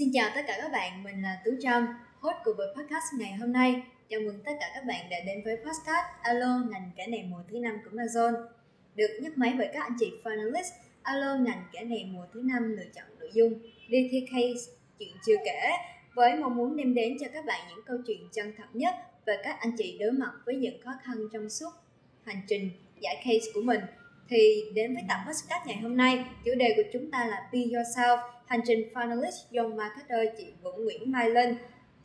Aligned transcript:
Xin 0.00 0.10
chào 0.12 0.30
tất 0.34 0.40
cả 0.46 0.58
các 0.62 0.72
bạn, 0.72 1.02
mình 1.02 1.22
là 1.22 1.42
Tú 1.44 1.50
Trâm, 1.60 1.86
host 2.20 2.36
của 2.44 2.52
buổi 2.58 2.66
podcast 2.76 3.04
ngày 3.18 3.32
hôm 3.32 3.52
nay. 3.52 3.82
Chào 4.08 4.20
mừng 4.20 4.40
tất 4.44 4.52
cả 4.60 4.70
các 4.74 4.84
bạn 4.84 5.10
đã 5.10 5.16
đến 5.26 5.42
với 5.44 5.56
podcast 5.56 6.06
Alo 6.22 6.64
ngành 6.70 6.90
kể 6.96 7.06
này 7.06 7.26
mùa 7.30 7.42
thứ 7.50 7.58
năm 7.58 7.78
của 7.84 7.90
Amazon. 7.96 8.46
Được 8.94 9.18
nhắc 9.22 9.38
máy 9.38 9.54
bởi 9.58 9.68
các 9.72 9.82
anh 9.82 9.96
chị 10.00 10.12
finalist 10.24 10.70
Alo 11.02 11.36
ngành 11.36 11.62
kể 11.72 11.80
này 11.80 12.10
mùa 12.12 12.26
thứ 12.34 12.40
năm 12.44 12.76
lựa 12.76 12.84
chọn 12.94 13.04
nội 13.18 13.30
dung 13.32 13.54
dtk 13.88 14.30
case 14.30 14.72
chuyện 14.98 15.16
chưa 15.26 15.36
kể 15.44 15.70
với 16.14 16.36
mong 16.36 16.56
muốn 16.56 16.76
đem 16.76 16.94
đến 16.94 17.16
cho 17.20 17.26
các 17.34 17.44
bạn 17.44 17.60
những 17.68 17.84
câu 17.86 17.96
chuyện 18.06 18.28
chân 18.32 18.52
thật 18.58 18.68
nhất 18.72 18.94
về 19.26 19.36
các 19.44 19.56
anh 19.60 19.72
chị 19.78 19.98
đối 20.00 20.12
mặt 20.12 20.32
với 20.46 20.56
những 20.56 20.82
khó 20.84 20.90
khăn 21.04 21.16
trong 21.32 21.50
suốt 21.50 21.70
hành 22.24 22.40
trình 22.48 22.70
giải 23.00 23.16
case 23.16 23.50
của 23.54 23.62
mình 23.62 23.80
thì 24.28 24.64
đến 24.74 24.94
với 24.94 25.02
tập 25.08 25.18
podcast 25.26 25.66
ngày 25.66 25.76
hôm 25.76 25.96
nay 25.96 26.24
chủ 26.44 26.50
đề 26.56 26.72
của 26.76 26.90
chúng 26.92 27.10
ta 27.10 27.26
là 27.26 27.48
Be 27.52 27.58
Yourself 27.58 28.39
hành 28.50 28.60
trình 28.64 28.88
finalist 28.94 29.58
Young 29.58 29.76
Marketer 29.76 30.28
chị 30.38 30.46
Vũ 30.62 30.70
Nguyễn 30.72 31.12
Mai 31.12 31.30
Linh 31.30 31.54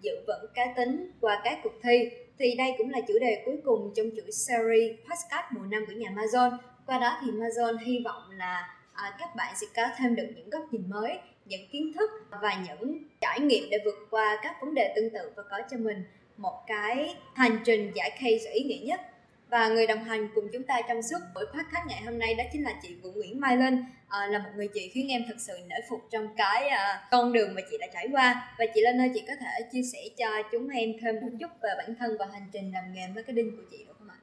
giữ 0.01 0.11
vững 0.27 0.51
cá 0.53 0.73
tính 0.75 1.11
qua 1.21 1.41
các 1.43 1.59
cuộc 1.63 1.73
thi. 1.83 2.09
Thì 2.39 2.55
đây 2.57 2.75
cũng 2.77 2.89
là 2.89 3.01
chủ 3.07 3.13
đề 3.21 3.43
cuối 3.45 3.57
cùng 3.65 3.93
trong 3.95 4.05
chuỗi 4.15 4.31
series 4.31 4.91
podcast 5.09 5.45
mùa 5.51 5.65
năm 5.69 5.85
của 5.87 5.93
nhà 5.93 6.09
Amazon. 6.15 6.57
Qua 6.85 6.99
đó 6.99 7.17
thì 7.21 7.31
Amazon 7.31 7.77
hy 7.77 8.01
vọng 8.05 8.23
là 8.37 8.77
à, 8.93 9.15
các 9.19 9.35
bạn 9.35 9.55
sẽ 9.55 9.67
có 9.75 9.83
thêm 9.97 10.15
được 10.15 10.27
những 10.35 10.49
góc 10.49 10.61
nhìn 10.71 10.89
mới 10.89 11.17
những 11.45 11.67
kiến 11.71 11.91
thức 11.93 12.11
và 12.41 12.63
những 12.67 12.97
trải 13.21 13.39
nghiệm 13.39 13.69
để 13.69 13.77
vượt 13.85 14.07
qua 14.09 14.39
các 14.43 14.55
vấn 14.61 14.73
đề 14.73 14.93
tương 14.95 15.09
tự 15.09 15.31
và 15.35 15.43
có 15.49 15.57
cho 15.71 15.77
mình 15.77 16.03
một 16.37 16.63
cái 16.67 17.15
hành 17.33 17.57
trình 17.65 17.91
giải 17.95 18.09
case 18.09 18.51
ý 18.53 18.63
nghĩa 18.63 18.85
nhất 18.85 19.01
và 19.49 19.67
người 19.67 19.87
đồng 19.87 20.03
hành 20.03 20.27
cùng 20.35 20.47
chúng 20.53 20.63
ta 20.63 20.81
trong 20.87 21.01
suốt 21.01 21.17
buổi 21.35 21.45
podcast 21.45 21.87
ngày 21.87 22.01
hôm 22.05 22.19
nay 22.19 22.35
đó 22.35 22.43
chính 22.53 22.63
là 22.63 22.79
chị 22.81 22.95
Vũ 23.03 23.11
Nguyễn 23.11 23.39
Mai 23.39 23.57
Linh 23.57 23.83
à, 24.07 24.27
là 24.27 24.39
một 24.39 24.49
người 24.55 24.67
chị 24.73 24.89
khiến 24.93 25.07
em 25.07 25.23
thật 25.27 25.35
sự 25.39 25.53
nể 25.67 25.75
phục 25.89 25.99
trong 26.11 26.35
cái 26.37 26.67
à, 26.67 27.07
con 27.11 27.33
đường 27.33 27.55
mà 27.55 27.61
chị 27.71 27.77
đã 27.79 27.87
trải 27.93 28.07
qua. 28.11 28.55
Và 28.59 28.65
chị 28.75 28.81
Linh 28.81 29.01
ơi 29.01 29.11
chị 29.13 29.23
có 29.27 29.33
thể 29.39 29.69
chia 29.71 29.83
sẻ 29.83 29.99
cho 30.17 30.27
chúng 30.51 30.69
em 30.69 30.89
thêm 31.01 31.15
một 31.21 31.29
chút 31.39 31.51
về 31.63 31.69
bản 31.77 31.95
thân 31.99 32.17
và 32.19 32.25
hành 32.31 32.49
trình 32.53 32.71
làm 32.73 32.93
nghề 32.93 33.07
marketing 33.07 33.57
của 33.57 33.63
chị 33.71 33.85
được 33.87 33.93
không 33.99 34.09
ạ? 34.09 34.17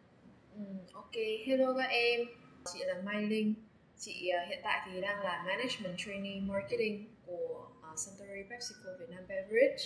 Ừ, 0.56 0.62
ok, 0.92 1.14
hello 1.46 1.74
các 1.78 1.90
em, 1.90 2.20
chị 2.72 2.78
là 2.84 2.94
Mai 3.04 3.22
Linh. 3.22 3.54
Chị 3.98 4.30
uh, 4.42 4.48
hiện 4.48 4.60
tại 4.62 4.80
thì 4.86 5.00
đang 5.00 5.22
là 5.22 5.44
Management 5.46 5.98
Trainee 5.98 6.40
Marketing 6.40 7.08
của 7.26 7.66
uh, 7.92 7.98
Suntory 7.98 8.42
PepsiCo 8.50 8.90
Việt 9.00 9.10
Nam 9.10 9.24
Beverage. 9.28 9.84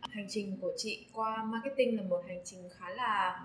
Hành 0.00 0.26
trình 0.28 0.58
của 0.60 0.72
chị 0.76 1.06
qua 1.12 1.44
marketing 1.44 1.96
là 1.96 2.02
một 2.02 2.22
hành 2.28 2.40
trình 2.44 2.68
khá 2.78 2.90
là 2.90 3.40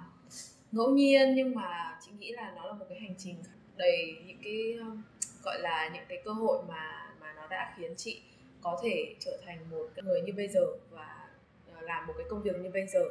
ngẫu 0.73 0.89
nhiên 0.89 1.35
nhưng 1.35 1.55
mà 1.55 1.97
chị 2.05 2.11
nghĩ 2.19 2.31
là 2.31 2.53
nó 2.55 2.65
là 2.65 2.73
một 2.73 2.85
cái 2.89 2.99
hành 2.99 3.15
trình 3.17 3.35
đầy 3.77 4.17
những 4.27 4.37
cái 4.43 4.73
um, 4.79 5.01
gọi 5.43 5.59
là 5.61 5.89
những 5.93 6.03
cái 6.09 6.21
cơ 6.25 6.31
hội 6.31 6.63
mà 6.67 7.13
mà 7.21 7.33
nó 7.33 7.47
đã 7.47 7.73
khiến 7.77 7.93
chị 7.97 8.21
có 8.61 8.79
thể 8.83 9.15
trở 9.19 9.37
thành 9.45 9.57
một 9.71 9.89
người 10.03 10.21
như 10.21 10.33
bây 10.37 10.47
giờ 10.47 10.65
và 10.91 11.29
ờ, 11.75 11.81
làm 11.81 12.07
một 12.07 12.13
cái 12.17 12.25
công 12.29 12.41
việc 12.41 12.55
như 12.55 12.69
bây 12.69 12.87
giờ. 12.87 13.03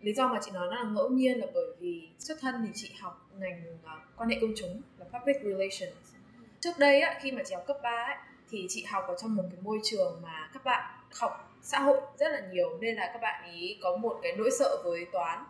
Lý 0.00 0.12
do 0.12 0.28
mà 0.28 0.38
chị 0.42 0.50
nói 0.50 0.68
nó 0.70 0.84
là 0.84 0.90
ngẫu 0.90 1.08
nhiên 1.08 1.40
là 1.40 1.46
bởi 1.54 1.66
vì 1.78 2.08
xuất 2.18 2.38
thân 2.40 2.54
thì 2.66 2.72
chị 2.74 2.92
học 3.00 3.30
ngành 3.38 3.78
ờ, 3.82 4.00
quan 4.16 4.28
hệ 4.28 4.36
công 4.40 4.52
chúng 4.56 4.82
là 4.98 5.18
public 5.18 5.36
relations. 5.42 6.12
Trước 6.60 6.78
đây 6.78 7.00
á, 7.00 7.18
khi 7.22 7.32
mà 7.32 7.42
chị 7.44 7.54
học 7.54 7.64
cấp 7.66 7.76
3 7.82 7.90
ấy, 7.90 8.16
thì 8.50 8.66
chị 8.68 8.84
học 8.84 9.04
ở 9.08 9.14
trong 9.22 9.34
một 9.34 9.44
cái 9.50 9.60
môi 9.60 9.78
trường 9.84 10.22
mà 10.22 10.50
các 10.52 10.64
bạn 10.64 10.98
học 11.20 11.58
xã 11.62 11.78
hội 11.78 12.00
rất 12.18 12.32
là 12.32 12.40
nhiều 12.52 12.78
nên 12.80 12.96
là 12.96 13.10
các 13.12 13.20
bạn 13.22 13.50
ý 13.54 13.78
có 13.82 13.96
một 13.96 14.18
cái 14.22 14.32
nỗi 14.36 14.50
sợ 14.58 14.82
với 14.84 15.06
toán 15.12 15.44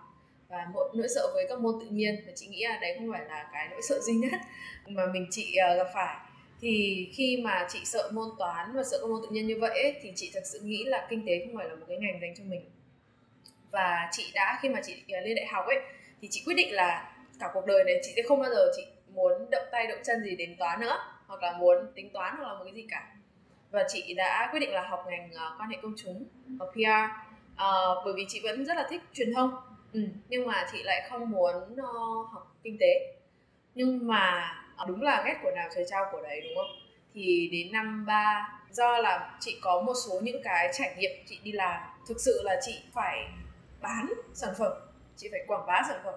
và 0.53 0.67
một 0.75 0.91
nỗi 0.95 1.09
sợ 1.15 1.31
với 1.35 1.47
các 1.49 1.61
môn 1.61 1.75
tự 1.81 1.87
nhiên. 1.91 2.23
Và 2.27 2.33
chị 2.37 2.47
nghĩ 2.47 2.65
là 2.65 2.79
đấy 2.81 2.95
không 2.99 3.13
phải 3.13 3.25
là 3.29 3.51
cái 3.53 3.69
nỗi 3.71 3.81
sợ 3.89 4.01
duy 4.01 4.15
nhất 4.15 4.41
mà 4.87 5.07
mình 5.07 5.27
chị 5.31 5.57
uh, 5.73 5.77
gặp 5.77 5.91
phải. 5.95 6.17
Thì 6.61 7.09
khi 7.15 7.41
mà 7.45 7.67
chị 7.69 7.79
sợ 7.85 8.11
môn 8.13 8.29
toán 8.39 8.73
và 8.75 8.83
sợ 8.85 8.99
các 9.01 9.11
môn 9.11 9.21
tự 9.23 9.29
nhiên 9.31 9.47
như 9.47 9.57
vậy 9.61 9.71
ấy, 9.71 9.97
thì 10.03 10.13
chị 10.17 10.31
thật 10.35 10.41
sự 10.45 10.61
nghĩ 10.61 10.85
là 10.85 11.07
kinh 11.11 11.27
tế 11.27 11.33
không 11.47 11.57
phải 11.57 11.69
là 11.69 11.75
một 11.75 11.87
cái 11.89 11.99
ngành 11.99 12.21
dành 12.21 12.35
cho 12.39 12.45
mình. 12.45 12.71
Và 13.71 14.09
chị 14.13 14.31
đã 14.35 14.59
khi 14.63 14.69
mà 14.69 14.81
chị 14.85 14.93
uh, 14.93 15.25
lên 15.25 15.37
đại 15.37 15.47
học 15.47 15.65
ấy 15.67 15.79
thì 16.21 16.29
chị 16.31 16.43
quyết 16.47 16.55
định 16.55 16.75
là 16.75 17.15
cả 17.41 17.51
cuộc 17.55 17.67
đời 17.67 17.85
này 17.85 18.01
chị 18.03 18.13
sẽ 18.17 18.23
không 18.29 18.41
bao 18.41 18.51
giờ 18.51 18.73
chị 18.77 18.83
muốn 19.09 19.51
động 19.51 19.67
tay 19.73 19.87
động 19.87 19.99
chân 20.05 20.25
gì 20.25 20.37
đến 20.37 20.57
toán 20.59 20.81
nữa 20.81 20.99
hoặc 21.27 21.43
là 21.43 21.59
muốn 21.59 21.77
tính 21.95 22.11
toán 22.11 22.35
hoặc 22.37 22.49
là 22.49 22.55
một 22.59 22.65
cái 22.65 22.75
gì 22.75 22.87
cả. 22.91 23.13
Và 23.71 23.85
chị 23.89 24.15
đã 24.15 24.49
quyết 24.53 24.61
định 24.61 24.71
là 24.71 24.89
học 24.89 25.05
ngành 25.11 25.31
uh, 25.31 25.61
quan 25.61 25.71
hệ 25.71 25.77
công 25.83 25.95
chúng 25.97 26.25
học 26.59 26.69
PR 26.75 27.32
uh, 27.55 28.05
bởi 28.05 28.15
vì 28.17 28.27
chị 28.29 28.41
vẫn 28.45 28.65
rất 28.67 28.77
là 28.77 28.87
thích 28.91 29.03
truyền 29.13 29.35
thông. 29.35 29.51
Ừ, 29.93 30.01
nhưng 30.29 30.47
mà 30.47 30.67
chị 30.73 30.83
lại 30.83 31.07
không 31.11 31.31
muốn 31.31 31.55
uh, 31.73 32.31
học 32.33 32.57
kinh 32.63 32.77
tế. 32.81 33.15
Nhưng 33.75 34.07
mà 34.07 34.53
uh, 34.83 34.89
đúng 34.89 35.03
là 35.03 35.23
ghét 35.27 35.35
của 35.43 35.51
nào 35.57 35.69
trời 35.75 35.85
trao 35.91 36.05
của 36.13 36.23
đấy 36.23 36.41
đúng 36.41 36.57
không? 36.57 36.77
Thì 37.15 37.49
đến 37.53 37.73
năm 37.73 38.07
ba 38.07 38.49
do 38.71 38.99
là 38.99 39.37
chị 39.41 39.59
có 39.63 39.83
một 39.83 39.95
số 40.07 40.21
những 40.23 40.43
cái 40.45 40.71
trải 40.73 40.95
nghiệm 40.99 41.11
chị 41.27 41.39
đi 41.43 41.53
làm. 41.53 41.81
Thực 42.09 42.21
sự 42.21 42.41
là 42.45 42.61
chị 42.67 42.81
phải 42.93 43.29
bán 43.81 44.13
sản 44.35 44.55
phẩm. 44.59 44.73
Chị 45.17 45.29
phải 45.31 45.41
quảng 45.47 45.67
bá 45.67 45.83
sản 45.89 46.01
phẩm. 46.05 46.15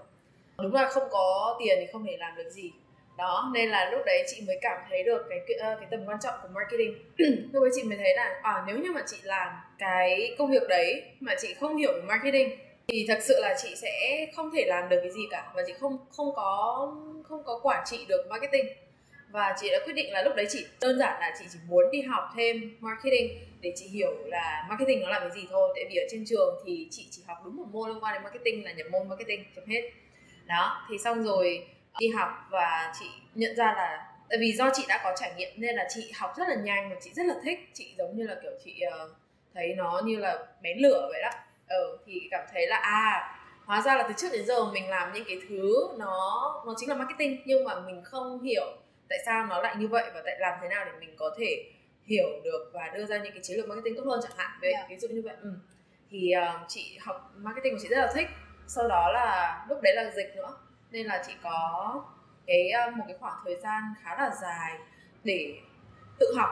Đúng 0.57 0.73
là 0.73 0.90
không 0.90 1.07
có 1.12 1.56
tiền 1.59 1.78
thì 1.79 1.85
không 1.91 2.06
thể 2.06 2.17
làm 2.19 2.35
được 2.35 2.50
gì 2.50 2.72
đó 3.17 3.51
nên 3.53 3.69
là 3.69 3.89
lúc 3.91 4.01
đấy 4.05 4.23
chị 4.27 4.43
mới 4.47 4.57
cảm 4.61 4.77
thấy 4.89 5.03
được 5.03 5.25
cái 5.29 5.39
cái, 5.47 5.57
ờ, 5.57 5.75
cái 5.79 5.87
tầm 5.91 5.99
quan 6.05 6.17
trọng 6.23 6.33
của 6.41 6.49
marketing. 6.53 6.93
Lúc 7.53 7.63
đấy 7.63 7.71
chị 7.75 7.83
mới 7.83 7.97
thấy 7.97 8.15
là 8.15 8.39
à 8.43 8.63
nếu 8.67 8.77
như 8.77 8.91
mà 8.91 9.01
chị 9.07 9.17
làm 9.23 9.47
cái 9.77 10.35
công 10.37 10.51
việc 10.51 10.67
đấy 10.69 11.03
mà 11.19 11.35
chị 11.41 11.53
không 11.53 11.77
hiểu 11.77 11.93
về 11.93 12.01
marketing 12.01 12.49
thì 12.87 13.05
thật 13.07 13.19
sự 13.21 13.39
là 13.41 13.55
chị 13.63 13.75
sẽ 13.75 14.25
không 14.35 14.51
thể 14.55 14.65
làm 14.67 14.89
được 14.89 14.99
cái 15.01 15.11
gì 15.11 15.21
cả 15.31 15.51
và 15.55 15.63
chị 15.67 15.73
không 15.79 15.97
không 16.11 16.35
có 16.35 16.91
không 17.23 17.43
có 17.43 17.59
quản 17.63 17.83
trị 17.85 18.05
được 18.07 18.27
marketing. 18.29 18.65
Và 19.31 19.55
chị 19.61 19.69
đã 19.71 19.79
quyết 19.85 19.93
định 19.93 20.11
là 20.11 20.23
lúc 20.23 20.35
đấy 20.35 20.45
chị 20.49 20.65
đơn 20.81 20.99
giản 20.99 21.19
là 21.19 21.35
chị 21.39 21.45
chỉ 21.53 21.59
muốn 21.67 21.91
đi 21.91 22.01
học 22.01 22.23
thêm 22.35 22.77
marketing 22.79 23.39
để 23.61 23.73
chị 23.75 23.85
hiểu 23.87 24.11
là 24.25 24.65
marketing 24.69 25.01
nó 25.01 25.09
là 25.09 25.19
cái 25.19 25.29
gì 25.35 25.47
thôi. 25.49 25.73
Tại 25.75 25.85
vì 25.89 25.95
ở 25.95 26.05
trên 26.11 26.25
trường 26.27 26.55
thì 26.65 26.87
chị 26.91 27.07
chỉ 27.11 27.21
học 27.27 27.37
đúng 27.45 27.55
một 27.55 27.65
môn 27.71 27.89
liên 27.89 28.03
quan 28.03 28.13
đến 28.13 28.23
marketing 28.23 28.65
là 28.65 28.73
nhập 28.73 28.87
môn 28.91 29.09
marketing 29.09 29.45
chấm 29.55 29.65
hết. 29.65 29.91
Đó 30.47 30.85
thì 30.89 30.97
xong 30.97 31.23
rồi 31.23 31.67
đi 32.00 32.07
học 32.07 32.29
và 32.50 32.94
chị 33.00 33.06
nhận 33.33 33.56
ra 33.56 33.73
là 33.78 34.11
tại 34.29 34.38
vì 34.41 34.53
do 34.53 34.69
chị 34.73 34.83
đã 34.88 35.01
có 35.03 35.13
trải 35.19 35.33
nghiệm 35.38 35.50
nên 35.57 35.75
là 35.75 35.88
chị 35.89 36.11
học 36.16 36.33
rất 36.38 36.50
là 36.50 36.56
nhanh 36.56 36.89
và 36.89 36.95
chị 37.01 37.11
rất 37.13 37.25
là 37.25 37.35
thích. 37.44 37.59
Chị 37.73 37.95
giống 37.97 38.17
như 38.17 38.23
là 38.28 38.35
kiểu 38.44 38.51
chị 38.63 38.81
uh, 39.03 39.11
thấy 39.53 39.73
nó 39.78 40.01
như 40.05 40.17
là 40.17 40.45
bén 40.61 40.78
lửa 40.78 41.09
vậy 41.11 41.22
đó. 41.22 41.29
Ừ, 41.67 41.97
thì 42.05 42.28
cảm 42.31 42.45
thấy 42.53 42.67
là 42.67 42.78
à 42.78 43.31
hóa 43.66 43.81
ra 43.81 43.95
là 43.95 44.03
từ 44.07 44.13
trước 44.17 44.28
đến 44.31 44.45
giờ 44.45 44.66
mình 44.66 44.89
làm 44.89 45.13
những 45.13 45.23
cái 45.28 45.38
thứ 45.50 45.88
nó 45.97 46.53
nó 46.66 46.73
chính 46.78 46.89
là 46.89 46.95
marketing 46.95 47.41
nhưng 47.45 47.63
mà 47.63 47.79
mình 47.79 48.01
không 48.03 48.41
hiểu 48.44 48.66
tại 49.09 49.19
sao 49.25 49.45
nó 49.45 49.61
lại 49.61 49.75
như 49.79 49.88
vậy 49.88 50.11
và 50.13 50.22
tại 50.25 50.35
làm 50.39 50.59
thế 50.61 50.67
nào 50.67 50.85
để 50.85 50.91
mình 51.00 51.16
có 51.17 51.35
thể 51.38 51.72
hiểu 52.03 52.28
được 52.44 52.72
và 52.73 52.91
đưa 52.94 53.05
ra 53.05 53.17
những 53.17 53.34
cái 53.34 53.41
chiến 53.44 53.57
lược 53.57 53.67
marketing 53.67 53.95
tốt 53.97 54.03
hơn 54.05 54.19
chẳng 54.23 54.38
hạn. 54.38 54.51
Về 54.61 54.72
yeah. 54.72 54.89
ví 54.89 54.97
dụ 54.97 55.07
như 55.07 55.22
vậy 55.25 55.35
ừ. 55.41 55.53
thì 56.09 56.34
uh, 56.38 56.61
chị 56.67 56.97
học 57.01 57.31
marketing 57.35 57.73
của 57.73 57.79
chị 57.81 57.88
rất 57.88 57.97
là 57.97 58.11
thích. 58.16 58.28
Sau 58.67 58.88
đó 58.88 59.11
là 59.13 59.66
lúc 59.69 59.81
đấy 59.81 59.95
là 59.95 60.11
dịch 60.16 60.35
nữa 60.35 60.57
nên 60.95 61.06
là 61.06 61.23
chị 61.28 61.33
có 61.44 62.03
cái 62.47 62.69
ờ, 62.69 62.91
một 62.91 63.03
cái 63.07 63.17
khoảng 63.19 63.38
thời 63.45 63.56
gian 63.56 63.83
khá 64.03 64.16
là 64.17 64.31
dài 64.41 64.78
để 65.23 65.56
tự 66.19 66.33
học 66.38 66.50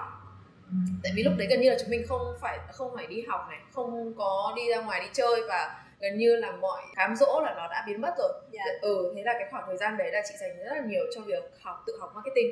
tại 1.03 1.11
vì 1.15 1.23
lúc 1.23 1.33
đấy 1.37 1.47
gần 1.49 1.61
như 1.61 1.69
là 1.69 1.77
chúng 1.79 1.89
mình 1.89 2.05
không 2.07 2.21
phải 2.41 2.59
không 2.71 2.95
phải 2.95 3.07
đi 3.07 3.21
học 3.27 3.47
này 3.49 3.59
không 3.71 4.13
có 4.17 4.53
đi 4.55 4.61
ra 4.69 4.81
ngoài 4.81 5.01
đi 5.01 5.07
chơi 5.13 5.41
và 5.47 5.83
gần 5.99 6.17
như 6.17 6.35
là 6.35 6.51
mọi 6.51 6.81
cám 6.95 7.15
dỗ 7.15 7.41
là 7.43 7.53
nó 7.53 7.67
đã 7.67 7.83
biến 7.87 8.01
mất 8.01 8.13
rồi 8.17 8.33
yeah. 8.53 8.65
Dạ. 8.65 8.79
ừ 8.81 9.13
thế 9.15 9.23
là 9.23 9.33
cái 9.33 9.47
khoảng 9.51 9.63
thời 9.67 9.77
gian 9.77 9.97
đấy 9.97 10.11
là 10.11 10.21
chị 10.29 10.35
dành 10.39 10.57
rất 10.57 10.75
là 10.75 10.81
nhiều 10.85 11.03
cho 11.15 11.21
việc 11.21 11.43
học 11.61 11.83
tự 11.87 11.97
học 11.99 12.11
marketing 12.15 12.51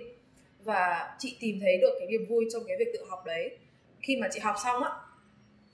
và 0.63 1.11
chị 1.19 1.37
tìm 1.39 1.59
thấy 1.61 1.77
được 1.77 1.95
cái 1.99 2.07
niềm 2.07 2.25
vui 2.29 2.45
trong 2.53 2.63
cái 2.67 2.77
việc 2.79 2.91
tự 2.93 3.05
học 3.09 3.25
đấy 3.25 3.57
khi 4.01 4.17
mà 4.21 4.27
chị 4.31 4.39
học 4.39 4.55
xong 4.63 4.83
á 4.83 4.91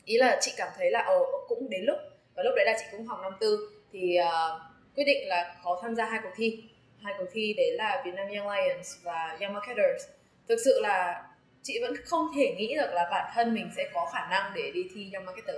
ý 0.06 0.17
là 0.17 0.38
chị 0.41 0.53
cảm 0.57 0.69
thấy 0.77 0.91
là 0.91 1.00
ờ 1.00 1.19
cũng 1.47 1.69
đến 1.69 1.85
lúc 1.85 1.97
và 2.35 2.44
lúc 2.44 2.53
đấy 2.56 2.66
là 2.66 2.73
chị 2.79 2.85
cũng 2.91 3.06
học 3.06 3.19
năm 3.22 3.33
tư 3.39 3.69
thì 3.91 4.17
uh, 4.19 4.61
quyết 4.97 5.05
định 5.05 5.27
là 5.27 5.55
có 5.63 5.79
tham 5.81 5.95
gia 5.95 6.05
hai 6.05 6.19
cuộc 6.23 6.33
thi. 6.35 6.63
Hai 7.03 7.13
cuộc 7.17 7.25
thi 7.33 7.53
đấy 7.57 7.71
là 7.71 8.01
Vietnam 8.05 8.27
Young 8.27 8.49
Lions 8.49 8.95
và 9.03 9.37
Young 9.41 9.53
Marketers. 9.53 10.05
Thực 10.49 10.57
sự 10.65 10.79
là 10.81 11.23
chị 11.63 11.79
vẫn 11.81 11.93
không 12.05 12.27
thể 12.35 12.55
nghĩ 12.57 12.75
được 12.75 12.89
là 12.93 13.07
bản 13.11 13.31
thân 13.35 13.53
mình 13.53 13.69
sẽ 13.75 13.89
có 13.93 14.09
khả 14.13 14.27
năng 14.29 14.51
để 14.55 14.71
đi 14.71 14.89
thi 14.93 15.09
Young 15.13 15.25
Marketer 15.25 15.55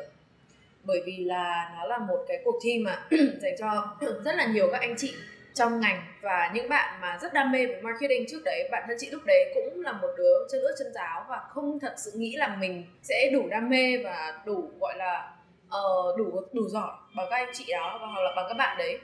bởi 0.84 1.02
vì 1.06 1.18
là 1.18 1.72
nó 1.78 1.86
là 1.88 1.98
một 1.98 2.26
cái 2.28 2.42
cuộc 2.44 2.60
thi 2.64 2.80
mà 2.80 3.08
dành 3.42 3.56
cho 3.60 3.98
rất 4.26 4.36
là 4.36 4.46
nhiều 4.46 4.70
các 4.72 4.82
anh 4.82 4.96
chị 4.98 5.14
trong 5.54 5.80
ngành 5.80 6.02
và 6.22 6.52
những 6.54 6.70
bạn 6.70 7.02
mà 7.02 7.18
rất 7.22 7.34
đam 7.34 7.52
mê 7.52 7.66
với 7.66 7.82
marketing 7.82 8.26
trước 8.30 8.42
đấy. 8.46 8.68
Bản 8.72 8.84
thân 8.88 8.98
chị 9.00 9.10
lúc 9.10 9.22
đấy 9.26 9.52
cũng 9.54 9.82
là 9.82 9.92
một 9.92 10.08
đứa 10.18 10.48
chân 10.52 10.62
ướt 10.62 10.76
chân 10.80 10.94
giáo 10.94 11.26
và 11.30 11.40
không 11.50 11.80
thật 11.80 11.94
sự 11.98 12.12
nghĩ 12.16 12.36
là 12.36 12.56
mình 12.60 12.86
sẽ 13.04 13.30
đủ 13.34 13.48
đam 13.50 13.70
mê 13.70 13.98
và 13.98 14.42
đủ 14.46 14.72
gọi 14.80 14.98
là 14.98 15.32
uh, 15.68 16.18
đủ 16.18 16.42
đủ 16.54 16.68
giỏi 16.68 16.92
bằng 17.16 17.28
các 17.30 17.36
anh 17.36 17.50
chị 17.54 17.66
đó 17.72 18.00
và 18.02 18.08
hoặc 18.08 18.22
là 18.22 18.32
bằng 18.36 18.46
các 18.48 18.58
bạn 18.58 18.78
đấy 18.78 19.00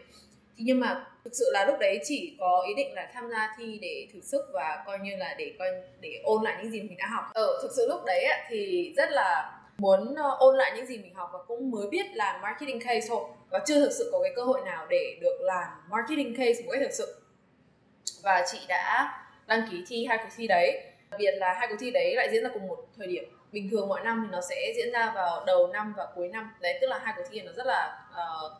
nhưng 0.58 0.80
mà 0.80 1.06
thực 1.24 1.36
sự 1.36 1.46
là 1.54 1.66
lúc 1.66 1.80
đấy 1.80 2.00
chỉ 2.04 2.36
có 2.40 2.64
ý 2.68 2.74
định 2.74 2.94
là 2.94 3.10
tham 3.14 3.30
gia 3.30 3.56
thi 3.58 3.80
để 3.82 4.08
thử 4.14 4.22
sức 4.22 4.42
và 4.54 4.84
coi 4.86 5.00
như 5.00 5.16
là 5.16 5.36
để 5.38 5.54
coi, 5.60 5.68
để 6.00 6.22
ôn 6.24 6.44
lại 6.44 6.56
những 6.62 6.72
gì 6.72 6.82
mình 6.82 6.98
đã 6.98 7.08
học. 7.08 7.24
Ở 7.34 7.60
thực 7.62 7.72
sự 7.76 7.88
lúc 7.90 8.06
đấy 8.06 8.26
thì 8.50 8.94
rất 8.98 9.12
là 9.12 9.60
muốn 9.78 10.16
ờ, 10.16 10.36
ôn 10.40 10.58
lại 10.58 10.72
những 10.76 10.86
gì 10.86 10.98
mình 10.98 11.14
học 11.14 11.30
và 11.34 11.40
cũng 11.48 11.72
mới 11.72 11.88
biết 11.88 12.06
làm 12.14 12.42
marketing 12.42 12.80
case 12.80 13.08
thôi. 13.08 13.24
Và 13.50 13.60
chưa 13.66 13.80
thực 13.80 13.92
sự 13.92 14.10
có 14.12 14.20
cái 14.24 14.32
cơ 14.36 14.44
hội 14.44 14.62
nào 14.66 14.88
để 14.90 15.18
được 15.22 15.38
làm 15.42 15.68
marketing 15.90 16.36
case 16.38 16.64
một 16.64 16.72
cách 16.72 16.82
thực 16.84 16.94
sự. 16.94 17.16
Và 18.24 18.46
chị 18.52 18.58
đã 18.68 19.14
đăng 19.48 19.68
ký 19.72 19.84
thi 19.88 20.06
hai 20.06 20.18
cuộc 20.18 20.30
thi 20.38 20.48
đấy. 20.48 20.84
Đặc 21.12 21.20
biệt 21.20 21.32
là 21.32 21.54
hai 21.54 21.68
cuộc 21.68 21.76
thi 21.80 21.92
đấy 21.92 22.16
lại 22.16 22.30
diễn 22.32 22.44
ra 22.44 22.50
cùng 22.54 22.68
một 22.68 22.88
thời 22.98 23.08
điểm 23.08 23.24
bình 23.56 23.70
thường 23.72 23.88
mọi 23.88 24.02
năm 24.04 24.22
thì 24.24 24.32
nó 24.32 24.42
sẽ 24.42 24.74
diễn 24.76 24.92
ra 24.92 25.12
vào 25.16 25.44
đầu 25.46 25.68
năm 25.68 25.94
và 25.98 26.08
cuối 26.16 26.28
năm 26.28 26.54
đấy 26.62 26.78
tức 26.82 26.88
là 26.88 27.00
hai 27.04 27.14
cuộc 27.18 27.24
thi 27.32 27.42
nó 27.42 27.52
rất 27.52 27.68
là 27.68 28.00
uh, 28.12 28.52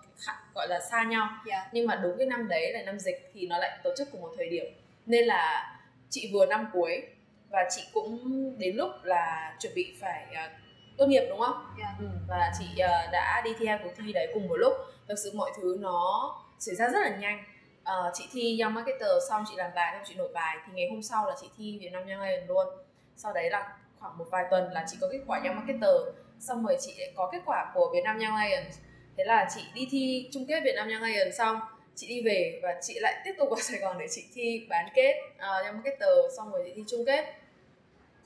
gọi 0.56 0.68
là 0.68 0.80
xa 0.80 1.04
nhau 1.04 1.28
yeah. 1.28 1.46
Dạ. 1.46 1.70
nhưng 1.72 1.88
mà 1.88 1.96
đúng 1.96 2.18
cái 2.18 2.28
năm 2.28 2.48
đấy 2.48 2.74
là 2.74 2.82
năm 2.82 3.00
dịch 3.00 3.32
thì 3.34 3.48
nó 3.48 3.58
lại 3.58 3.80
tổ 3.84 3.90
chức 3.98 4.08
cùng 4.12 4.22
một 4.22 4.34
thời 4.38 4.50
điểm 4.50 4.66
nên 5.06 5.26
là 5.26 5.74
chị 6.10 6.30
vừa 6.34 6.46
năm 6.46 6.68
cuối 6.74 7.04
và 7.50 7.70
chị 7.76 7.82
cũng 7.94 8.20
đến 8.60 8.76
lúc 8.76 8.90
là 9.04 9.56
chuẩn 9.60 9.74
bị 9.76 9.96
phải 10.02 10.26
uh, 10.32 10.52
tốt 10.98 11.06
nghiệp 11.06 11.26
đúng 11.30 11.40
không? 11.40 11.76
Yeah. 11.80 11.96
Dạ. 12.00 12.06
Ừ, 12.06 12.06
và 12.28 12.52
chị 12.60 12.66
uh, 12.72 13.12
đã 13.12 13.42
đi 13.46 13.52
thi 13.60 13.66
hai 13.66 13.80
cuộc 13.84 13.92
thi 13.98 14.14
đấy 14.14 14.32
cùng 14.34 14.48
một 14.48 14.56
lúc. 14.56 14.74
Thực 15.08 15.16
sự 15.24 15.32
mọi 15.36 15.52
thứ 15.58 15.78
nó 15.80 16.36
xảy 16.60 16.76
ra 16.76 16.90
rất 16.90 17.00
là 17.00 17.18
nhanh. 17.18 17.44
Uh, 17.82 18.14
chị 18.14 18.24
thi 18.32 18.60
Young 18.62 18.74
Marketer 18.74 19.10
xong 19.30 19.44
chị 19.50 19.56
làm 19.58 19.72
bài 19.76 19.94
xong 19.94 20.04
chị 20.08 20.16
nộp 20.16 20.30
bài 20.34 20.58
thì 20.66 20.72
ngày 20.76 20.88
hôm 20.92 21.02
sau 21.02 21.28
là 21.28 21.36
chị 21.42 21.48
thi 21.58 21.78
Việt 21.82 21.90
Nam 21.90 22.08
Young 22.08 22.22
Lion 22.22 22.48
luôn. 22.48 22.68
Sau 23.16 23.34
đấy 23.34 23.50
là 23.50 23.78
khoảng 24.06 24.18
một 24.18 24.26
vài 24.32 24.44
tuần 24.52 24.72
là 24.72 24.86
chị 24.92 24.98
có 25.02 25.08
kết 25.12 25.20
quả 25.28 25.42
Young 25.46 25.56
Marketer. 25.56 25.96
Xong 26.40 26.66
rồi 26.66 26.78
chị 26.80 26.94
có 27.16 27.30
kết 27.32 27.40
quả 27.46 27.72
của 27.74 27.92
Việt 27.94 28.02
Nam 28.04 28.20
Young 28.20 28.36
Lions. 28.36 28.78
Thế 29.18 29.24
là 29.24 29.50
chị 29.56 29.62
đi 29.74 29.88
thi 29.92 30.30
chung 30.32 30.46
kết 30.48 30.64
Việt 30.64 30.76
Nam 30.76 30.90
Young 30.90 31.04
Lions 31.04 31.38
xong 31.38 31.60
chị 31.96 32.08
đi 32.08 32.22
về 32.22 32.60
và 32.64 32.76
chị 32.82 33.00
lại 33.00 33.22
tiếp 33.26 33.32
tục 33.38 33.50
vào 33.50 33.60
Sài 33.62 33.80
Gòn 33.80 33.98
để 34.00 34.08
chị 34.10 34.24
thi 34.34 34.66
bán 34.70 34.86
kết 34.96 35.16
uh, 35.36 35.66
Young 35.66 35.76
Marketer. 35.76 36.10
Xong 36.38 36.52
rồi 36.52 36.62
chị 36.66 36.72
thi 36.76 36.84
chung 36.88 37.06
kết. 37.06 37.26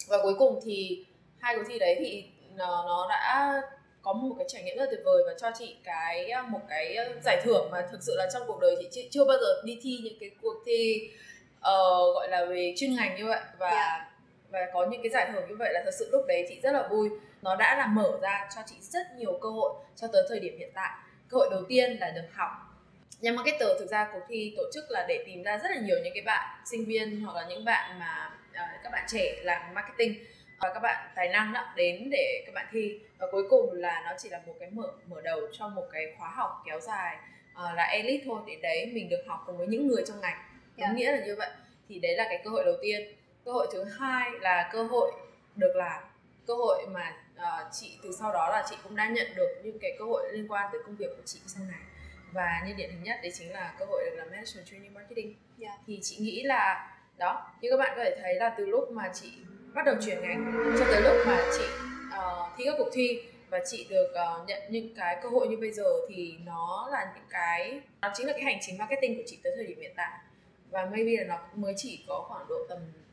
Và 0.07 0.17
cuối 0.23 0.33
cùng 0.39 0.59
thì 0.65 1.05
hai 1.39 1.55
cuộc 1.55 1.63
thi 1.67 1.79
đấy 1.79 1.95
thì 1.99 2.25
nó, 2.55 2.83
nó 2.87 3.07
đã 3.09 3.61
có 4.01 4.13
một 4.13 4.35
cái 4.37 4.47
trải 4.49 4.63
nghiệm 4.63 4.77
rất 4.77 4.83
là 4.83 4.91
tuyệt 4.91 5.01
vời 5.05 5.23
và 5.25 5.33
cho 5.39 5.51
chị 5.59 5.75
cái 5.83 6.29
ờ, 6.29 6.43
một 6.43 6.61
cái 6.69 6.95
ờ, 6.95 7.13
giải 7.23 7.41
thưởng 7.43 7.71
mà 7.71 7.87
thực 7.91 8.03
sự 8.03 8.15
là 8.17 8.27
trong 8.33 8.43
cuộc 8.47 8.59
đời 8.61 8.75
chị 8.91 9.07
chưa 9.11 9.25
bao 9.25 9.37
giờ 9.41 9.61
đi 9.65 9.79
thi 9.81 9.99
những 10.03 10.19
cái 10.19 10.31
cuộc 10.41 10.55
thi 10.65 11.09
uh, 11.57 12.15
gọi 12.15 12.29
là 12.29 12.45
về 12.45 12.73
chuyên 12.77 12.95
ngành 12.95 13.15
như 13.15 13.25
vậy. 13.25 13.39
Và 13.57 13.69
yeah. 13.69 14.18
Và 14.49 14.59
có 14.73 14.85
những 14.85 15.01
cái 15.01 15.09
giải 15.09 15.29
thưởng 15.33 15.49
như 15.49 15.55
vậy 15.55 15.73
là 15.73 15.81
thật 15.85 15.93
sự 15.99 16.09
lúc 16.11 16.25
đấy 16.27 16.45
chị 16.49 16.59
rất 16.63 16.71
là 16.71 16.87
vui. 16.87 17.09
Nó 17.41 17.55
đã 17.55 17.77
là 17.77 17.87
mở 17.87 18.19
ra 18.21 18.49
cho 18.55 18.61
chị 18.65 18.75
rất 18.81 19.07
nhiều 19.17 19.39
cơ 19.41 19.49
hội 19.49 19.73
cho 19.95 20.07
tới 20.13 20.23
thời 20.29 20.39
điểm 20.39 20.57
hiện 20.59 20.71
tại. 20.73 20.91
Cơ 21.29 21.37
hội 21.37 21.47
đầu 21.51 21.63
tiên 21.69 21.97
là 21.99 22.09
được 22.09 22.27
học. 22.33 22.51
Nhà 23.21 23.31
marketer 23.31 23.69
thực 23.79 23.89
ra 23.89 24.09
cuộc 24.13 24.21
thi 24.27 24.53
tổ 24.57 24.63
chức 24.73 24.83
là 24.89 25.05
để 25.07 25.23
tìm 25.25 25.43
ra 25.43 25.57
rất 25.57 25.71
là 25.71 25.77
nhiều 25.81 25.97
những 26.03 26.13
cái 26.13 26.23
bạn 26.25 26.59
sinh 26.65 26.85
viên 26.85 27.21
hoặc 27.21 27.35
là 27.35 27.47
những 27.49 27.65
bạn 27.65 27.99
mà 27.99 28.31
uh, 28.51 28.83
các 28.83 28.91
bạn 28.91 29.05
trẻ 29.07 29.35
làm 29.43 29.73
marketing 29.73 30.15
và 30.59 30.73
các 30.73 30.79
bạn 30.79 31.09
tài 31.15 31.29
năng 31.29 31.53
đó 31.53 31.73
đến 31.75 32.09
để 32.11 32.43
các 32.45 32.55
bạn 32.55 32.67
thi. 32.71 32.99
Và 33.17 33.27
cuối 33.31 33.43
cùng 33.49 33.73
là 33.73 34.01
nó 34.05 34.11
chỉ 34.17 34.29
là 34.29 34.41
một 34.45 34.55
cái 34.59 34.69
mở 34.69 34.87
mở 35.07 35.21
đầu 35.21 35.39
cho 35.51 35.67
một 35.67 35.85
cái 35.91 36.13
khóa 36.17 36.29
học 36.29 36.63
kéo 36.65 36.79
dài 36.79 37.17
uh, 37.53 37.75
là 37.75 37.83
elite 37.83 38.23
thôi. 38.25 38.41
Để 38.47 38.55
đấy 38.61 38.91
mình 38.93 39.09
được 39.09 39.23
học 39.27 39.43
cùng 39.45 39.57
với 39.57 39.67
những 39.67 39.87
người 39.87 40.03
trong 40.07 40.21
ngành. 40.21 40.37
Yeah. 40.77 40.89
Dạ. 40.89 40.91
nghĩa 40.91 41.11
là 41.11 41.25
như 41.25 41.35
vậy. 41.35 41.49
Thì 41.89 41.99
đấy 41.99 42.15
là 42.15 42.25
cái 42.29 42.41
cơ 42.43 42.49
hội 42.49 42.65
đầu 42.65 42.75
tiên 42.81 43.15
cơ 43.49 43.53
hội 43.53 43.67
thứ 43.71 43.83
hai 43.83 44.31
là 44.39 44.69
cơ 44.73 44.83
hội 44.83 45.11
được 45.55 45.75
làm 45.75 46.03
cơ 46.47 46.53
hội 46.53 46.85
mà 46.91 47.13
uh, 47.35 47.71
chị 47.71 47.99
từ 48.03 48.11
sau 48.19 48.33
đó 48.33 48.49
là 48.49 48.65
chị 48.69 48.75
cũng 48.83 48.95
đã 48.95 49.09
nhận 49.09 49.27
được 49.35 49.61
những 49.63 49.79
cái 49.79 49.95
cơ 49.99 50.05
hội 50.05 50.31
liên 50.31 50.51
quan 50.51 50.69
tới 50.71 50.81
công 50.85 50.95
việc 50.95 51.09
của 51.17 51.23
chị 51.25 51.39
sau 51.45 51.63
này 51.71 51.79
và 52.31 52.63
như 52.67 52.73
điển 52.77 52.89
hình 52.89 53.03
nhất 53.03 53.19
đấy 53.23 53.31
chính 53.35 53.51
là 53.51 53.73
cơ 53.79 53.85
hội 53.85 54.03
được 54.05 54.15
làm 54.17 54.29
management 54.29 54.65
training 54.65 54.93
marketing 54.93 55.27
yeah. 55.27 55.73
Dạ. 55.77 55.83
thì 55.87 55.99
chị 56.01 56.17
nghĩ 56.19 56.43
là 56.43 56.91
đó 57.17 57.47
như 57.61 57.69
các 57.71 57.77
bạn 57.77 57.93
có 57.95 58.03
thể 58.03 58.17
thấy 58.21 58.35
là 58.35 58.55
từ 58.57 58.65
lúc 58.65 58.91
mà 58.91 59.11
chị 59.13 59.31
bắt 59.73 59.85
đầu 59.85 59.95
chuyển 60.05 60.21
ngành 60.21 60.53
cho 60.79 60.85
tới 60.91 61.01
lúc 61.01 61.27
mà 61.27 61.43
chị 61.57 61.65
uh, 62.17 62.57
thi 62.57 62.63
các 62.65 62.75
cuộc 62.77 62.89
thi 62.93 63.21
và 63.49 63.59
chị 63.65 63.87
được 63.89 64.13
uh, 64.13 64.47
nhận 64.47 64.61
những 64.69 64.95
cái 64.95 65.19
cơ 65.23 65.29
hội 65.29 65.47
như 65.47 65.57
bây 65.57 65.71
giờ 65.71 65.91
thì 66.09 66.35
nó 66.45 66.87
là 66.91 67.11
những 67.15 67.25
cái 67.29 67.81
nó 68.01 68.11
chính 68.13 68.27
là 68.27 68.33
cái 68.33 68.41
hành 68.41 68.57
trình 68.61 68.77
marketing 68.77 69.17
của 69.17 69.23
chị 69.25 69.39
tới 69.43 69.53
thời 69.55 69.65
điểm 69.65 69.81
hiện 69.81 69.93
tại 69.95 70.19
và 70.69 70.85
maybe 70.85 71.11
là 71.11 71.23
nó 71.27 71.39
mới 71.55 71.73
chỉ 71.77 72.03
có 72.07 72.25
khoảng 72.27 72.47
độ 72.49 72.55
tầm 72.69 72.79
2 72.79 73.08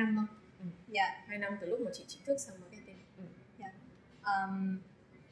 năm 0.00 0.16
thôi 0.16 0.26
ừ. 0.58 0.66
dạ. 0.88 1.24
2 1.26 1.38
năm 1.38 1.52
từ 1.60 1.66
lúc 1.66 1.80
mà 1.80 1.90
chị 1.94 2.04
chính 2.08 2.24
thức 2.24 2.36
sang 2.38 2.60
marketing 2.60 2.98
ừ. 3.16 3.24
dạ. 3.58 3.72
um, 4.24 4.78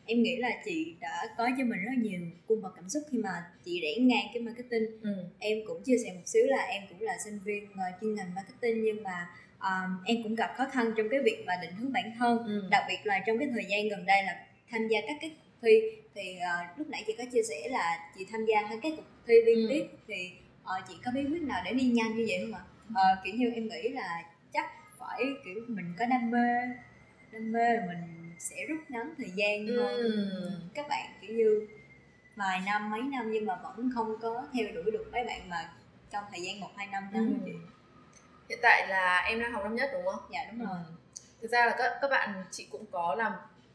em 0.07 0.23
nghĩ 0.23 0.37
là 0.37 0.51
chị 0.65 0.95
đã 1.01 1.29
có 1.37 1.49
cho 1.59 1.65
mình 1.65 1.81
rất 1.85 1.99
nhiều 1.99 2.21
cung 2.47 2.63
bậc 2.63 2.73
cảm 2.77 2.89
xúc 2.89 3.03
khi 3.11 3.19
mà 3.19 3.31
chị 3.65 3.81
rẽ 3.83 4.03
ngang 4.03 4.27
cái 4.35 4.43
marketing 4.43 5.03
ừ. 5.03 5.25
em 5.39 5.59
cũng 5.67 5.83
chia 5.83 5.97
sẻ 6.05 6.13
một 6.15 6.23
xíu 6.27 6.43
là 6.47 6.63
em 6.63 6.83
cũng 6.89 7.01
là 7.01 7.19
sinh 7.25 7.39
viên 7.45 7.65
uh, 7.65 8.01
chuyên 8.01 8.15
ngành 8.15 8.35
marketing 8.35 8.85
nhưng 8.85 9.03
mà 9.03 9.27
um, 9.61 10.05
em 10.05 10.23
cũng 10.23 10.35
gặp 10.35 10.51
khó 10.57 10.65
khăn 10.73 10.93
trong 10.97 11.09
cái 11.11 11.21
việc 11.25 11.45
mà 11.47 11.53
định 11.63 11.71
hướng 11.79 11.93
bản 11.93 12.13
thân 12.19 12.39
ừ. 12.39 12.69
đặc 12.71 12.85
biệt 12.89 12.99
là 13.05 13.23
trong 13.27 13.39
cái 13.39 13.49
thời 13.53 13.65
gian 13.69 13.89
gần 13.89 14.07
đây 14.07 14.23
là 14.23 14.47
tham 14.71 14.89
gia 14.89 15.01
các 15.01 15.17
cái 15.21 15.31
cuộc 15.31 15.59
thi 15.63 15.81
thì 16.15 16.37
uh, 16.37 16.79
lúc 16.79 16.89
nãy 16.89 17.05
chị 17.07 17.15
có 17.19 17.25
chia 17.33 17.43
sẻ 17.49 17.69
là 17.71 18.11
chị 18.19 18.27
tham 18.31 18.45
gia 18.45 18.63
hai 18.69 18.79
cái 18.83 18.93
cuộc 18.97 19.03
thi 19.27 19.35
liên 19.47 19.57
ừ. 19.57 19.67
tiếp 19.71 19.87
thì 20.09 20.31
uh, 20.63 20.89
chị 20.89 20.95
có 21.05 21.11
bí 21.15 21.21
quyết 21.31 21.43
nào 21.43 21.63
để 21.65 21.73
đi 21.73 21.85
nhanh 21.85 22.17
như 22.17 22.25
vậy 22.29 22.39
không 22.43 22.55
ạ 22.55 22.63
uh, 22.89 23.25
kiểu 23.25 23.35
như 23.35 23.51
em 23.55 23.69
nghĩ 23.69 23.89
là 23.89 24.25
phải 25.09 25.25
kiểu 25.45 25.63
mình 25.69 25.95
có 25.99 26.07
đam 26.11 26.31
mê 26.31 26.49
đam 27.33 27.53
mê 27.53 27.73
là 27.75 27.87
mình 27.87 28.33
sẽ 28.39 28.67
rút 28.69 28.79
ngắn 28.89 29.15
thời 29.19 29.31
gian 29.35 29.67
ừ. 29.67 29.83
hơn 29.83 30.71
các 30.75 30.89
bạn 30.89 31.07
kiểu 31.21 31.37
như 31.37 31.69
vài 32.37 32.61
năm 32.67 32.91
mấy 32.91 33.01
năm 33.03 33.33
nhưng 33.33 33.47
mà 33.47 33.57
vẫn 33.63 33.91
không 33.95 34.19
có 34.23 34.47
theo 34.55 34.67
đuổi 34.75 34.91
được 34.93 35.09
mấy 35.13 35.25
bạn 35.25 35.49
mà 35.49 35.71
trong 36.11 36.25
thời 36.31 36.41
gian 36.43 36.61
một 36.61 36.71
hai 36.77 36.87
năm 36.87 37.09
đó 37.13 37.21
ừ. 37.21 37.27
chị 37.45 37.53
hiện 38.49 38.59
tại 38.63 38.89
là 38.89 39.25
em 39.29 39.41
đang 39.41 39.53
học 39.53 39.65
năm 39.65 39.77
nhất 39.77 39.91
đúng 39.93 40.05
không 40.05 40.23
dạ 40.33 40.41
đúng 40.53 40.67
rồi 40.67 40.77
ừ. 40.77 40.93
thực 41.41 41.51
ra 41.51 41.67
là 41.67 41.75
các 41.79 41.99
các 42.01 42.11
bạn 42.11 42.45
chị 42.51 42.67
cũng 42.71 42.85
có 42.91 43.15
làm 43.15 43.33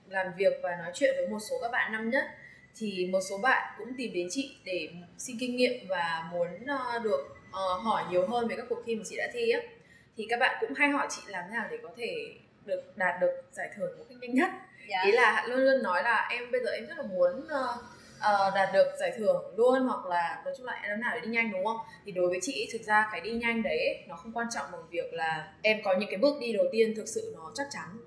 làm 0.07 0.27
việc 0.37 0.53
và 0.63 0.75
nói 0.75 0.91
chuyện 0.93 1.13
với 1.17 1.27
một 1.27 1.39
số 1.39 1.55
các 1.61 1.71
bạn 1.71 1.91
năm 1.91 2.09
nhất 2.09 2.25
thì 2.75 3.09
một 3.11 3.19
số 3.29 3.37
bạn 3.37 3.73
cũng 3.77 3.87
tìm 3.97 4.13
đến 4.13 4.27
chị 4.31 4.57
để 4.65 4.89
xin 5.17 5.37
kinh 5.39 5.55
nghiệm 5.55 5.87
và 5.87 6.29
muốn 6.31 6.47
uh, 6.63 7.03
được 7.03 7.37
uh, 7.49 7.83
hỏi 7.83 8.03
nhiều 8.11 8.27
hơn 8.27 8.47
về 8.47 8.55
các 8.55 8.65
cuộc 8.69 8.83
thi 8.85 8.95
mà 8.95 9.03
chị 9.09 9.17
đã 9.17 9.27
thi 9.33 9.49
á 9.49 9.59
thì 10.17 10.27
các 10.29 10.39
bạn 10.39 10.57
cũng 10.61 10.73
hay 10.73 10.89
hỏi 10.89 11.07
chị 11.09 11.21
làm 11.27 11.43
thế 11.49 11.55
nào 11.55 11.67
để 11.71 11.77
có 11.83 11.89
thể 11.97 12.35
được 12.65 12.81
đạt 12.95 13.21
được 13.21 13.41
giải 13.51 13.69
thưởng 13.75 13.97
một 13.97 14.05
cách 14.09 14.17
nhanh 14.21 14.33
nhất 14.33 14.49
dạ. 14.89 15.03
ý 15.05 15.11
là 15.11 15.45
luôn 15.47 15.59
luôn 15.59 15.83
nói 15.83 16.03
là 16.03 16.27
em 16.31 16.51
bây 16.51 16.63
giờ 16.63 16.71
em 16.71 16.85
rất 16.87 16.97
là 16.97 17.03
muốn 17.03 17.39
uh, 17.39 17.79
uh, 18.17 18.53
đạt 18.55 18.73
được 18.73 18.87
giải 18.99 19.13
thưởng 19.17 19.53
luôn 19.57 19.81
hoặc 19.81 20.05
là 20.05 20.41
nói 20.45 20.53
chung 20.57 20.65
là 20.65 20.73
em 20.73 21.01
nào 21.01 21.11
để 21.15 21.21
đi 21.21 21.27
nhanh 21.27 21.51
đúng 21.51 21.65
không 21.65 21.77
thì 22.05 22.11
đối 22.11 22.29
với 22.29 22.39
chị 22.41 22.69
thực 22.73 22.81
ra 22.81 23.09
cái 23.11 23.21
đi 23.21 23.31
nhanh 23.31 23.63
đấy 23.63 24.03
nó 24.07 24.15
không 24.15 24.31
quan 24.33 24.47
trọng 24.55 24.65
bằng 24.71 24.81
việc 24.89 25.13
là 25.13 25.53
em 25.61 25.77
có 25.83 25.95
những 25.99 26.09
cái 26.09 26.17
bước 26.17 26.35
đi 26.39 26.53
đầu 26.53 26.65
tiên 26.71 26.93
thực 26.95 27.07
sự 27.07 27.33
nó 27.37 27.51
chắc 27.55 27.67
chắn 27.71 27.97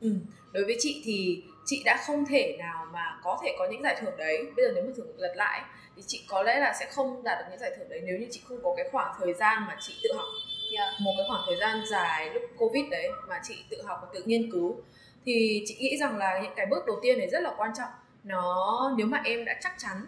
ừ. 0.00 0.10
đối 0.52 0.64
với 0.64 0.76
chị 0.78 1.02
thì 1.04 1.44
chị 1.66 1.82
đã 1.84 2.02
không 2.06 2.26
thể 2.26 2.56
nào 2.58 2.86
mà 2.92 3.18
có 3.22 3.40
thể 3.44 3.54
có 3.58 3.68
những 3.70 3.82
giải 3.82 3.96
thưởng 4.00 4.16
đấy 4.16 4.38
bây 4.56 4.66
giờ 4.66 4.72
nếu 4.74 4.84
mà 4.84 4.90
thử 4.96 5.04
lật 5.16 5.32
lại 5.36 5.62
thì 5.96 6.02
chị 6.06 6.24
có 6.28 6.42
lẽ 6.42 6.60
là 6.60 6.74
sẽ 6.80 6.86
không 6.90 7.24
đạt 7.24 7.38
được 7.38 7.44
những 7.50 7.60
giải 7.60 7.72
thưởng 7.76 7.88
đấy 7.88 8.00
nếu 8.04 8.18
như 8.18 8.26
chị 8.30 8.40
không 8.48 8.58
có 8.62 8.74
cái 8.76 8.88
khoảng 8.92 9.14
thời 9.18 9.32
gian 9.34 9.62
mà 9.68 9.76
chị 9.80 9.94
tự 10.02 10.10
học 10.16 10.26
yeah. 10.76 10.92
Dạ. 10.92 11.04
một 11.04 11.14
cái 11.16 11.26
khoảng 11.28 11.42
thời 11.46 11.56
gian 11.56 11.86
dài 11.90 12.30
lúc 12.30 12.42
covid 12.58 12.84
đấy 12.90 13.08
mà 13.28 13.40
chị 13.42 13.64
tự 13.70 13.82
học 13.82 13.98
và 14.02 14.08
tự 14.14 14.22
nghiên 14.26 14.50
cứu 14.50 14.76
thì 15.24 15.64
chị 15.66 15.76
nghĩ 15.80 15.96
rằng 15.96 16.18
là 16.18 16.40
những 16.42 16.52
cái 16.56 16.66
bước 16.66 16.86
đầu 16.86 16.96
tiên 17.02 17.18
này 17.18 17.28
rất 17.28 17.42
là 17.42 17.54
quan 17.56 17.70
trọng 17.78 17.90
nó 18.24 18.94
nếu 18.96 19.06
mà 19.06 19.20
em 19.24 19.44
đã 19.44 19.54
chắc 19.60 19.74
chắn 19.78 20.06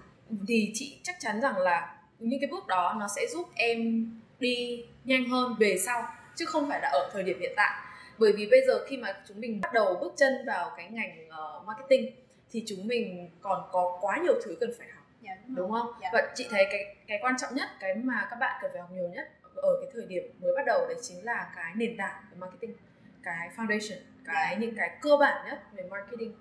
thì 0.48 0.70
chị 0.74 0.98
chắc 1.02 1.16
chắn 1.20 1.40
rằng 1.40 1.58
là 1.58 1.96
những 2.18 2.40
cái 2.40 2.48
bước 2.50 2.66
đó 2.66 2.96
nó 2.98 3.08
sẽ 3.16 3.26
giúp 3.26 3.48
em 3.54 4.10
đi 4.38 4.84
nhanh 5.04 5.28
hơn 5.28 5.54
về 5.58 5.76
sau 5.86 6.02
chứ 6.34 6.44
không 6.44 6.68
phải 6.68 6.80
là 6.82 6.88
ở 6.88 7.10
thời 7.12 7.22
điểm 7.22 7.40
hiện 7.40 7.52
tại 7.56 7.70
bởi 8.18 8.32
vì 8.32 8.46
bây 8.50 8.60
giờ 8.66 8.86
khi 8.88 8.96
mà 8.96 9.22
chúng 9.28 9.40
mình 9.40 9.60
bắt 9.60 9.72
đầu 9.72 9.98
bước 10.00 10.12
chân 10.16 10.32
vào 10.46 10.70
cái 10.76 10.88
ngành 10.90 11.28
uh, 11.28 11.66
marketing 11.66 12.10
thì 12.52 12.64
chúng 12.66 12.86
mình 12.86 13.30
còn 13.40 13.68
có 13.72 13.98
quá 14.00 14.18
nhiều 14.22 14.34
thứ 14.44 14.56
cần 14.60 14.70
phải 14.78 14.88
học 14.94 15.04
dạ, 15.22 15.32
đúng, 15.46 15.56
đúng 15.56 15.70
không 15.70 15.92
dạ. 16.02 16.10
và 16.12 16.32
chị 16.34 16.46
thấy 16.50 16.66
cái 16.70 16.96
cái 17.06 17.18
quan 17.22 17.34
trọng 17.38 17.54
nhất 17.54 17.68
cái 17.80 17.94
mà 17.94 18.26
các 18.30 18.36
bạn 18.36 18.58
cần 18.62 18.70
phải 18.72 18.80
học 18.80 18.90
nhiều 18.92 19.08
nhất 19.08 19.28
ở 19.56 19.76
cái 19.80 19.90
thời 19.94 20.06
điểm 20.06 20.22
mới 20.40 20.52
bắt 20.56 20.62
đầu 20.66 20.86
đấy 20.88 20.96
chính 21.02 21.24
là 21.24 21.52
cái 21.56 21.72
nền 21.76 21.96
tảng 21.96 22.24
của 22.30 22.36
marketing 22.36 22.74
cái 23.22 23.50
foundation 23.56 23.98
cái 24.24 24.48
dạ. 24.50 24.58
những 24.58 24.74
cái 24.76 24.96
cơ 25.00 25.16
bản 25.20 25.46
nhất 25.46 25.58
về 25.72 25.84
marketing 25.90 26.34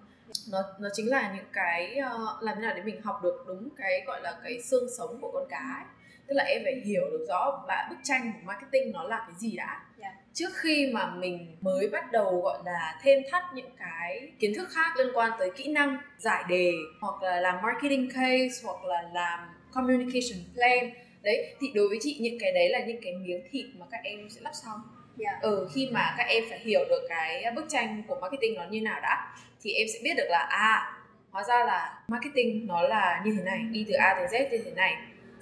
nó 0.52 0.64
nó 0.80 0.90
chính 0.94 1.10
là 1.10 1.34
những 1.36 1.46
cái 1.54 2.00
uh, 2.00 2.44
làm 2.44 2.56
thế 2.56 2.62
nào 2.62 2.74
để 2.76 2.84
mình 2.84 3.02
học 3.02 3.20
được 3.24 3.44
đúng 3.48 3.70
cái 3.78 4.04
gọi 4.08 4.22
là 4.22 4.40
cái 4.44 4.62
xương 4.62 4.90
sống 4.98 5.18
của 5.22 5.32
con 5.34 5.44
cá 5.50 5.58
ấy. 5.58 5.86
tức 6.28 6.34
là 6.34 6.44
em 6.44 6.62
phải 6.64 6.82
hiểu 6.86 7.04
được 7.12 7.26
rõ 7.30 7.64
bạn 7.68 7.90
bức 7.90 7.98
tranh 8.04 8.34
của 8.34 8.46
marketing 8.46 8.92
nó 8.92 9.04
là 9.04 9.18
cái 9.18 9.36
gì 9.40 9.56
đã 9.56 9.86
yeah. 10.00 10.14
Dạ. 10.16 10.22
trước 10.34 10.50
khi 10.56 10.92
mà 10.94 11.12
mình 11.16 11.58
mới 11.62 11.90
bắt 11.90 12.12
đầu 12.12 12.42
gọi 12.42 12.60
là 12.66 13.00
thêm 13.02 13.24
thắt 13.32 13.44
những 13.54 13.76
cái 13.78 14.32
kiến 14.40 14.54
thức 14.56 14.68
khác 14.72 14.98
liên 14.98 15.08
quan 15.14 15.32
tới 15.40 15.52
kỹ 15.56 15.68
năng 15.68 15.98
giải 16.18 16.44
đề 16.50 16.74
hoặc 17.02 17.24
là 17.24 17.42
làm 17.42 17.62
marketing 17.62 18.10
case 18.10 18.62
hoặc 18.64 18.84
là 18.84 19.02
làm 19.14 19.40
communication 19.74 20.40
plan 20.54 21.05
đấy 21.26 21.56
thì 21.60 21.68
đối 21.74 21.88
với 21.90 21.98
chị 22.02 22.18
những 22.22 22.40
cái 22.40 22.52
đấy 22.52 22.70
là 22.70 22.80
những 22.80 23.02
cái 23.02 23.14
miếng 23.14 23.42
thịt 23.52 23.66
mà 23.80 23.86
các 23.92 24.02
em 24.04 24.30
sẽ 24.30 24.42
lắp 24.42 24.52
xong. 24.54 24.80
Yeah. 25.20 25.42
ừ 25.42 25.68
khi 25.74 25.90
mà 25.92 26.16
các 26.18 26.24
em 26.24 26.44
phải 26.50 26.60
hiểu 26.60 26.86
được 26.90 27.06
cái 27.10 27.52
bức 27.56 27.66
tranh 27.70 28.04
của 28.08 28.18
marketing 28.22 28.54
nó 28.56 28.64
như 28.70 28.82
nào 28.82 29.00
đã 29.02 29.36
thì 29.62 29.74
em 29.74 29.88
sẽ 29.94 30.00
biết 30.04 30.14
được 30.18 30.28
là 30.30 30.40
à 30.40 31.02
hóa 31.32 31.44
ra 31.44 31.66
là 31.66 32.04
marketing 32.08 32.68
nó 32.68 32.82
là 32.82 33.22
như 33.26 33.34
thế 33.38 33.44
này 33.44 33.60
đi 33.72 33.86
từ 33.88 33.94
A 33.94 34.14
tới 34.14 34.28
Z 34.28 34.52
như 34.52 34.58
thế 34.66 34.72
này. 34.72 34.96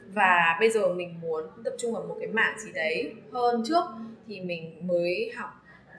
Và 0.07 0.57
bây 0.59 0.69
giờ 0.69 0.93
mình 0.93 1.21
muốn 1.21 1.43
tập 1.63 1.73
trung 1.79 1.93
vào 1.93 2.03
một 2.03 2.15
cái 2.19 2.27
mảng 2.27 2.59
gì 2.59 2.71
đấy 2.73 3.13
hơn 3.31 3.63
trước 3.67 3.83
thì 4.27 4.41
mình 4.41 4.87
mới 4.87 5.31
học. 5.35 5.49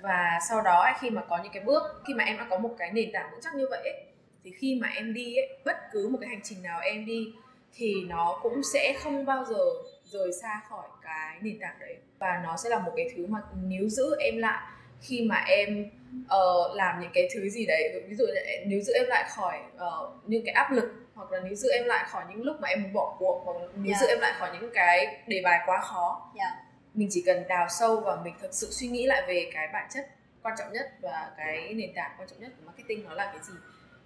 Và 0.03 0.39
sau 0.49 0.63
đó 0.63 0.93
khi 1.01 1.11
mà 1.11 1.23
có 1.29 1.39
những 1.43 1.53
cái 1.53 1.63
bước 1.65 1.83
khi 2.07 2.15
mà 2.15 2.25
em 2.25 2.37
đã 2.37 2.47
có 2.51 2.59
một 2.59 2.75
cái 2.79 2.91
nền 2.93 3.13
tảng 3.13 3.31
vững 3.31 3.41
chắc 3.41 3.55
như 3.55 3.67
vậy 3.71 3.81
ấy, 3.83 4.05
thì 4.45 4.51
khi 4.59 4.79
mà 4.83 4.89
em 4.89 5.15
đi 5.15 5.37
ấy, 5.37 5.49
bất 5.65 5.77
cứ 5.93 6.09
một 6.09 6.19
cái 6.21 6.29
hành 6.29 6.41
trình 6.43 6.63
nào 6.63 6.81
em 6.81 7.07
đi 7.07 7.33
thì 7.75 7.95
nó 8.09 8.39
cũng 8.43 8.63
sẽ 8.73 8.95
không 9.03 9.27
bao 9.27 9.45
giờ 9.45 9.65
rời 10.05 10.33
xa 10.43 10.61
khỏi 10.69 10.89
cái 11.03 11.39
nền 11.41 11.59
tảng 11.61 11.77
đấy 11.81 11.97
và 12.19 12.41
nó 12.45 12.57
sẽ 12.57 12.71
là 12.71 12.79
một 12.79 12.93
cái 12.97 13.11
thứ 13.17 13.27
mà 13.27 13.39
níu 13.69 13.89
giữ 13.89 14.17
em 14.21 14.37
lại 14.37 14.63
khi 15.01 15.27
mà 15.29 15.45
em 15.47 15.91
uh, 16.25 16.77
làm 16.77 17.01
những 17.01 17.11
cái 17.15 17.29
thứ 17.35 17.49
gì 17.49 17.67
đấy 17.67 18.05
ví 18.09 18.17
dụ 18.17 18.25
nếu 18.67 18.81
giữ 18.81 18.93
em 18.93 19.07
lại 19.09 19.25
khỏi 19.29 19.59
uh, 19.75 20.29
những 20.29 20.45
cái 20.47 20.55
áp 20.55 20.73
lực 20.73 20.85
hoặc 21.15 21.33
là 21.33 21.41
nếu 21.45 21.55
giữ 21.55 21.69
em 21.71 21.85
lại 21.85 22.05
khỏi 22.09 22.25
những 22.29 22.43
lúc 22.43 22.57
mà 22.61 22.69
em 22.69 22.83
muốn 22.83 22.93
bỏ 22.93 23.17
cuộc 23.19 23.43
hoặc 23.45 23.57
nếu 23.75 23.93
yeah. 23.93 24.01
giữ 24.01 24.07
em 24.07 24.21
lại 24.21 24.33
khỏi 24.39 24.51
những 24.53 24.71
cái 24.75 25.23
đề 25.27 25.41
bài 25.45 25.61
quá 25.67 25.81
khó 25.81 26.33
yeah. 26.39 26.53
mình 26.95 27.09
chỉ 27.11 27.23
cần 27.27 27.49
đào 27.49 27.67
sâu 27.69 28.01
và 28.01 28.17
mình 28.25 28.35
thật 28.41 28.49
sự 28.55 28.69
suy 28.71 28.87
nghĩ 28.87 29.07
lại 29.07 29.23
về 29.29 29.51
cái 29.55 29.69
bản 29.73 29.89
chất 29.95 30.07
quan 30.43 30.55
trọng 30.59 30.73
nhất 30.73 30.93
và 31.01 31.33
cái 31.37 31.75
nền 31.75 31.95
tảng 31.95 32.11
quan 32.19 32.29
trọng 32.29 32.41
nhất 32.41 32.53
của 32.57 32.67
marketing 32.67 33.05
nó 33.05 33.15
là 33.15 33.25
cái 33.25 33.43
gì 33.43 33.55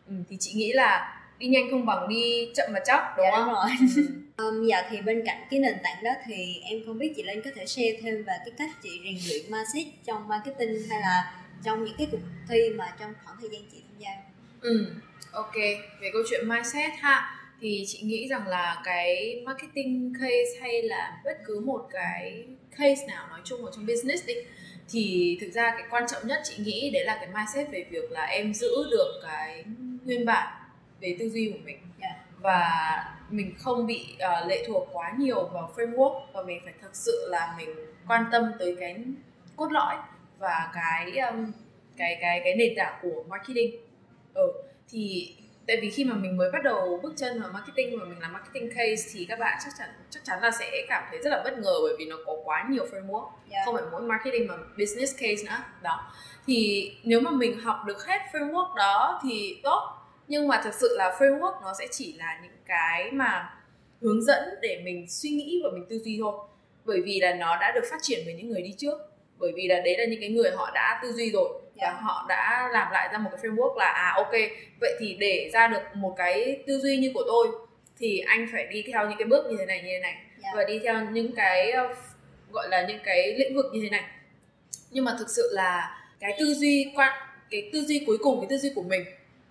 ừ, 0.08 0.14
thì 0.28 0.36
chị 0.40 0.52
nghĩ 0.54 0.72
là 0.72 1.20
đi 1.38 1.46
nhanh 1.46 1.70
không 1.70 1.86
bằng 1.86 2.08
đi 2.08 2.48
chậm 2.54 2.72
mà 2.72 2.80
chắc 2.84 3.02
đúng 3.16 3.26
dạ, 3.32 3.36
không? 3.36 3.46
Đúng 3.46 3.54
rồi. 3.54 4.06
Um, 4.38 4.66
dạ 4.66 4.88
thì 4.90 5.00
bên 5.00 5.22
cạnh 5.26 5.46
cái 5.50 5.60
nền 5.60 5.74
tảng 5.82 6.04
đó 6.04 6.10
thì 6.26 6.60
em 6.64 6.80
không 6.86 6.98
biết 6.98 7.12
chị 7.16 7.22
Linh 7.22 7.42
có 7.42 7.50
thể 7.54 7.66
share 7.66 7.98
thêm 8.02 8.24
về 8.24 8.34
cái 8.38 8.50
cách 8.58 8.70
chị 8.82 8.90
rèn 9.04 9.14
luyện 9.28 9.52
mindset 9.52 9.86
trong 10.04 10.28
marketing 10.28 10.88
hay 10.90 11.00
là 11.00 11.34
trong 11.64 11.84
những 11.84 11.94
cái 11.98 12.08
cuộc 12.10 12.18
thi 12.48 12.70
mà 12.76 12.94
trong 13.00 13.12
khoảng 13.24 13.36
thời 13.40 13.50
gian 13.50 13.62
chị 13.72 13.78
tham 13.88 13.98
gia. 13.98 14.10
Ừ, 14.60 14.86
ok. 15.32 15.54
Về 16.00 16.10
câu 16.12 16.22
chuyện 16.30 16.48
mindset 16.48 16.90
ha 16.98 17.38
thì 17.60 17.84
chị 17.86 17.98
nghĩ 18.02 18.28
rằng 18.28 18.48
là 18.48 18.82
cái 18.84 19.42
marketing 19.46 20.12
case 20.20 20.60
hay 20.60 20.82
là 20.82 21.20
bất 21.24 21.38
cứ 21.46 21.60
một 21.60 21.88
cái 21.90 22.44
case 22.70 23.06
nào 23.06 23.26
nói 23.30 23.40
chung 23.44 23.64
ở 23.64 23.72
trong 23.74 23.86
business 23.86 24.26
đi 24.26 24.34
thì 24.90 25.38
thực 25.40 25.50
ra 25.52 25.70
cái 25.70 25.82
quan 25.90 26.04
trọng 26.08 26.26
nhất 26.26 26.40
chị 26.44 26.54
nghĩ 26.64 26.90
đấy 26.90 27.04
là 27.04 27.16
cái 27.20 27.28
mindset 27.34 27.70
về 27.70 27.84
việc 27.90 28.10
là 28.10 28.24
em 28.24 28.54
giữ 28.54 28.70
được 28.90 29.20
cái 29.22 29.64
nguyên 30.04 30.24
bản 30.24 30.57
về 31.00 31.16
tư 31.18 31.28
duy 31.28 31.50
của 31.52 31.58
mình 31.64 31.78
yeah. 32.00 32.16
Dạ. 32.16 32.24
và 32.40 32.68
mình 33.30 33.54
không 33.58 33.86
bị 33.86 34.06
uh, 34.14 34.48
lệ 34.48 34.64
thuộc 34.66 34.88
quá 34.92 35.12
nhiều 35.18 35.48
vào 35.52 35.72
framework 35.76 36.20
và 36.32 36.42
mình 36.42 36.60
phải 36.64 36.74
thực 36.82 36.96
sự 36.96 37.26
là 37.30 37.54
mình 37.58 37.68
quan 38.08 38.24
tâm 38.32 38.52
tới 38.58 38.76
cái 38.80 38.96
cốt 39.56 39.72
lõi 39.72 39.96
và 40.38 40.70
cái 40.74 41.18
um, 41.18 41.52
cái 41.96 42.18
cái 42.20 42.40
cái 42.44 42.56
nền 42.56 42.74
tảng 42.76 42.98
của 43.02 43.24
marketing 43.28 43.76
ừ 44.34 44.52
thì 44.88 45.34
tại 45.66 45.78
vì 45.82 45.90
khi 45.90 46.04
mà 46.04 46.14
mình 46.14 46.36
mới 46.36 46.50
bắt 46.50 46.62
đầu 46.62 47.00
bước 47.02 47.12
chân 47.16 47.42
vào 47.42 47.50
marketing 47.52 48.00
và 48.00 48.04
mình 48.04 48.18
làm 48.18 48.32
marketing 48.32 48.70
case 48.70 49.10
thì 49.12 49.24
các 49.28 49.38
bạn 49.38 49.58
chắc 49.64 49.70
chắn 49.78 49.88
chắc 50.10 50.20
chắn 50.24 50.42
là 50.42 50.50
sẽ 50.50 50.70
cảm 50.88 51.04
thấy 51.10 51.18
rất 51.22 51.30
là 51.30 51.42
bất 51.44 51.58
ngờ 51.58 51.72
bởi 51.82 51.96
vì 51.98 52.06
nó 52.06 52.16
có 52.26 52.36
quá 52.44 52.66
nhiều 52.70 52.84
framework 52.84 53.24
yeah. 53.24 53.50
Dạ. 53.50 53.62
không 53.64 53.74
phải 53.74 53.84
mỗi 53.92 54.02
marketing 54.02 54.46
mà 54.46 54.54
business 54.78 55.12
case 55.20 55.42
nữa 55.46 55.64
đó 55.82 56.12
thì 56.46 56.90
nếu 57.04 57.20
mà 57.20 57.30
mình 57.30 57.60
học 57.60 57.76
được 57.86 58.06
hết 58.06 58.18
framework 58.32 58.74
đó 58.74 59.20
thì 59.22 59.60
tốt 59.62 59.97
nhưng 60.28 60.48
mà 60.48 60.60
thực 60.64 60.74
sự 60.74 60.96
là 60.96 61.16
framework 61.18 61.62
nó 61.62 61.74
sẽ 61.78 61.86
chỉ 61.90 62.12
là 62.12 62.38
những 62.42 62.56
cái 62.66 63.10
mà 63.12 63.50
hướng 64.00 64.24
dẫn 64.24 64.54
để 64.62 64.80
mình 64.84 65.06
suy 65.08 65.30
nghĩ 65.30 65.60
và 65.64 65.70
mình 65.72 65.86
tư 65.88 65.98
duy 65.98 66.18
thôi 66.20 66.32
bởi 66.84 67.00
vì 67.04 67.20
là 67.20 67.34
nó 67.34 67.56
đã 67.60 67.72
được 67.74 67.84
phát 67.90 67.98
triển 68.02 68.20
bởi 68.24 68.34
những 68.34 68.48
người 68.48 68.62
đi 68.62 68.74
trước 68.78 68.98
bởi 69.38 69.52
vì 69.56 69.68
là 69.68 69.80
đấy 69.80 69.96
là 69.98 70.04
những 70.04 70.20
cái 70.20 70.28
người 70.28 70.50
họ 70.50 70.70
đã 70.74 71.00
tư 71.02 71.12
duy 71.12 71.30
rồi 71.30 71.48
và 71.62 71.86
dạ. 71.86 72.00
họ 72.00 72.26
đã 72.28 72.68
làm 72.72 72.92
lại 72.92 73.08
ra 73.12 73.18
một 73.18 73.30
cái 73.32 73.42
framework 73.42 73.76
là 73.76 73.86
à 73.86 74.12
ok 74.16 74.32
vậy 74.80 74.96
thì 75.00 75.16
để 75.20 75.50
ra 75.52 75.66
được 75.66 75.82
một 75.94 76.14
cái 76.16 76.62
tư 76.66 76.80
duy 76.80 76.96
như 76.96 77.10
của 77.14 77.24
tôi 77.26 77.48
thì 77.98 78.18
anh 78.18 78.48
phải 78.52 78.66
đi 78.66 78.84
theo 78.92 79.08
những 79.08 79.18
cái 79.18 79.28
bước 79.28 79.46
như 79.50 79.56
thế 79.58 79.66
này 79.66 79.82
như 79.82 79.88
thế 79.92 80.00
này 80.00 80.12
yeah. 80.12 80.24
Dạ. 80.42 80.50
và 80.56 80.64
đi 80.64 80.78
theo 80.78 81.04
những 81.12 81.34
cái 81.34 81.70
ờ, 81.70 81.94
gọi 82.50 82.68
là 82.68 82.86
những 82.88 83.00
cái 83.04 83.34
lĩnh 83.34 83.56
vực 83.56 83.66
như 83.72 83.80
thế 83.82 83.90
này 83.90 84.04
nhưng 84.90 85.04
mà 85.04 85.16
thực 85.18 85.30
sự 85.30 85.50
là 85.52 86.00
cái 86.20 86.36
tư 86.38 86.54
duy 86.54 86.92
quan 86.96 87.12
cái 87.50 87.70
tư 87.72 87.80
duy 87.80 88.04
cuối 88.06 88.18
cùng 88.18 88.40
cái 88.40 88.46
tư 88.50 88.56
duy 88.58 88.72
của 88.74 88.82
mình 88.82 89.04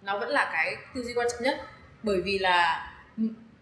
nó 0.07 0.19
vẫn 0.19 0.29
là 0.29 0.49
cái 0.53 0.75
tư 0.95 1.03
duy 1.03 1.13
quan 1.13 1.27
trọng 1.31 1.43
nhất 1.43 1.61
bởi 2.03 2.21
vì 2.21 2.39
là 2.39 2.89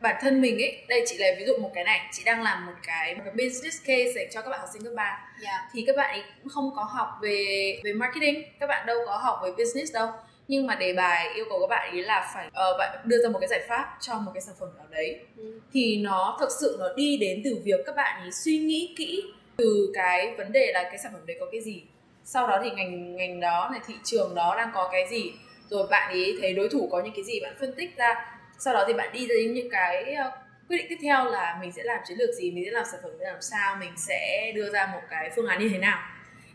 bản 0.02 0.16
thân 0.22 0.42
mình 0.42 0.62
ấy 0.62 0.84
đây 0.88 1.04
chị 1.08 1.18
lấy 1.18 1.36
ví 1.40 1.46
dụ 1.46 1.58
một 1.58 1.72
cái 1.76 1.84
này 1.84 2.10
chị 2.12 2.24
đang 2.26 2.44
làm 2.44 2.66
một 2.66 2.72
cái 2.84 3.16
một 3.16 3.22
cái 3.26 3.34
business 3.34 3.80
case 3.86 4.12
để 4.16 4.30
cho 4.34 4.42
các 4.42 4.50
bạn 4.50 4.60
học 4.60 4.70
sinh 4.74 4.84
cấp 4.84 4.94
ba 4.96 5.04
yeah. 5.04 5.42
Dạ. 5.44 5.70
thì 5.74 5.84
các 5.88 5.96
bạn 5.96 6.10
ấy 6.10 6.24
cũng 6.40 6.50
không 6.50 6.72
có 6.76 6.84
học 6.84 7.10
về 7.22 7.80
về 7.84 7.94
marketing 7.94 8.44
các 8.60 8.68
bạn 8.68 8.86
đâu 8.86 8.98
có 9.06 9.18
học 9.18 9.40
về 9.44 9.52
business 9.52 9.94
đâu 9.94 10.08
nhưng 10.48 10.68
mà 10.68 10.76
đề 10.76 10.94
bài 10.94 11.34
yêu 11.36 11.46
cầu 11.50 11.60
các 11.60 11.68
bạn 11.68 11.92
ấy 11.92 12.02
là 12.02 12.32
phải 12.34 12.48
uh, 12.48 12.78
bạn 12.80 13.00
đưa 13.04 13.24
ra 13.24 13.30
một 13.30 13.40
cái 13.40 13.48
giải 13.48 13.62
pháp 13.68 13.98
cho 14.02 14.20
một 14.20 14.32
cái 14.34 14.42
sản 14.42 14.56
phẩm 14.60 14.70
nào 14.78 14.88
đấy 14.90 15.20
ừ. 15.38 15.60
thì 15.74 15.98
nó 15.98 16.38
thực 16.40 16.50
sự 16.60 16.78
nó 16.80 16.94
đi 16.96 17.18
đến 17.18 17.42
từ 17.46 17.58
việc 17.64 17.80
các 17.86 17.96
bạn 17.96 18.22
ấy 18.22 18.32
suy 18.32 18.58
nghĩ 18.58 18.96
kỹ 18.98 19.24
từ 19.58 19.92
cái 19.94 20.36
vấn 20.38 20.52
đề 20.52 20.72
là 20.74 20.84
cái 20.84 20.98
sản 20.98 21.12
phẩm 21.14 21.22
đấy 21.26 21.38
có 21.40 21.46
cái 21.52 21.62
gì 21.62 21.84
sau 22.24 22.48
đó 22.48 22.60
thì 22.64 22.70
ngành 22.72 23.16
ngành 23.16 23.40
đó 23.40 23.70
này 23.72 23.82
thị 23.88 23.94
trường 24.04 24.36
đó 24.36 24.56
đang 24.58 24.72
có 24.74 24.90
cái 24.92 25.08
gì 25.10 25.34
rồi 25.70 25.88
bạn 25.88 26.12
ấy 26.12 26.38
thấy 26.42 26.54
đối 26.54 26.70
thủ 26.70 26.90
có 26.92 27.02
những 27.02 27.14
cái 27.16 27.24
gì 27.24 27.40
bạn 27.40 27.56
phân 27.60 27.74
tích 27.78 27.98
ra 27.98 28.38
sau 28.60 28.74
đó 28.74 28.84
thì 28.88 28.94
bạn 28.94 29.10
đi 29.14 29.28
đến 29.28 29.54
những 29.54 29.70
cái 29.70 30.14
ờ, 30.14 30.32
quyết 30.70 30.78
định 30.78 30.86
tiếp 30.90 30.98
theo 31.02 31.26
là 31.26 31.58
mình 31.62 31.72
sẽ 31.72 31.84
làm 31.84 32.00
chiến 32.08 32.18
lược 32.18 32.36
gì 32.36 32.52
mình 32.52 32.66
sẽ 32.66 32.72
làm 32.72 32.86
sản 32.92 33.00
phẩm 33.04 33.12
làm 33.20 33.42
sao 33.42 33.76
mình 33.80 33.92
sẽ 33.98 34.52
đưa 34.56 34.70
ra 34.70 34.90
một 34.94 35.02
cái 35.10 35.32
phương 35.36 35.48
án 35.48 35.60
như 35.60 35.70
thế 35.70 35.78
nào 35.78 36.00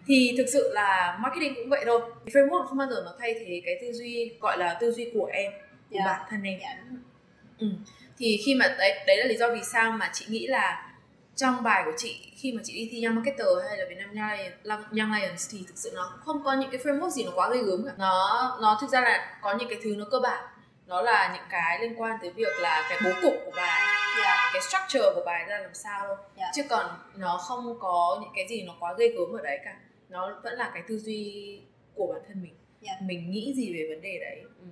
thì 0.06 0.34
thực 0.38 0.46
sự 0.52 0.70
là 0.72 1.18
marketing 1.20 1.54
cũng 1.54 1.68
vậy 1.68 1.82
thôi 1.86 2.00
framework 2.26 2.66
không 2.66 2.78
bao 2.78 2.88
giờ 2.90 3.02
nó 3.04 3.14
thay 3.20 3.34
thế 3.34 3.62
cái 3.64 3.78
tư 3.80 3.92
duy 3.92 4.32
gọi 4.40 4.58
là 4.58 4.78
tư 4.80 4.92
duy 4.92 5.10
của 5.14 5.26
em 5.26 5.52
của 5.90 5.96
yeah. 5.96 6.06
Dạ. 6.06 6.12
bản 6.12 6.26
thân 6.30 6.42
em 6.42 6.58
yeah. 6.60 6.76
Dạ. 6.90 6.96
ừ. 7.58 7.66
thì 8.18 8.40
khi 8.46 8.54
mà 8.54 8.74
đấy 8.78 8.98
đấy 9.06 9.16
là 9.16 9.24
lý 9.24 9.36
do 9.36 9.54
vì 9.54 9.60
sao 9.72 9.92
mà 9.92 10.10
chị 10.12 10.24
nghĩ 10.28 10.46
là 10.46 10.89
trong 11.40 11.62
bài 11.62 11.82
của 11.84 11.92
chị 11.96 12.32
khi 12.36 12.52
mà 12.52 12.62
chị 12.64 12.72
đi 12.74 12.88
thi 12.92 13.04
Young 13.04 13.14
Marketer 13.14 13.46
hay 13.68 13.78
là 13.78 13.84
Việt 13.88 13.96
Nam 13.98 14.14
Young 14.98 15.12
Lions 15.12 15.50
thì 15.52 15.58
thực 15.66 15.78
sự 15.78 15.90
nó 15.94 16.12
không 16.20 16.42
có 16.44 16.52
những 16.52 16.70
cái 16.70 16.80
framework 16.80 17.10
gì 17.10 17.24
nó 17.24 17.30
quá 17.34 17.50
ghê 17.54 17.62
gớm 17.62 17.84
cả 17.86 17.92
nó 17.98 18.58
nó 18.62 18.78
thực 18.80 18.90
ra 18.90 19.00
là 19.00 19.38
có 19.42 19.54
những 19.54 19.68
cái 19.68 19.78
thứ 19.82 19.94
nó 19.98 20.04
cơ 20.10 20.20
bản 20.22 20.44
nó 20.86 21.02
là 21.02 21.34
những 21.34 21.44
cái 21.50 21.78
liên 21.80 22.00
quan 22.00 22.18
tới 22.22 22.30
việc 22.30 22.52
là 22.60 22.86
cái 22.90 23.00
bố 23.04 23.10
cục 23.22 23.34
của 23.44 23.52
bài 23.56 23.80
yeah. 23.80 24.24
Dạ. 24.24 24.50
cái 24.52 24.62
structure 24.62 25.10
của 25.14 25.22
bài 25.26 25.44
ra 25.48 25.58
làm 25.58 25.74
sao 25.74 26.06
thôi 26.06 26.16
yeah. 26.16 26.28
Dạ. 26.36 26.50
chứ 26.54 26.62
còn 26.70 26.86
nó 27.16 27.38
không 27.38 27.78
có 27.80 28.18
những 28.20 28.32
cái 28.36 28.48
gì 28.48 28.62
nó 28.62 28.74
quá 28.80 28.94
ghê 28.98 29.08
gớm 29.08 29.32
ở 29.32 29.42
đấy 29.42 29.58
cả 29.64 29.76
nó 30.08 30.40
vẫn 30.44 30.54
là 30.54 30.70
cái 30.74 30.82
tư 30.88 30.98
duy 30.98 31.60
của 31.94 32.12
bản 32.12 32.22
thân 32.28 32.42
mình 32.42 32.54
yeah. 32.82 32.98
Dạ. 33.00 33.06
mình 33.06 33.30
nghĩ 33.30 33.54
gì 33.56 33.74
về 33.74 33.86
vấn 33.88 34.02
đề 34.02 34.18
đấy 34.20 34.42
ừ. 34.60 34.66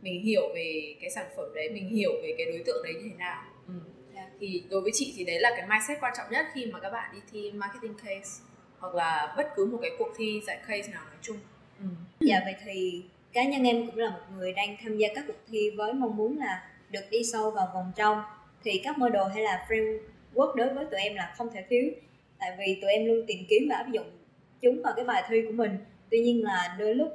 mình 0.00 0.22
hiểu 0.22 0.42
về 0.54 0.96
cái 1.00 1.10
sản 1.10 1.26
phẩm 1.36 1.54
đấy 1.54 1.70
mình 1.70 1.88
hiểu 1.88 2.12
về 2.22 2.34
cái 2.38 2.46
đối 2.46 2.62
tượng 2.66 2.82
đấy 2.84 2.92
như 2.94 3.08
thế 3.10 3.16
nào 3.18 3.42
ừ 3.68 3.74
thì 4.40 4.64
đối 4.70 4.80
với 4.80 4.90
chị 4.94 5.14
thì 5.16 5.24
đấy 5.24 5.40
là 5.40 5.50
cái 5.56 5.66
mindset 5.68 5.98
quan 6.00 6.12
trọng 6.16 6.26
nhất 6.30 6.46
khi 6.54 6.66
mà 6.66 6.80
các 6.80 6.90
bạn 6.90 7.10
đi 7.14 7.20
thi 7.32 7.52
marketing 7.52 7.94
case, 7.94 8.44
hoặc 8.78 8.94
là 8.94 9.34
bất 9.36 9.48
cứ 9.56 9.66
một 9.66 9.78
cái 9.82 9.90
cuộc 9.98 10.12
thi 10.16 10.40
giải 10.46 10.58
case 10.68 10.92
nào 10.92 11.02
nói 11.04 11.18
chung. 11.22 11.36
Ừ. 11.80 11.86
dạ 12.20 12.40
vậy 12.44 12.54
thì 12.64 13.02
cá 13.32 13.44
nhân 13.44 13.64
em 13.64 13.86
cũng 13.86 13.98
là 13.98 14.10
một 14.10 14.36
người 14.36 14.52
đang 14.52 14.76
tham 14.82 14.96
gia 14.96 15.08
các 15.14 15.24
cuộc 15.26 15.38
thi 15.48 15.70
với 15.70 15.92
mong 15.92 16.16
muốn 16.16 16.38
là 16.38 16.70
được 16.90 17.04
đi 17.10 17.24
sâu 17.32 17.50
vào 17.50 17.70
vòng 17.74 17.92
trong. 17.96 18.22
Thì 18.64 18.80
các 18.84 18.98
model 18.98 19.22
hay 19.34 19.42
là 19.42 19.66
framework 19.68 20.54
đối 20.54 20.74
với 20.74 20.84
tụi 20.90 21.00
em 21.00 21.14
là 21.14 21.34
không 21.36 21.50
thể 21.52 21.64
thiếu, 21.68 21.90
tại 22.38 22.50
vì 22.58 22.78
tụi 22.82 22.90
em 22.90 23.06
luôn 23.06 23.24
tìm 23.26 23.38
kiếm 23.48 23.68
và 23.70 23.76
áp 23.76 23.90
dụng 23.92 24.10
chúng 24.60 24.82
vào 24.82 24.92
cái 24.96 25.04
bài 25.04 25.22
thi 25.28 25.42
của 25.46 25.52
mình. 25.52 25.78
Tuy 26.10 26.20
nhiên 26.20 26.44
là 26.44 26.76
đôi 26.78 26.94
lúc 26.94 27.08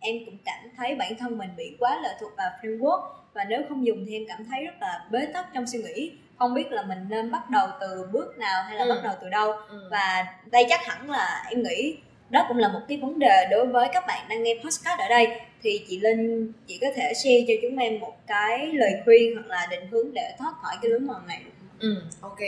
em 0.00 0.16
cũng 0.26 0.38
cảm 0.44 0.58
thấy 0.76 0.94
bản 0.94 1.12
thân 1.18 1.38
mình 1.38 1.50
bị 1.56 1.76
quá 1.78 2.00
lệ 2.02 2.08
thuộc 2.20 2.32
vào 2.36 2.50
framework, 2.62 3.02
và 3.34 3.44
nếu 3.44 3.62
không 3.68 3.86
dùng 3.86 4.04
thì 4.06 4.12
em 4.12 4.24
cảm 4.28 4.44
thấy 4.44 4.64
rất 4.64 4.74
là 4.80 5.08
bế 5.10 5.26
tắc 5.26 5.46
trong 5.54 5.66
suy 5.66 5.82
nghĩ 5.82 6.12
không 6.40 6.54
biết 6.54 6.72
là 6.72 6.82
mình 6.82 6.98
nên 7.08 7.30
bắt 7.30 7.50
đầu 7.50 7.68
từ 7.80 8.06
bước 8.12 8.38
nào 8.38 8.62
hay 8.62 8.78
là 8.78 8.84
ừ. 8.84 8.88
bắt 8.88 9.00
đầu 9.04 9.14
từ 9.22 9.28
đâu 9.28 9.52
ừ. 9.68 9.88
và 9.90 10.26
đây 10.50 10.66
chắc 10.68 10.86
hẳn 10.86 11.10
là 11.10 11.44
em 11.50 11.62
nghĩ 11.62 11.96
đó 12.30 12.44
cũng 12.48 12.56
là 12.56 12.68
một 12.68 12.80
cái 12.88 12.98
vấn 12.98 13.18
đề 13.18 13.46
đối 13.50 13.66
với 13.66 13.88
các 13.92 14.04
bạn 14.06 14.28
đang 14.28 14.42
nghe 14.42 14.54
podcast 14.64 14.98
ở 14.98 15.08
đây 15.08 15.40
thì 15.62 15.84
chị 15.88 16.00
Linh 16.00 16.52
chị 16.66 16.78
có 16.80 16.86
thể 16.96 17.12
share 17.14 17.44
cho 17.48 17.54
chúng 17.62 17.78
em 17.78 18.00
một 18.00 18.16
cái 18.26 18.66
lời 18.66 18.92
khuyên 19.04 19.34
hoặc 19.34 19.46
là 19.46 19.66
định 19.70 19.86
hướng 19.90 20.14
để 20.14 20.34
thoát 20.38 20.54
khỏi 20.62 20.76
cái 20.82 20.90
lối 20.90 21.00
mòn 21.00 21.26
này 21.26 21.42
Ừ, 21.80 22.02
ok. 22.20 22.38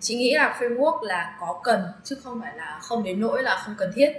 Chị 0.00 0.14
nghĩ 0.14 0.34
là 0.34 0.56
framework 0.60 1.02
là 1.02 1.36
có 1.40 1.60
cần 1.64 1.80
chứ 2.04 2.16
không 2.22 2.40
phải 2.40 2.56
là 2.56 2.78
không 2.82 3.02
đến 3.04 3.20
nỗi 3.20 3.42
là 3.42 3.56
không 3.56 3.74
cần 3.78 3.92
thiết. 3.94 4.12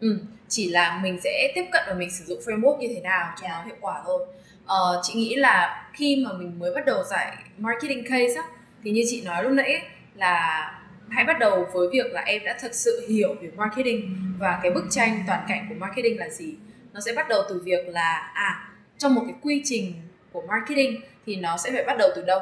Ừ, 0.00 0.18
chỉ 0.48 0.70
là 0.70 1.00
mình 1.02 1.20
sẽ 1.24 1.52
tiếp 1.54 1.64
cận 1.72 1.82
và 1.88 1.94
mình 1.94 2.10
sử 2.10 2.24
dụng 2.24 2.38
framework 2.44 2.78
như 2.78 2.88
thế 2.94 3.00
nào 3.00 3.32
cho 3.40 3.46
yeah. 3.46 3.58
nó 3.58 3.66
hiệu 3.66 3.76
quả 3.80 4.02
thôi. 4.04 4.26
Ờ, 4.66 5.00
chị 5.02 5.14
nghĩ 5.14 5.34
là 5.34 5.86
khi 5.92 6.24
mà 6.26 6.32
mình 6.32 6.58
mới 6.58 6.74
bắt 6.74 6.86
đầu 6.86 7.04
giải 7.04 7.36
marketing 7.58 8.04
case 8.04 8.34
á, 8.34 8.42
thì 8.86 8.92
như 8.92 9.02
chị 9.08 9.22
nói 9.24 9.42
lúc 9.42 9.52
nãy 9.52 9.72
ấy, 9.72 9.82
là 10.14 10.72
hãy 11.08 11.24
bắt 11.24 11.38
đầu 11.38 11.68
với 11.72 11.88
việc 11.92 12.12
là 12.12 12.20
em 12.20 12.44
đã 12.44 12.56
thực 12.60 12.74
sự 12.74 13.06
hiểu 13.08 13.34
về 13.40 13.50
marketing 13.56 14.16
và 14.38 14.60
cái 14.62 14.72
bức 14.72 14.84
tranh 14.90 15.24
toàn 15.26 15.40
cảnh 15.48 15.66
của 15.68 15.74
marketing 15.78 16.18
là 16.18 16.28
gì 16.28 16.54
nó 16.92 17.00
sẽ 17.00 17.12
bắt 17.12 17.28
đầu 17.28 17.42
từ 17.48 17.62
việc 17.64 17.88
là 17.88 18.30
à 18.34 18.68
trong 18.98 19.14
một 19.14 19.22
cái 19.26 19.34
quy 19.42 19.62
trình 19.64 19.92
của 20.32 20.42
marketing 20.48 21.00
thì 21.26 21.36
nó 21.36 21.56
sẽ 21.56 21.72
phải 21.72 21.84
bắt 21.84 21.96
đầu 21.98 22.10
từ 22.16 22.22
đâu 22.22 22.40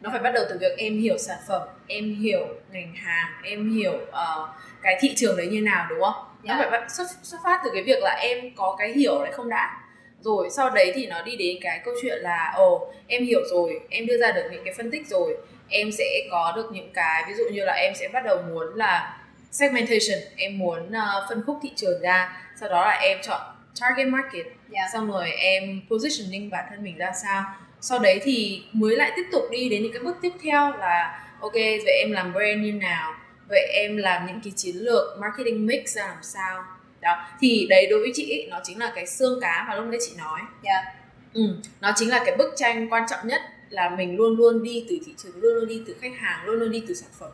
nó 0.00 0.10
phải 0.10 0.20
bắt 0.20 0.30
đầu 0.34 0.44
từ 0.50 0.58
việc 0.60 0.78
em 0.78 0.98
hiểu 0.98 1.18
sản 1.18 1.38
phẩm 1.48 1.62
em 1.86 2.14
hiểu 2.14 2.46
ngành 2.72 2.94
hàng 2.94 3.30
em 3.42 3.74
hiểu 3.74 3.94
uh, 4.08 4.48
cái 4.82 4.98
thị 5.00 5.14
trường 5.16 5.36
đấy 5.36 5.46
như 5.46 5.60
nào 5.60 5.86
đúng 5.90 6.00
không 6.00 6.14
yeah. 6.14 6.44
nó 6.44 6.54
dạ. 6.54 6.70
phải 6.70 6.80
bắt, 6.80 6.90
xuất 6.90 7.06
xuất 7.22 7.38
phát 7.44 7.60
từ 7.64 7.70
cái 7.74 7.82
việc 7.82 8.02
là 8.02 8.10
em 8.10 8.54
có 8.56 8.76
cái 8.78 8.92
hiểu 8.92 9.22
đấy 9.22 9.32
không 9.32 9.48
đã 9.48 9.78
rồi 10.20 10.48
sau 10.50 10.70
đấy 10.70 10.92
thì 10.94 11.06
nó 11.06 11.22
đi 11.22 11.36
đến 11.36 11.56
cái 11.60 11.80
câu 11.84 11.94
chuyện 12.02 12.18
là 12.20 12.52
ồ 12.56 12.74
oh, 12.74 12.94
em 13.06 13.24
hiểu 13.24 13.40
rồi 13.50 13.80
em 13.90 14.06
đưa 14.06 14.18
ra 14.18 14.32
được 14.32 14.42
những 14.52 14.64
cái 14.64 14.74
phân 14.76 14.90
tích 14.90 15.06
rồi 15.06 15.36
em 15.72 15.92
sẽ 15.92 16.04
có 16.30 16.52
được 16.56 16.70
những 16.72 16.92
cái 16.94 17.24
ví 17.28 17.34
dụ 17.34 17.44
như 17.52 17.64
là 17.64 17.72
em 17.72 17.94
sẽ 17.94 18.08
bắt 18.08 18.24
đầu 18.24 18.42
muốn 18.42 18.74
là 18.74 19.18
segmentation 19.50 20.18
em 20.36 20.58
muốn 20.58 20.88
uh, 20.88 21.28
phân 21.28 21.42
khúc 21.46 21.58
thị 21.62 21.70
trường 21.76 22.00
ra 22.00 22.42
sau 22.60 22.68
đó 22.68 22.84
là 22.84 22.92
em 22.92 23.18
chọn 23.22 23.40
target 23.80 24.08
market 24.08 24.46
yeah. 24.46 24.56
Dạ. 24.70 24.88
xong 24.92 25.10
rồi 25.10 25.30
em 25.30 25.80
positioning 25.90 26.50
bản 26.50 26.64
thân 26.70 26.84
mình 26.84 26.98
ra 26.98 27.12
sao. 27.22 27.44
Sau 27.80 27.98
đấy 27.98 28.20
thì 28.24 28.62
mới 28.72 28.96
lại 28.96 29.12
tiếp 29.16 29.26
tục 29.32 29.42
đi 29.50 29.68
đến 29.68 29.82
những 29.82 29.92
cái 29.92 30.02
bước 30.02 30.16
tiếp 30.22 30.32
theo 30.42 30.76
là 30.76 31.28
ok 31.40 31.54
vậy 31.54 31.94
em 31.98 32.12
làm 32.12 32.32
brand 32.32 32.60
như 32.60 32.72
nào? 32.72 33.14
Vậy 33.48 33.66
em 33.72 33.96
làm 33.96 34.26
những 34.26 34.40
cái 34.44 34.52
chiến 34.56 34.76
lược 34.76 35.18
marketing 35.20 35.66
mix 35.66 35.96
ra 35.96 36.06
làm 36.06 36.22
sao? 36.22 36.64
Đó 37.00 37.26
thì 37.40 37.66
đấy 37.70 37.86
đối 37.90 38.00
với 38.00 38.10
chị 38.14 38.24
ý, 38.24 38.46
nó 38.46 38.60
chính 38.64 38.78
là 38.78 38.92
cái 38.94 39.06
xương 39.06 39.40
cá 39.40 39.64
mà 39.68 39.74
lúc 39.74 39.84
nãy 39.86 39.98
chị 40.06 40.12
nói. 40.18 40.40
Dạ. 40.64 40.94
Ừ, 41.34 41.42
nó 41.80 41.92
chính 41.96 42.10
là 42.10 42.22
cái 42.26 42.36
bức 42.36 42.54
tranh 42.56 42.92
quan 42.92 43.02
trọng 43.10 43.28
nhất 43.28 43.42
là 43.72 43.88
mình 43.98 44.16
luôn 44.16 44.36
luôn 44.36 44.62
đi 44.62 44.84
từ 44.88 44.98
thị 45.06 45.12
trường 45.16 45.32
luôn 45.34 45.54
luôn 45.54 45.68
đi 45.68 45.82
từ 45.86 45.94
khách 46.00 46.12
hàng 46.16 46.46
luôn 46.46 46.56
luôn 46.56 46.70
đi 46.70 46.82
từ 46.88 46.94
sản 46.94 47.10
phẩm. 47.18 47.30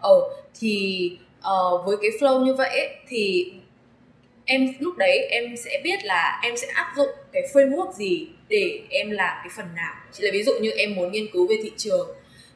Ờ 0.00 0.20
thì 0.60 1.12
uh, 1.38 1.86
với 1.86 1.96
cái 2.02 2.10
flow 2.20 2.44
như 2.44 2.54
vậy 2.54 2.68
ấy, 2.68 2.88
thì 3.08 3.52
em 4.44 4.72
lúc 4.80 4.96
đấy 4.96 5.18
em 5.18 5.56
sẽ 5.56 5.80
biết 5.84 6.04
là 6.04 6.40
em 6.42 6.56
sẽ 6.56 6.66
áp 6.74 6.92
dụng 6.96 7.08
cái 7.32 7.42
framework 7.52 7.92
gì 7.92 8.28
để 8.48 8.80
em 8.90 9.10
làm 9.10 9.36
cái 9.42 9.50
phần 9.56 9.66
nào. 9.76 9.94
Chỉ 10.12 10.24
là 10.24 10.30
ví 10.32 10.42
dụ 10.42 10.52
như 10.60 10.70
em 10.70 10.94
muốn 10.94 11.12
nghiên 11.12 11.26
cứu 11.32 11.46
về 11.48 11.56
thị 11.62 11.72
trường 11.76 12.08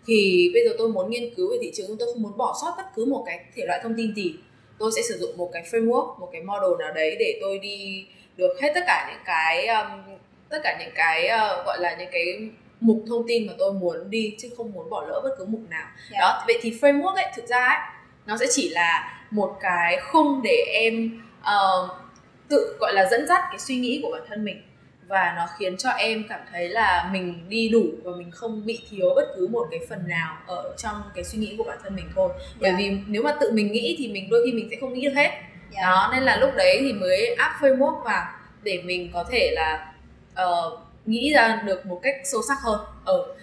thì 0.06 0.50
bây 0.54 0.64
giờ 0.64 0.74
tôi 0.78 0.88
muốn 0.88 1.10
nghiên 1.10 1.34
cứu 1.34 1.50
về 1.50 1.56
thị 1.62 1.70
trường 1.74 1.96
tôi 1.98 2.08
không 2.12 2.22
muốn 2.22 2.36
bỏ 2.36 2.56
sót 2.62 2.74
bất 2.76 2.84
cứ 2.96 3.04
một 3.04 3.22
cái 3.26 3.44
thể 3.56 3.66
loại 3.66 3.80
thông 3.82 3.94
tin 3.96 4.14
gì. 4.14 4.34
Tôi 4.78 4.90
sẽ 4.96 5.02
sử 5.02 5.18
dụng 5.18 5.36
một 5.36 5.50
cái 5.52 5.62
framework 5.62 6.18
một 6.18 6.28
cái 6.32 6.42
model 6.42 6.70
nào 6.78 6.92
đấy 6.94 7.16
để 7.18 7.38
tôi 7.40 7.58
đi 7.58 8.06
được 8.36 8.60
hết 8.60 8.72
tất 8.74 8.84
cả 8.86 9.08
những 9.12 9.22
cái 9.24 9.66
um, 9.66 10.16
tất 10.48 10.58
cả 10.62 10.76
những 10.80 10.92
cái 10.94 11.24
uh, 11.24 11.66
gọi 11.66 11.78
là 11.80 11.96
những 11.98 12.08
cái 12.12 12.50
mục 12.82 13.04
thông 13.08 13.24
tin 13.28 13.46
mà 13.46 13.52
tôi 13.58 13.72
muốn 13.72 14.10
đi 14.10 14.36
chứ 14.38 14.48
không 14.56 14.72
muốn 14.72 14.90
bỏ 14.90 15.04
lỡ 15.08 15.20
bất 15.22 15.30
cứ 15.38 15.44
mục 15.44 15.60
nào 15.70 15.86
yeah. 15.86 16.10
Dạ. 16.12 16.18
đó 16.20 16.44
vậy 16.46 16.58
thì 16.62 16.70
framework 16.80 17.14
ấy 17.14 17.26
thực 17.36 17.46
ra 17.46 17.66
ấy 17.66 17.78
nó 18.26 18.36
sẽ 18.36 18.46
chỉ 18.50 18.68
là 18.68 19.20
một 19.30 19.56
cái 19.60 20.00
khung 20.00 20.42
để 20.42 20.64
em 20.72 21.20
uh, 21.40 21.90
tự 22.48 22.76
gọi 22.80 22.92
là 22.94 23.08
dẫn 23.10 23.26
dắt 23.28 23.42
cái 23.50 23.58
suy 23.58 23.76
nghĩ 23.76 24.00
của 24.02 24.10
bản 24.12 24.22
thân 24.28 24.44
mình 24.44 24.62
và 25.08 25.32
nó 25.36 25.46
khiến 25.58 25.76
cho 25.76 25.90
em 25.90 26.24
cảm 26.28 26.40
thấy 26.52 26.68
là 26.68 27.10
mình 27.12 27.48
đi 27.48 27.68
đủ 27.68 27.84
và 28.04 28.12
mình 28.16 28.30
không 28.30 28.66
bị 28.66 28.80
thiếu 28.90 29.12
bất 29.16 29.34
cứ 29.36 29.46
một 29.46 29.66
cái 29.70 29.80
phần 29.88 30.08
nào 30.08 30.36
ở 30.46 30.74
trong 30.78 31.02
cái 31.14 31.24
suy 31.24 31.38
nghĩ 31.38 31.54
của 31.58 31.64
bản 31.64 31.78
thân 31.82 31.96
mình 31.96 32.06
thôi 32.14 32.28
yeah. 32.28 32.42
bởi 32.60 32.70
dạ. 32.70 32.76
vì 32.78 32.98
nếu 33.06 33.22
mà 33.22 33.36
tự 33.40 33.52
mình 33.52 33.72
nghĩ 33.72 33.96
thì 33.98 34.08
mình 34.08 34.30
đôi 34.30 34.42
khi 34.46 34.52
mình 34.52 34.68
sẽ 34.70 34.76
không 34.80 34.92
nghĩ 34.92 35.04
được 35.04 35.14
hết 35.14 35.28
yeah. 35.28 35.44
Dạ. 35.72 35.82
đó 35.82 36.10
nên 36.14 36.22
là 36.22 36.36
lúc 36.36 36.50
đấy 36.56 36.78
thì 36.80 36.92
mới 36.92 37.34
áp 37.34 37.56
framework 37.60 38.02
vào 38.02 38.26
để 38.62 38.82
mình 38.84 39.10
có 39.12 39.24
thể 39.30 39.50
là 39.54 39.92
uh, 40.42 40.78
nghĩ 41.06 41.32
ra 41.32 41.62
được 41.66 41.86
một 41.86 42.00
cách 42.02 42.16
sâu 42.24 42.40
sắc 42.48 42.58
hơn 42.62 42.80
ở 43.04 43.16
ừ. 43.16 43.34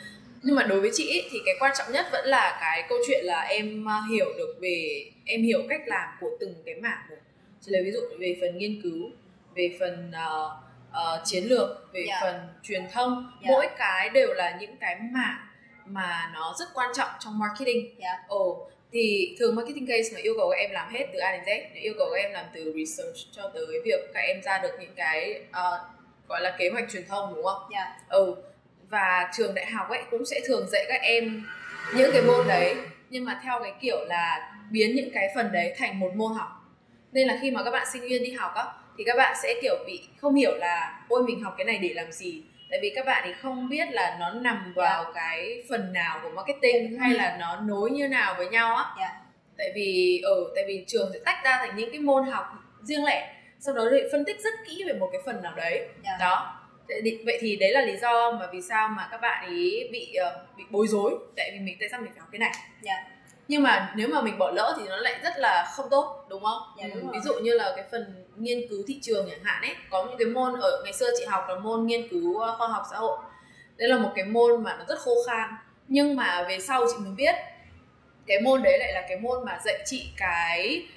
nhưng 0.44 0.56
mà 0.56 0.64
đối 0.64 0.82
với 0.82 0.90
chị 0.94 1.10
ý, 1.10 1.22
thì 1.32 1.40
cái 1.46 1.56
quan 1.60 1.72
trọng 1.78 1.92
nhất 1.92 2.06
vẫn 2.12 2.26
là 2.26 2.58
cái 2.62 2.86
câu 2.90 2.98
chuyện 3.08 3.26
là 3.26 3.42
em 3.42 3.86
ờ, 3.86 3.94
hiểu 4.12 4.26
được 4.38 4.58
về 4.62 5.06
em 5.26 5.44
hiểu 5.44 5.64
cách 5.70 5.82
làm 5.86 6.10
của 6.20 6.30
từng 6.40 6.54
cái 6.66 6.76
mảng 6.76 7.00
một 7.10 7.16
chỉ 7.62 7.72
là 7.72 7.80
ví 7.84 7.92
dụ 7.92 8.00
về 8.20 8.38
phần 8.42 8.58
nghiên 8.58 8.82
cứu 8.84 9.10
về 9.56 9.78
phần 9.80 10.12
uh, 10.12 10.52
uh, 10.90 11.26
chiến 11.26 11.44
lược 11.44 11.70
về 11.94 12.04
yeah. 12.08 12.22
Dạ. 12.22 12.32
phần 12.32 12.48
truyền 12.64 12.84
thông 12.92 13.14
yeah. 13.14 13.44
Dạ. 13.44 13.50
mỗi 13.52 13.68
cái 13.78 14.10
đều 14.10 14.34
là 14.34 14.58
những 14.60 14.78
cái 14.78 15.00
mảng 15.12 15.48
mà 15.86 16.32
nó 16.34 16.56
rất 16.60 16.66
quan 16.74 16.90
trọng 16.96 17.10
trong 17.20 17.40
marketing 17.40 17.86
yeah. 17.86 18.00
Dạ. 18.00 18.26
ồ 18.28 18.70
thì 18.92 19.36
thường 19.40 19.56
marketing 19.56 19.88
case 19.88 20.10
mà 20.14 20.20
yêu 20.20 20.34
cầu 20.38 20.50
các 20.50 20.58
em 20.58 20.72
làm 20.72 20.94
hết 20.94 21.06
từ 21.14 21.20
A 21.20 21.32
đến 21.32 21.42
Z 21.46 21.82
yêu 21.82 21.94
cầu 21.98 22.08
các 22.14 22.22
em 22.22 22.32
làm 22.32 22.46
từ 22.54 22.74
research 22.78 23.18
cho 23.32 23.52
tới 23.54 23.66
việc 23.86 24.00
các 24.14 24.20
em 24.20 24.42
ra 24.42 24.60
được 24.64 24.72
những 24.80 24.94
cái 24.96 25.42
uh, 25.50 25.99
gọi 26.30 26.42
là 26.42 26.56
kế 26.60 26.70
hoạch 26.70 26.90
truyền 26.92 27.08
thông 27.08 27.36
đúng 27.36 27.46
không? 27.46 27.62
Yeah. 27.72 27.88
Ừ 28.10 28.36
và 28.90 29.30
trường 29.34 29.56
đại 29.56 29.66
học 29.66 29.90
ấy 29.90 30.02
cũng 30.12 30.26
sẽ 30.26 30.40
thường 30.48 30.68
dạy 30.72 30.86
các 30.88 31.02
em 31.02 31.44
những 31.96 32.10
cái 32.14 32.22
môn 32.22 32.48
đấy 32.48 32.76
nhưng 33.10 33.26
mà 33.26 33.40
theo 33.44 33.60
cái 33.64 33.74
kiểu 33.82 34.06
là 34.06 34.54
biến 34.72 34.96
những 34.96 35.10
cái 35.14 35.30
phần 35.36 35.52
đấy 35.52 35.74
thành 35.78 36.00
một 36.00 36.12
môn 36.16 36.34
học 36.34 36.50
nên 37.12 37.28
là 37.28 37.38
khi 37.42 37.52
mà 37.52 37.64
các 37.64 37.72
bạn 37.72 37.88
sinh 37.94 38.02
viên 38.02 38.24
đi 38.24 38.32
học 38.32 38.52
á 38.56 38.66
thì 38.98 39.04
các 39.04 39.18
bạn 39.18 39.36
sẽ 39.44 39.54
kiểu 39.62 39.76
bị 39.88 40.02
không 40.22 40.36
hiểu 40.36 40.56
là 40.56 41.02
ôi 41.08 41.24
mình 41.24 41.44
học 41.44 41.54
cái 41.58 41.66
này 41.66 41.78
để 41.78 41.94
làm 41.94 42.12
gì 42.12 42.44
tại 42.70 42.80
vì 42.82 42.92
các 42.96 43.06
bạn 43.06 43.24
thì 43.28 43.34
không 43.42 43.70
biết 43.70 43.88
là 43.92 44.18
nó 44.20 44.32
nằm 44.32 44.74
vào 44.76 45.04
yeah. 45.04 45.16
cái 45.16 45.64
phần 45.70 45.94
nào 45.94 46.20
của 46.24 46.30
marketing 46.30 47.00
hay 47.00 47.14
là 47.14 47.38
nó 47.40 47.60
nối 47.62 47.92
như 47.92 48.08
nào 48.08 48.36
với 48.38 48.48
nhau 48.50 48.76
á 48.76 48.86
yeah. 48.98 49.12
tại 49.58 49.72
vì 49.76 50.22
ở 50.24 50.36
ừ, 50.36 50.52
tại 50.56 50.64
vì 50.68 50.84
trường 50.88 51.10
sẽ 51.14 51.20
tách 51.26 51.44
ra 51.44 51.58
thành 51.58 51.76
những 51.76 51.92
cái 51.92 52.00
môn 52.00 52.26
học 52.26 52.46
riêng 52.82 53.06
lẻ 53.06 53.34
sau 53.60 53.76
đó 53.76 53.86
thì 53.92 53.98
phân 54.12 54.26
tích 54.26 54.42
rất 54.44 54.54
kỹ 54.68 54.84
về 54.88 54.94
một 54.94 55.10
cái 55.12 55.22
phần 55.26 55.42
nào 55.44 55.54
đấy. 55.56 55.88
Yeah. 56.04 56.20
đó. 56.20 56.56
Vậy 57.26 57.38
thì 57.42 57.56
đấy 57.56 57.72
là 57.72 57.82
lý 57.82 57.98
do 57.98 58.32
mà 58.32 58.48
vì 58.52 58.62
sao 58.62 58.88
mà 58.88 59.08
các 59.12 59.22
bạn 59.22 59.46
ấy 59.46 59.90
bị 59.92 60.16
uh, 60.28 60.58
bị 60.58 60.64
bối 60.70 60.88
rối. 60.88 61.16
Tại 61.36 61.52
vì 61.54 61.60
mình 61.60 61.78
tại 61.80 61.90
sao 61.90 62.02
mình 62.02 62.12
phải 62.12 62.20
học 62.20 62.30
cái 62.32 62.40
này? 62.40 62.52
Yeah 62.84 63.00
nhưng 63.50 63.64
mà 63.64 63.94
nếu 63.96 64.08
mà 64.08 64.22
mình 64.22 64.38
bỏ 64.38 64.52
lỡ 64.52 64.76
thì 64.80 64.88
nó 64.88 64.98
lại 64.98 65.20
rất 65.24 65.34
là 65.38 65.72
không 65.76 65.90
tốt 65.90 66.26
đúng 66.30 66.44
không? 66.44 66.62
Dạ, 66.78 66.88
đúng 66.96 67.08
ừ, 67.08 67.14
ví 67.14 67.20
dụ 67.20 67.34
như 67.34 67.54
là 67.54 67.74
cái 67.76 67.86
phần 67.92 68.26
nghiên 68.38 68.68
cứu 68.70 68.84
thị 68.88 69.00
trường 69.02 69.30
chẳng 69.30 69.44
hạn 69.44 69.62
ấy 69.62 69.76
có 69.90 70.06
những 70.06 70.18
cái 70.18 70.28
môn 70.28 70.60
ở 70.60 70.82
ngày 70.84 70.94
xưa 70.94 71.10
chị 71.20 71.26
học 71.26 71.46
là 71.48 71.56
môn 71.56 71.86
nghiên 71.86 72.08
cứu 72.08 72.40
ờ, 72.40 72.56
khoa 72.58 72.68
học 72.68 72.84
xã 72.92 72.98
hội. 72.98 73.18
Đây 73.78 73.90
là 73.90 73.98
một 73.98 74.12
cái 74.16 74.26
môn 74.26 74.64
mà 74.64 74.76
nó 74.80 74.86
rất 74.88 75.00
khô 75.00 75.12
khan. 75.28 75.50
Nhưng 75.88 76.16
mà 76.16 76.46
về 76.48 76.60
sau 76.60 76.86
chị 76.92 76.98
mới 77.00 77.14
biết 77.18 77.36
cái 78.28 78.42
môn 78.42 78.64
đấy 78.64 78.80
lại 78.80 78.94
là 78.94 79.06
cái 79.10 79.18
môn 79.18 79.46
mà 79.46 79.60
dạy 79.66 79.80
chị 79.86 80.10
cái 80.18 80.88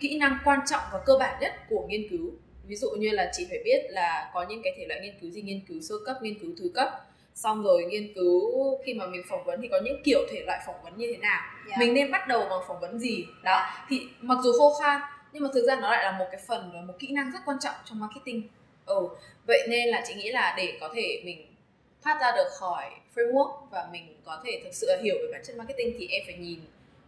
kỹ 0.00 0.18
năng 0.18 0.38
quan 0.44 0.60
trọng 0.70 0.82
và 0.92 1.00
cơ 1.06 1.16
bản 1.20 1.40
nhất 1.40 1.52
của 1.68 1.86
nghiên 1.88 2.08
cứu 2.10 2.32
ví 2.64 2.76
dụ 2.76 2.90
như 2.90 3.10
là 3.10 3.30
chị 3.32 3.46
phải 3.48 3.58
biết 3.64 3.86
là 3.88 4.30
có 4.34 4.46
những 4.48 4.62
cái 4.64 4.72
thể 4.76 4.86
loại 4.86 5.00
nghiên 5.00 5.14
cứu 5.20 5.30
gì 5.30 5.42
nghiên 5.42 5.60
cứu 5.68 5.80
sơ 5.80 5.94
cấp 6.06 6.16
nghiên 6.22 6.38
cứu 6.38 6.50
thứ 6.58 6.70
cấp 6.74 6.88
xong 7.34 7.62
rồi 7.62 7.84
nghiên 7.84 8.14
cứu 8.14 8.52
khi 8.84 8.94
mà 8.94 9.06
mình 9.06 9.22
phỏng 9.28 9.44
vấn 9.44 9.60
thì 9.62 9.68
có 9.68 9.80
những 9.84 10.02
kiểu 10.04 10.20
thể 10.30 10.42
loại 10.46 10.60
phỏng 10.66 10.82
vấn 10.84 10.96
như 10.96 11.06
thế 11.12 11.16
nào 11.16 11.40
yeah. 11.40 11.70
Dạ. 11.70 11.76
mình 11.78 11.94
nên 11.94 12.10
bắt 12.10 12.28
đầu 12.28 12.46
bằng 12.50 12.60
phỏng 12.68 12.80
vấn 12.80 12.98
gì 12.98 13.24
đó 13.42 13.66
thì 13.88 14.00
mặc 14.20 14.38
dù 14.42 14.52
khô 14.58 14.74
khan 14.82 15.00
nhưng 15.32 15.42
mà 15.42 15.48
thực 15.54 15.66
ra 15.66 15.76
nó 15.80 15.90
lại 15.90 16.04
là 16.04 16.18
một 16.18 16.26
cái 16.32 16.40
phần 16.46 16.70
và 16.74 16.80
một 16.80 16.94
kỹ 16.98 17.08
năng 17.12 17.32
rất 17.32 17.38
quan 17.44 17.56
trọng 17.60 17.74
trong 17.84 18.00
marketing 18.00 18.42
ừ 18.86 19.08
vậy 19.46 19.66
nên 19.68 19.88
là 19.88 20.04
chị 20.08 20.14
nghĩ 20.14 20.30
là 20.30 20.54
để 20.56 20.78
có 20.80 20.90
thể 20.94 21.22
mình 21.24 21.46
thoát 22.02 22.18
ra 22.20 22.32
được 22.36 22.48
khỏi 22.58 22.90
framework 23.14 23.52
và 23.70 23.88
mình 23.92 24.16
có 24.24 24.42
thể 24.44 24.60
thực 24.64 24.74
sự 24.74 24.86
hiểu 25.02 25.14
về 25.22 25.28
bản 25.32 25.42
chất 25.46 25.56
marketing 25.56 25.96
thì 25.98 26.08
em 26.08 26.22
phải 26.26 26.34
nhìn 26.34 26.60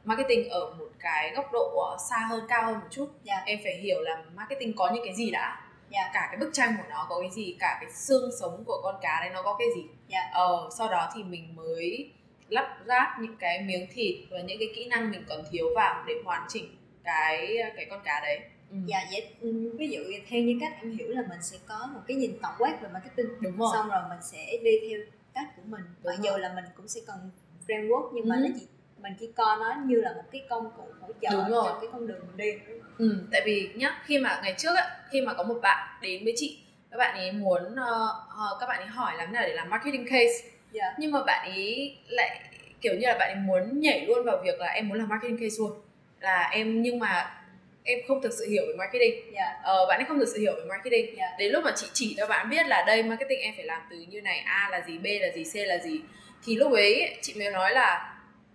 marketing 0.04 0.48
ở 0.48 0.74
một 0.78 0.88
cái 0.98 1.32
góc 1.34 1.52
độ 1.52 1.96
xa 2.10 2.26
hơn 2.30 2.44
cao 2.48 2.66
hơn 2.66 2.74
một 2.74 2.86
chút 2.90 3.08
yeah. 3.24 3.42
Dạ. 3.46 3.52
em 3.52 3.58
phải 3.64 3.76
hiểu 3.76 4.00
là 4.00 4.22
marketing 4.34 4.76
có 4.76 4.90
những 4.94 5.04
cái 5.04 5.14
gì 5.14 5.30
đã 5.30 5.60
yeah. 5.90 6.06
Dạ. 6.06 6.10
cả 6.14 6.28
cái 6.30 6.36
bức 6.36 6.50
tranh 6.52 6.74
của 6.78 6.88
nó 6.90 7.06
có 7.08 7.20
cái 7.20 7.30
gì 7.30 7.56
cả 7.60 7.78
cái 7.80 7.90
xương 7.90 8.30
sống 8.40 8.64
của 8.66 8.80
con 8.82 8.94
cá 9.02 9.20
đấy 9.20 9.30
nó 9.34 9.42
có 9.42 9.56
cái 9.58 9.68
gì 9.74 9.82
yeah. 9.82 9.92
Dạ. 10.08 10.30
ờ, 10.32 10.68
sau 10.78 10.88
đó 10.88 11.10
thì 11.14 11.22
mình 11.22 11.56
mới 11.56 12.10
lắp 12.48 12.78
ráp 12.86 13.08
những 13.20 13.36
cái 13.36 13.62
miếng 13.62 13.86
thịt 13.92 14.16
và 14.30 14.40
những 14.40 14.58
cái 14.58 14.68
kỹ 14.76 14.88
năng 14.88 15.10
mình 15.10 15.24
còn 15.28 15.44
thiếu 15.50 15.66
vào 15.76 16.04
để 16.06 16.14
hoàn 16.24 16.46
chỉnh 16.48 16.76
cái 17.04 17.56
cái 17.76 17.86
con 17.90 18.00
cá 18.04 18.20
đấy 18.20 18.40
ừ. 18.70 18.76
dạ 18.86 19.04
vậy 19.10 19.28
ừ, 19.40 19.74
ví 19.78 19.88
dụ 19.88 20.00
theo 20.28 20.42
như 20.42 20.58
cách 20.60 20.72
em 20.82 20.98
hiểu 20.98 21.08
là 21.08 21.22
mình 21.28 21.42
sẽ 21.42 21.58
có 21.66 21.88
một 21.94 22.00
cái 22.06 22.16
nhìn 22.16 22.38
tổng 22.42 22.54
quát 22.58 22.78
về 22.82 22.88
marketing 22.92 23.26
đúng 23.40 23.58
rồi 23.58 23.70
xong 23.72 23.88
rồi 23.88 24.00
mình 24.08 24.18
sẽ 24.22 24.58
đi 24.64 24.70
theo 24.90 25.00
cách 25.34 25.46
của 25.56 25.62
mình 25.66 25.82
mặc 26.04 26.14
dù 26.22 26.36
là 26.36 26.52
mình 26.54 26.64
cũng 26.76 26.88
sẽ 26.88 27.00
cần 27.06 27.30
framework 27.66 28.10
nhưng 28.14 28.24
ừ. 28.24 28.28
mà 28.28 28.36
nó 28.40 28.48
chỉ 28.60 28.66
mình 29.02 29.12
chỉ 29.20 29.28
coi 29.36 29.56
nó 29.60 29.74
như 29.86 29.96
là 29.96 30.12
một 30.12 30.22
cái 30.32 30.42
công 30.48 30.70
cụ 30.76 30.82
hỗ 31.00 31.08
trợ 31.20 31.44
cho 31.50 31.78
cái 31.80 31.90
con 31.92 32.06
đường 32.06 32.20
mình 32.20 32.36
đi 32.36 32.74
ừ, 32.98 33.16
tại 33.32 33.42
vì 33.44 33.70
nhá 33.74 34.00
khi 34.04 34.18
mà 34.18 34.40
ngày 34.42 34.54
trước 34.58 34.74
á 34.76 34.96
khi 35.10 35.20
mà 35.20 35.34
có 35.34 35.42
một 35.42 35.58
bạn 35.62 35.98
đến 36.00 36.24
với 36.24 36.32
chị 36.36 36.58
các 36.90 36.96
bạn 36.98 37.16
ấy 37.16 37.32
muốn 37.32 37.62
uh, 37.62 38.60
các 38.60 38.66
bạn 38.68 38.78
ấy 38.78 38.86
hỏi 38.86 39.12
làm 39.16 39.32
nào 39.32 39.42
để 39.46 39.54
làm 39.54 39.70
marketing 39.70 40.04
case 40.04 40.16
yeah. 40.42 40.52
Dạ. 40.72 40.94
nhưng 40.98 41.10
mà 41.10 41.22
bạn 41.22 41.50
ấy 41.50 41.96
lại 42.08 42.40
kiểu 42.80 42.94
như 42.94 43.06
là 43.06 43.16
bạn 43.18 43.28
ấy 43.28 43.36
muốn 43.36 43.80
nhảy 43.80 44.06
luôn 44.06 44.24
vào 44.24 44.42
việc 44.44 44.60
là 44.60 44.66
em 44.66 44.88
muốn 44.88 44.98
làm 44.98 45.08
marketing 45.08 45.36
case 45.36 45.56
luôn 45.58 45.72
là 46.20 46.48
em 46.52 46.82
nhưng 46.82 46.98
mà 46.98 47.38
em 47.84 47.98
không 48.08 48.22
thực 48.22 48.32
sự 48.32 48.48
hiểu 48.50 48.62
về 48.68 48.74
marketing 48.78 49.14
yeah. 49.14 49.34
Dạ. 49.34 49.60
ờ, 49.62 49.86
bạn 49.88 50.00
ấy 50.00 50.04
không 50.04 50.18
thực 50.18 50.28
sự 50.28 50.38
hiểu 50.40 50.52
về 50.56 50.64
marketing 50.68 51.06
yeah. 51.06 51.30
Dạ. 51.30 51.36
đến 51.38 51.52
lúc 51.52 51.64
mà 51.64 51.72
chị 51.76 51.86
chỉ 51.92 52.14
cho 52.18 52.26
bạn 52.26 52.50
biết 52.50 52.66
là 52.66 52.84
đây 52.86 53.02
marketing 53.02 53.40
em 53.40 53.54
phải 53.56 53.64
làm 53.64 53.82
từ 53.90 53.96
như 54.08 54.20
này 54.20 54.38
a 54.38 54.68
là 54.70 54.80
gì 54.86 54.98
b 54.98 55.06
là 55.20 55.28
gì 55.34 55.44
c 55.44 55.68
là 55.68 55.78
gì 55.78 56.00
thì 56.44 56.56
lúc 56.56 56.72
ấy 56.72 57.16
chị 57.22 57.34
mới 57.38 57.50
nói 57.50 57.70
là 57.74 58.12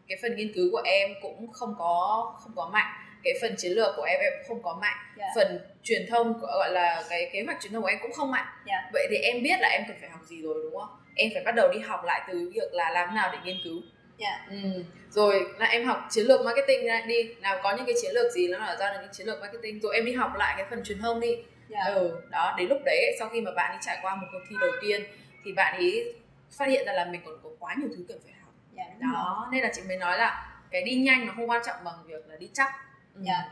cái 0.08 0.18
phần 0.22 0.36
nghiên 0.36 0.54
cứu 0.54 0.70
của 0.72 0.82
em 0.86 1.10
cũng 1.22 1.52
không 1.52 1.76
có 1.78 2.34
không 2.44 2.52
có 2.56 2.70
mạnh 2.74 2.94
cái 3.24 3.34
phần 3.42 3.56
chiến 3.58 3.72
lược 3.72 3.94
của 3.98 4.04
em 4.04 4.20
em 4.20 4.34
cũng 4.38 4.48
không 4.48 4.64
có 4.64 4.80
mạnh 4.82 4.98
yeah. 5.18 5.32
Dạ. 5.36 5.44
phần 5.44 5.60
truyền 5.84 6.08
thông 6.10 6.40
gọi 6.40 6.72
là 6.72 7.04
cái 7.10 7.30
kế 7.34 7.44
hoạch 7.46 7.58
truyền 7.62 7.74
thông 7.74 7.82
của 7.82 7.88
em 7.88 8.00
cũng 8.02 8.14
không 8.14 8.32
mạnh 8.32 8.46
yeah. 8.46 8.84
Dạ. 8.84 8.90
vậy 8.94 9.08
thì 9.10 9.18
em 9.18 9.44
biết 9.44 9.60
là 9.60 9.68
em 9.68 9.84
cần 9.88 9.98
phải 10.00 10.10
học 10.10 10.22
gì 10.26 10.42
rồi 10.42 10.56
đúng 10.64 10.80
không 10.80 10.90
em 11.16 11.30
phải 11.34 11.44
bắt 11.44 11.56
đầu 11.56 11.70
đi 11.74 11.80
học 11.80 12.04
lại 12.06 12.22
từ 12.28 12.52
việc 12.54 12.74
là 12.74 12.90
làm 12.90 13.16
nào 13.16 13.30
để 13.34 13.38
nghiên 13.46 13.58
cứu 13.64 13.82
yeah. 14.20 14.42
Dạ. 14.50 14.58
ừ. 14.64 14.84
rồi 15.10 15.46
là 15.60 15.66
em 15.66 15.86
học 15.86 16.08
chiến 16.10 16.26
lược 16.26 16.46
marketing 16.46 16.88
đi 17.08 17.36
nào 17.42 17.60
có 17.64 17.76
những 17.76 17.86
cái 17.86 17.96
chiến 18.02 18.12
lược 18.14 18.32
gì 18.32 18.48
nó 18.48 18.60
là 18.60 18.76
ra 18.80 18.94
được 18.94 19.00
những 19.02 19.14
chiến 19.14 19.28
lược 19.28 19.42
marketing 19.42 19.80
rồi 19.80 19.96
em 19.96 20.06
đi 20.06 20.14
học 20.14 20.32
lại 20.38 20.54
cái 20.58 20.68
phần 20.70 20.84
truyền 20.84 21.00
thông 21.00 21.20
đi 21.20 21.36
yeah. 21.76 21.88
ừ 21.96 22.22
đó 22.32 22.56
đến 22.58 22.68
lúc 22.68 22.78
đấy 22.86 23.16
sau 23.20 23.30
khi 23.30 23.42
mà 23.42 23.52
bạn 23.52 23.72
đi 23.72 23.78
trải 23.86 23.98
qua 24.02 24.16
một 24.16 24.28
cuộc 24.32 24.42
thi 24.50 24.56
đầu 24.62 24.72
tiên 24.82 25.04
thì 25.46 25.54
bạn 25.54 25.78
ấy 25.78 26.14
phát 26.58 26.68
hiện 26.68 26.86
ra 26.86 26.94
là 26.94 27.06
mình 27.06 27.22
còn 27.26 27.40
có 27.44 27.50
quá 27.60 27.76
nhiều 27.80 27.90
thứ 27.98 28.06
cần 28.08 28.20
phải 28.24 28.34
yeah, 28.78 29.00
đó 29.00 29.38
rồi. 29.42 29.48
nên 29.52 29.64
là 29.64 29.72
chị 29.76 29.82
mới 29.88 29.98
nói 29.98 30.18
là 30.18 30.60
cái 30.72 30.84
đi 30.84 30.96
nhanh 30.96 31.26
nó 31.26 31.34
không 31.36 31.50
quan 31.50 31.62
trọng 31.66 31.76
bằng 31.84 31.96
việc 32.08 32.28
là 32.28 32.36
đi 32.36 32.50
chắc 32.54 32.72
dạ 33.20 33.50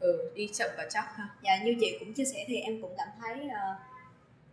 ừ 0.00 0.30
đi 0.34 0.48
chậm 0.52 0.70
và 0.76 0.86
chắc 0.90 1.16
ha 1.16 1.28
dạ 1.42 1.64
như 1.64 1.76
chị 1.80 1.96
cũng 1.98 2.12
chia 2.12 2.24
sẻ 2.24 2.44
thì 2.46 2.56
em 2.56 2.82
cũng 2.82 2.94
cảm 2.96 3.08
thấy 3.20 3.46
uh, 3.46 3.78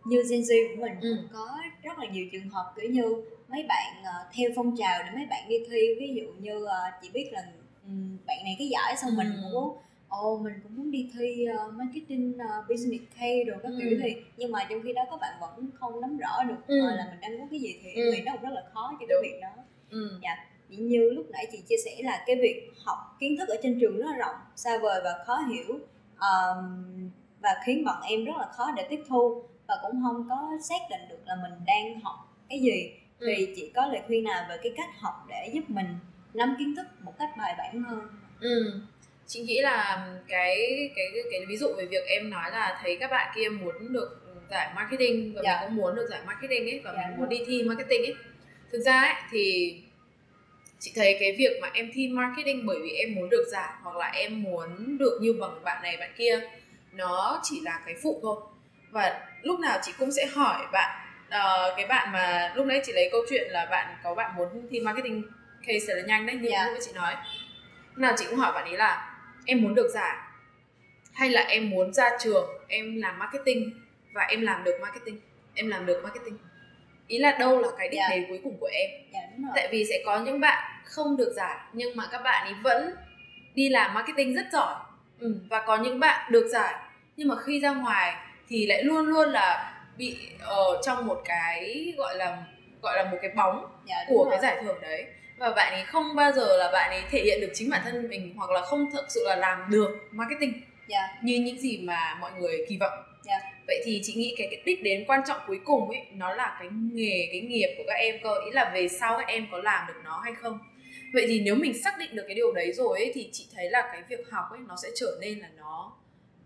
như 0.04 0.22
Gen 0.30 0.40
Z 0.40 0.76
của 0.76 0.82
mình 0.82 1.00
ừ. 1.00 1.16
cũng 1.16 1.28
có 1.32 1.58
rất 1.82 1.98
là 1.98 2.06
nhiều 2.06 2.26
trường 2.32 2.48
hợp 2.48 2.72
kiểu 2.76 2.90
như 2.90 3.22
mấy 3.48 3.64
bạn 3.68 3.92
uh, 4.00 4.34
theo 4.34 4.50
phong 4.56 4.76
trào 4.76 5.02
để 5.02 5.10
mấy 5.14 5.26
bạn 5.26 5.48
đi 5.48 5.56
thi 5.70 5.94
ví 6.00 6.14
dụ 6.14 6.32
như 6.38 6.56
uh, 6.56 6.70
chị 7.02 7.10
biết 7.12 7.28
là 7.32 7.42
um, 7.84 8.16
bạn 8.26 8.38
này 8.44 8.56
cái 8.58 8.68
giải 8.68 8.96
xong 8.96 9.10
ừ. 9.10 9.14
mình 9.16 9.32
cũng 9.42 9.52
muốn 9.52 9.76
ồ 10.08 10.32
oh, 10.32 10.40
mình 10.40 10.54
cũng 10.62 10.76
muốn 10.76 10.90
đi 10.90 11.10
thi 11.14 11.46
uh, 11.66 11.74
marketing 11.74 12.36
uh, 12.36 12.68
business 12.68 13.04
case 13.14 13.44
rồi 13.46 13.58
các 13.62 13.68
ừ. 13.68 13.78
kiểu 13.80 13.98
thì 14.02 14.16
nhưng 14.36 14.52
mà 14.52 14.66
trong 14.70 14.82
khi 14.82 14.92
đó 14.92 15.02
các 15.10 15.20
bạn 15.20 15.34
vẫn 15.40 15.70
không 15.80 16.00
nắm 16.00 16.18
rõ 16.18 16.44
được 16.48 16.66
ừ. 16.66 16.76
uh, 16.76 16.96
là 16.98 17.06
mình 17.10 17.20
đang 17.20 17.38
muốn 17.38 17.48
cái 17.50 17.60
gì 17.60 17.80
thì 17.82 17.94
ừ. 17.94 18.12
nghĩ 18.12 18.22
nó 18.26 18.32
cũng 18.32 18.42
rất 18.42 18.54
là 18.54 18.62
khó 18.74 18.96
cho 19.00 19.06
cái 19.08 19.18
việc 19.22 19.38
đó 19.40 19.62
ừ. 19.90 20.18
dạ 20.22 20.36
như 20.68 21.10
lúc 21.10 21.26
nãy 21.30 21.46
chị 21.52 21.58
chia 21.68 21.76
sẻ 21.84 21.90
là 22.04 22.24
cái 22.26 22.36
việc 22.42 22.70
học 22.84 22.98
kiến 23.20 23.36
thức 23.38 23.48
ở 23.48 23.56
trên 23.62 23.78
trường 23.80 23.96
rất 23.98 24.04
là 24.10 24.16
rộng 24.18 24.34
xa 24.56 24.78
vời 24.78 25.00
và 25.04 25.24
khó 25.26 25.36
hiểu 25.36 25.78
um, 26.20 27.10
và 27.42 27.50
khiến 27.64 27.84
bọn 27.84 27.96
em 28.08 28.24
rất 28.24 28.32
là 28.38 28.46
khó 28.56 28.66
để 28.76 28.86
tiếp 28.90 29.00
thu 29.08 29.42
và 29.68 29.74
cũng 29.82 30.02
không 30.02 30.26
có 30.28 30.48
xác 30.68 30.80
định 30.90 31.00
được 31.10 31.18
là 31.26 31.34
mình 31.42 31.52
đang 31.66 32.00
học 32.00 32.14
cái 32.48 32.60
gì 32.60 32.92
Ừ. 33.18 33.26
thì 33.36 33.52
chị 33.56 33.70
có 33.74 33.86
lời 33.86 34.00
khuyên 34.06 34.24
nào 34.24 34.44
về 34.48 34.56
cái 34.62 34.72
cách 34.76 34.88
học 35.00 35.14
để 35.28 35.50
giúp 35.54 35.60
mình 35.68 35.86
nắm 36.34 36.56
kiến 36.58 36.74
thức 36.76 36.86
một 37.02 37.12
cách 37.18 37.30
bài 37.38 37.54
bản 37.58 37.82
hơn 37.82 38.00
Ừ. 38.40 38.80
Chị 39.26 39.40
nghĩ 39.40 39.60
là 39.62 40.06
cái 40.28 40.56
cái 40.96 41.06
cái, 41.14 41.22
cái 41.30 41.40
ví 41.48 41.56
dụ 41.56 41.68
về 41.78 41.86
việc 41.86 42.04
em 42.06 42.30
nói 42.30 42.50
là 42.50 42.78
thấy 42.82 42.96
các 43.00 43.10
bạn 43.10 43.32
kia 43.36 43.48
muốn 43.48 43.92
được 43.92 44.20
giải 44.50 44.72
marketing 44.76 45.32
và 45.34 45.40
Dạ. 45.44 45.60
mình 45.60 45.68
cũng 45.68 45.76
muốn 45.76 45.94
được 45.96 46.06
giải 46.10 46.20
marketing 46.26 46.64
ấy 46.64 46.80
và 46.84 46.92
Dạ, 46.96 47.06
mình 47.08 47.18
muốn 47.18 47.28
đi 47.28 47.38
thi 47.46 47.62
marketing 47.62 48.02
ấy. 48.02 48.14
Thực 48.72 48.80
ra 48.80 49.00
ấy 49.00 49.14
thì 49.30 49.74
chị 50.78 50.92
thấy 50.94 51.16
cái 51.20 51.36
việc 51.38 51.58
mà 51.62 51.70
em 51.74 51.90
thi 51.94 52.08
marketing 52.08 52.66
bởi 52.66 52.78
vì 52.82 52.90
em 52.90 53.14
muốn 53.14 53.30
được 53.30 53.44
giải 53.52 53.70
hoặc 53.82 53.96
là 53.96 54.06
em 54.06 54.42
muốn 54.42 54.98
được 54.98 55.18
như 55.20 55.32
bằng 55.32 55.64
bạn 55.64 55.82
này 55.82 55.96
bạn 55.96 56.10
kia 56.16 56.40
nó 56.92 57.40
chỉ 57.42 57.60
là 57.60 57.80
cái 57.86 57.94
phụ 58.02 58.18
thôi. 58.22 58.36
Và 58.90 59.26
lúc 59.42 59.60
nào 59.60 59.78
chị 59.82 59.92
cũng 59.98 60.12
sẽ 60.12 60.26
hỏi 60.26 60.66
bạn 60.72 61.00
ờ, 61.30 61.74
cái 61.76 61.86
bạn 61.86 62.12
mà 62.12 62.52
lúc 62.56 62.66
nãy 62.66 62.80
chị 62.86 62.92
lấy 62.92 63.08
câu 63.12 63.20
chuyện 63.30 63.50
là 63.50 63.66
bạn 63.70 63.96
có 64.04 64.14
bạn 64.14 64.36
muốn 64.36 64.48
thi 64.70 64.80
marketing 64.80 65.22
case 65.66 65.94
là 65.94 66.02
nhanh 66.02 66.26
đấy 66.26 66.36
như 66.36 66.48
Dạ. 66.50 66.70
lúc 66.70 66.78
chị 66.86 66.92
nói. 66.94 67.14
Lúc 67.88 67.98
nào 67.98 68.14
chị 68.18 68.24
cũng 68.30 68.38
hỏi 68.38 68.52
bạn 68.52 68.64
ấy 68.64 68.76
là 68.76 69.16
em 69.46 69.62
muốn 69.62 69.74
được 69.74 69.88
giải 69.94 70.16
hay 71.14 71.30
là 71.30 71.40
em 71.40 71.70
muốn 71.70 71.92
ra 71.92 72.10
trường 72.20 72.50
em 72.68 72.96
làm 72.96 73.18
marketing? 73.18 73.70
Và 74.12 74.22
em 74.22 74.40
làm 74.40 74.64
được 74.64 74.78
marketing 74.80 75.20
em 75.54 75.68
làm 75.68 75.86
được 75.86 76.00
marketing 76.02 76.38
ý 77.08 77.18
là 77.18 77.36
đâu 77.38 77.60
là 77.60 77.68
cái 77.78 77.88
đích 77.88 78.00
Dạ. 78.00 78.08
đến 78.16 78.24
cuối 78.28 78.40
cùng 78.44 78.56
của 78.60 78.70
em 78.72 78.90
dạ 79.12 79.20
đúng 79.36 79.44
rồi 79.46 79.52
tại 79.56 79.68
vì 79.70 79.84
sẽ 79.90 80.02
có 80.06 80.18
những 80.18 80.40
bạn 80.40 80.62
không 80.84 81.16
được 81.16 81.32
giải 81.36 81.56
nhưng 81.72 81.96
mà 81.96 82.04
các 82.12 82.18
bạn 82.22 82.44
ấy 82.46 82.54
vẫn 82.62 82.94
đi 83.54 83.68
làm 83.68 83.94
marketing 83.94 84.34
rất 84.34 84.46
giỏi 84.52 84.74
ừ. 85.20 85.40
và 85.50 85.64
có 85.66 85.76
những 85.76 86.00
bạn 86.00 86.32
được 86.32 86.48
giải 86.48 86.74
nhưng 87.16 87.28
mà 87.28 87.34
khi 87.36 87.60
ra 87.60 87.70
ngoài 87.74 88.14
thì 88.48 88.66
lại 88.66 88.82
luôn 88.84 89.06
luôn 89.06 89.28
là 89.28 89.74
bị 89.96 90.16
ở 90.40 90.80
trong 90.86 91.06
một 91.06 91.22
cái 91.24 91.94
gọi 91.96 92.16
là 92.16 92.42
gọi 92.82 92.96
là 92.96 93.10
một 93.10 93.18
cái 93.22 93.30
bóng 93.30 93.66
dạ, 93.88 94.04
đúng 94.08 94.18
của 94.18 94.24
rồi. 94.24 94.30
cái 94.30 94.40
giải 94.40 94.62
thưởng 94.64 94.78
đấy 94.82 95.06
và 95.38 95.50
bạn 95.50 95.72
ấy 95.72 95.84
không 95.84 96.14
bao 96.16 96.32
giờ 96.32 96.56
là 96.56 96.70
bạn 96.72 96.90
ấy 96.90 97.02
thể 97.10 97.20
hiện 97.24 97.40
được 97.40 97.50
chính 97.54 97.70
bản 97.70 97.80
thân 97.84 98.08
mình 98.08 98.34
hoặc 98.36 98.50
là 98.50 98.60
không 98.60 98.90
thực 98.92 99.04
sự 99.08 99.20
là 99.26 99.36
làm 99.36 99.70
được 99.70 99.98
marketing 100.10 100.52
dạ 100.88 101.08
như 101.22 101.38
những 101.38 101.58
gì 101.60 101.78
mà 101.84 102.16
mọi 102.20 102.30
người 102.32 102.66
kỳ 102.68 102.76
vọng 102.80 102.92
Dạ. 102.98 103.07
Vậy 103.68 103.82
thì 103.84 104.00
chị 104.02 104.14
nghĩ 104.14 104.34
cái, 104.38 104.48
cái 104.50 104.62
đích 104.64 104.82
đến 104.82 105.04
quan 105.08 105.20
trọng 105.26 105.40
cuối 105.46 105.60
cùng 105.64 105.88
ấy 105.88 106.06
nó 106.12 106.34
là 106.34 106.56
cái 106.60 106.68
nghề 106.92 107.28
cái 107.32 107.40
nghiệp 107.40 107.74
của 107.78 107.84
các 107.86 107.94
em 107.94 108.16
cơ 108.22 108.34
ý 108.44 108.50
là 108.50 108.70
về 108.74 108.88
sau 108.88 109.18
các 109.18 109.28
em 109.28 109.46
có 109.50 109.58
làm 109.58 109.86
được 109.86 110.00
nó 110.04 110.20
hay 110.24 110.34
không? 110.34 110.58
Vậy 111.12 111.24
thì 111.28 111.40
nếu 111.40 111.54
mình 111.54 111.82
xác 111.82 111.98
định 111.98 112.16
được 112.16 112.24
cái 112.26 112.34
điều 112.34 112.52
đấy 112.52 112.72
rồi 112.72 112.98
ấy, 112.98 113.12
thì 113.14 113.28
chị 113.32 113.46
thấy 113.54 113.70
là 113.70 113.88
cái 113.92 114.02
việc 114.08 114.30
học 114.30 114.44
ấy 114.50 114.60
nó 114.68 114.76
sẽ 114.82 114.88
trở 114.94 115.18
nên 115.20 115.38
là 115.38 115.48
nó 115.56 115.92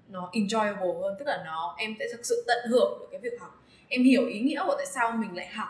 nó 0.08 0.30
enjoyable 0.32 1.00
hơn 1.00 1.14
tức 1.18 1.24
là 1.28 1.42
nó 1.44 1.74
em 1.78 1.94
sẽ 1.98 2.04
thực 2.12 2.26
sự 2.26 2.44
tận 2.46 2.58
hưởng 2.70 2.98
được 3.00 3.06
cái 3.10 3.20
việc 3.20 3.40
học. 3.40 3.64
Em 3.88 4.04
hiểu 4.04 4.26
ý 4.26 4.40
nghĩa 4.40 4.62
của 4.66 4.74
tại 4.76 4.86
sao 4.86 5.12
mình 5.12 5.36
lại 5.36 5.46
học. 5.46 5.68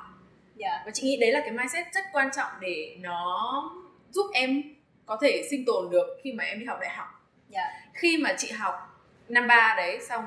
Dạ. 0.56 0.82
Và 0.86 0.90
chị 0.94 1.02
nghĩ 1.02 1.16
đấy 1.16 1.32
là 1.32 1.40
cái 1.40 1.50
mindset 1.50 1.86
rất 1.94 2.04
quan 2.12 2.28
trọng 2.36 2.50
để 2.60 2.96
nó 3.00 3.70
giúp 4.10 4.26
em 4.34 4.62
có 5.06 5.18
thể 5.22 5.42
sinh 5.50 5.64
tồn 5.66 5.90
được 5.90 6.06
khi 6.24 6.32
mà 6.32 6.44
em 6.44 6.60
đi 6.60 6.64
học 6.64 6.78
đại 6.80 6.90
học. 6.90 7.08
Dạ. 7.48 7.70
Khi 7.94 8.18
mà 8.18 8.34
chị 8.38 8.50
học 8.50 8.74
năm 9.28 9.46
ba 9.46 9.74
đấy 9.76 9.98
xong 10.08 10.24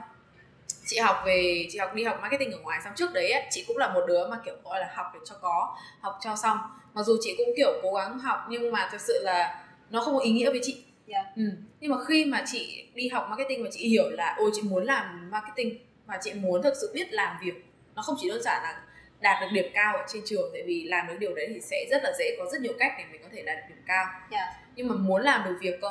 chị 0.86 0.98
học 0.98 1.16
về 1.26 1.68
chị 1.72 1.78
học 1.78 1.94
đi 1.94 2.04
học 2.04 2.18
marketing 2.22 2.52
ở 2.52 2.60
ngoài 2.60 2.80
xong 2.84 2.94
trước 2.96 3.14
đấy 3.14 3.32
ấy, 3.32 3.44
chị 3.52 3.66
cũng 3.68 3.78
là 3.78 3.94
một 3.94 4.02
đứa 4.08 4.28
mà 4.28 4.38
kiểu 4.46 4.56
gọi 4.64 4.80
là 4.80 4.90
học 4.96 5.08
để 5.14 5.20
cho 5.26 5.36
có 5.42 5.78
học 6.02 6.18
cho 6.24 6.36
xong 6.36 6.58
mặc 6.94 7.04
dù 7.04 7.18
chị 7.22 7.36
cũng 7.38 7.50
kiểu 7.58 7.74
cố 7.84 7.94
gắng 7.94 8.20
học 8.20 8.40
nhưng 8.50 8.72
mà 8.72 8.90
thực 8.92 9.02
sự 9.02 9.20
là 9.24 9.64
nó 9.90 10.02
không 10.02 10.14
có 10.14 10.20
ý 10.20 10.32
nghĩa 10.32 10.50
với 10.52 10.60
chị 10.64 10.82
Dạ. 11.08 11.24
ừ. 11.36 11.44
nhưng 11.80 11.92
mà 11.92 11.98
khi 12.08 12.26
mà 12.26 12.44
chị 12.52 12.86
đi 12.94 13.08
học 13.10 13.28
marketing 13.30 13.64
và 13.64 13.70
chị 13.74 13.88
hiểu 13.90 14.10
là 14.10 14.36
ôi 14.38 14.52
chị 14.54 14.62
muốn 14.62 14.84
làm 14.86 15.30
marketing 15.32 15.78
và 16.06 16.20
chị 16.24 16.34
muốn 16.34 16.62
thực 16.64 16.74
sự 16.82 16.92
biết 16.94 17.14
làm 17.14 17.38
việc 17.44 17.54
nó 17.96 18.02
không 18.02 18.16
chỉ 18.22 18.30
đơn 18.30 18.42
giản 18.44 18.64
là 18.64 18.82
đạt 19.20 19.42
được 19.42 19.48
điểm 19.52 19.72
cao 19.74 19.98
ở 19.98 20.04
trên 20.08 20.22
trường 20.26 20.50
tại 20.54 20.64
vì 20.66 20.84
làm 20.84 21.08
được 21.08 21.16
điều 21.20 21.36
đấy 21.36 21.46
thì 21.54 21.62
sẽ 21.62 21.86
rất 21.92 22.04
là 22.04 22.12
dễ 22.20 22.36
có 22.40 22.46
rất 22.52 22.62
nhiều 22.62 22.74
cách 22.80 22.92
để 22.98 23.04
mình 23.12 23.22
có 23.24 23.28
thể 23.34 23.42
đạt 23.42 23.58
được 23.58 23.64
điểm 23.76 23.84
cao 23.88 24.06
Dạ. 24.32 24.54
nhưng 24.76 24.88
mà 24.88 24.96
muốn 24.96 25.22
làm 25.22 25.44
được 25.46 25.56
việc 25.62 25.82
cơ 25.82 25.90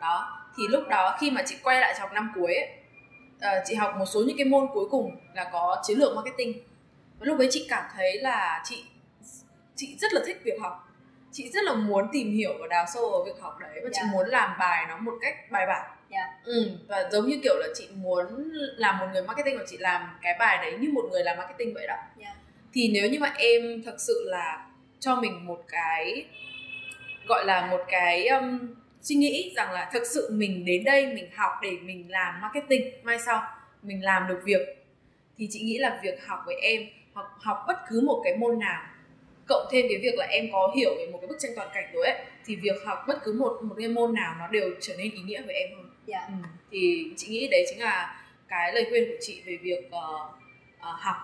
đó 0.00 0.42
thì 0.56 0.62
lúc 0.68 0.88
đó 0.88 1.16
khi 1.20 1.30
mà 1.30 1.42
chị 1.46 1.56
quay 1.62 1.80
lại 1.80 1.94
học 2.00 2.12
năm 2.12 2.32
cuối 2.34 2.54
ấy, 2.54 2.68
ờ, 3.40 3.62
chị 3.66 3.74
học 3.74 3.94
một 3.98 4.04
số 4.06 4.20
những 4.26 4.36
cái 4.36 4.46
môn 4.46 4.66
cuối 4.74 4.84
cùng 4.90 5.16
là 5.34 5.50
có 5.52 5.82
chiến 5.86 5.98
lược 5.98 6.16
marketing 6.16 6.52
và 7.18 7.26
lúc 7.26 7.38
đấy 7.38 7.48
chị 7.50 7.66
cảm 7.68 7.84
thấy 7.96 8.18
là 8.20 8.62
chị 8.64 8.84
chị 9.76 9.96
rất 10.00 10.12
là 10.12 10.20
thích 10.26 10.40
việc 10.44 10.60
học 10.60 10.82
chị 11.32 11.50
rất 11.50 11.64
là 11.64 11.72
muốn 11.74 12.08
tìm 12.12 12.32
hiểu 12.32 12.52
và 12.60 12.66
đào 12.66 12.84
sâu 12.94 13.10
vào 13.10 13.24
việc 13.24 13.40
học 13.40 13.56
đấy 13.60 13.80
và 13.84 13.90
chị 13.92 14.00
Dạ. 14.04 14.08
muốn 14.12 14.28
làm 14.28 14.50
bài 14.58 14.86
nó 14.88 14.96
một 14.96 15.14
cách 15.20 15.34
bài 15.50 15.66
bản 15.66 15.90
Dạ. 16.10 16.38
ừ, 16.44 16.70
và 16.88 17.08
giống 17.12 17.26
như 17.26 17.40
kiểu 17.42 17.54
là 17.58 17.66
chị 17.74 17.88
muốn 17.94 18.26
làm 18.76 18.98
một 18.98 19.06
người 19.12 19.22
marketing 19.22 19.58
và 19.58 19.64
chị 19.68 19.76
làm 19.78 20.18
cái 20.22 20.34
bài 20.38 20.58
đấy 20.62 20.78
như 20.80 20.88
một 20.92 21.04
người 21.10 21.24
làm 21.24 21.36
marketing 21.38 21.74
vậy 21.74 21.86
đó 21.86 21.96
Dạ. 22.16 22.34
thì 22.74 22.90
nếu 22.94 23.10
như 23.10 23.18
mà 23.20 23.32
em 23.38 23.82
thật 23.84 23.94
sự 23.98 24.24
là 24.26 24.66
cho 25.00 25.16
mình 25.16 25.46
một 25.46 25.62
cái 25.68 26.26
gọi 27.28 27.44
là 27.44 27.66
một 27.66 27.80
cái 27.88 28.28
um, 28.28 28.74
suy 29.08 29.14
nghĩ 29.14 29.52
rằng 29.56 29.72
là 29.72 29.90
thực 29.92 30.02
sự 30.06 30.28
mình 30.32 30.64
đến 30.64 30.84
đây 30.84 31.06
mình 31.06 31.28
học 31.36 31.50
để 31.62 31.70
mình 31.82 32.10
làm 32.10 32.40
marketing 32.40 32.90
mai 33.02 33.18
sau 33.26 33.42
mình 33.82 34.04
làm 34.04 34.28
được 34.28 34.40
việc 34.44 34.60
thì 35.38 35.48
chị 35.50 35.60
nghĩ 35.60 35.78
là 35.78 36.00
việc 36.02 36.26
học 36.26 36.38
với 36.46 36.54
em 36.60 36.82
hoặc 37.12 37.26
học 37.40 37.64
bất 37.68 37.76
cứ 37.88 38.00
một 38.06 38.20
cái 38.24 38.36
môn 38.36 38.58
nào 38.58 38.82
cộng 39.48 39.66
thêm 39.72 39.86
cái 39.88 39.98
việc 40.02 40.14
là 40.18 40.26
em 40.26 40.48
có 40.52 40.72
hiểu 40.76 40.94
về 40.98 41.06
một 41.12 41.18
cái 41.22 41.28
bức 41.28 41.36
tranh 41.40 41.52
toàn 41.56 41.68
cảnh 41.74 41.90
rồi 41.94 42.06
ấy 42.06 42.18
thì 42.46 42.56
việc 42.56 42.76
học 42.86 43.04
bất 43.08 43.18
cứ 43.24 43.32
một 43.32 43.58
một 43.62 43.74
cái 43.78 43.88
môn 43.88 44.14
nào 44.14 44.34
nó 44.38 44.46
đều 44.48 44.70
trở 44.80 44.94
nên 44.98 45.10
ý 45.10 45.20
nghĩa 45.20 45.42
với 45.42 45.54
em 45.54 45.68
hơn 45.76 45.90
Dạ. 46.06 46.26
ừ. 46.28 46.34
thì 46.70 47.04
chị 47.16 47.28
nghĩ 47.28 47.48
đấy 47.50 47.64
chính 47.70 47.80
là 47.80 48.24
cái 48.48 48.72
lời 48.72 48.86
khuyên 48.90 49.04
của 49.08 49.16
chị 49.20 49.42
về 49.46 49.56
việc 49.62 49.90
ờ, 49.90 50.00
ờ, 50.80 50.92
học 50.98 51.16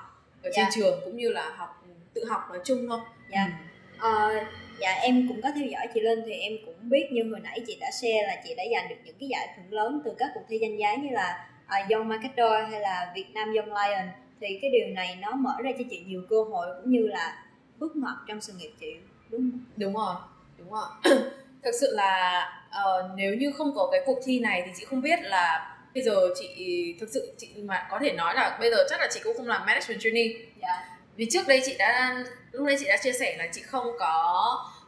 ở 0.42 0.51
trên 0.55 0.64
Dạ. 0.64 0.71
trường 0.75 1.01
cũng 1.05 1.16
như 1.16 1.29
là 1.33 1.51
học 1.57 1.85
tự 2.14 2.25
học 2.25 2.40
nói 2.51 2.59
chung 2.64 2.87
thôi 2.88 3.01
Dạ. 3.33 3.47
Ừ. 3.51 4.09
Ờ, 4.09 4.45
dạ 4.81 4.91
em 5.03 5.29
cũng 5.29 5.43
có 5.43 5.51
theo 5.57 5.67
dõi 5.67 5.87
chị 5.95 6.01
Linh 6.01 6.21
thì 6.27 6.33
em 6.33 6.53
cũng 6.67 6.75
biết 6.83 7.09
như 7.13 7.23
hồi 7.31 7.41
nãy 7.41 7.61
chị 7.67 7.77
đã 7.81 7.91
share 7.91 8.23
là 8.27 8.43
chị 8.45 8.55
đã 8.55 8.65
giành 8.73 8.89
được 8.89 8.97
những 9.05 9.17
cái 9.21 9.29
giải 9.29 9.49
thưởng 9.57 9.73
lớn 9.73 10.01
từ 10.05 10.13
các 10.19 10.31
cuộc 10.35 10.43
thi 10.49 10.59
danh 10.59 10.79
giá 10.79 10.95
như 10.95 11.09
là 11.11 11.49
uh, 11.65 11.91
Young 11.91 12.09
Marketer 12.09 12.71
hay 12.71 12.81
là 12.81 13.13
Việt 13.15 13.27
Nam 13.35 13.49
Young 13.55 13.67
Lion 13.69 14.09
thì 14.41 14.59
cái 14.63 14.71
điều 14.71 14.87
này 14.87 15.17
nó 15.21 15.33
mở 15.33 15.55
ra 15.65 15.71
cho 15.79 15.85
chị 15.91 16.03
nhiều 16.07 16.23
cơ 16.31 16.37
hội 16.51 16.67
cũng 16.83 16.91
như 16.91 17.07
là 17.07 17.45
bước 17.79 17.97
ngoặt 17.97 18.17
trong 18.29 18.41
sự 18.41 18.53
nghiệp 18.53 18.71
chị 18.81 18.95
đúng 19.31 19.51
không? 19.51 19.65
đúng 19.77 19.95
rồi 19.95 20.15
đúng 20.59 20.71
rồi 20.71 20.89
thực 21.63 21.75
sự 21.81 21.87
là 21.95 22.43
ờ, 22.71 23.11
nếu 23.17 23.35
như 23.35 23.53
không 23.53 23.73
có 23.75 23.89
cái 23.93 24.01
cuộc 24.07 24.21
thi 24.25 24.41
này 24.41 24.63
thì 24.67 24.73
chị 24.79 24.85
không 24.85 25.01
biết 25.01 25.19
là 25.23 25.69
bây 25.95 26.03
giờ 26.03 26.15
chị 26.41 26.97
thực 27.01 27.09
sự 27.11 27.35
chị 27.39 27.49
mà 27.65 27.87
có 27.91 27.99
thể 28.03 28.13
nói 28.13 28.35
là 28.35 28.57
bây 28.61 28.71
giờ 28.71 28.77
chắc 28.91 29.01
là 29.01 29.09
chị 29.11 29.21
cũng 29.25 29.37
không 29.37 29.47
làm 29.47 29.67
management 29.67 30.01
trainee 30.01 30.29
Dạ. 30.63 30.91
Vì 31.16 31.27
trước 31.31 31.48
đây 31.48 31.62
chị 31.66 31.77
đã 31.79 32.16
lúc 32.53 32.66
đây 32.66 32.77
chị 32.81 32.87
đã 32.88 32.96
chia 32.96 33.12
sẻ 33.12 33.37
là 33.38 33.46
chị 33.53 33.62
không 33.62 33.87
có 33.98 34.44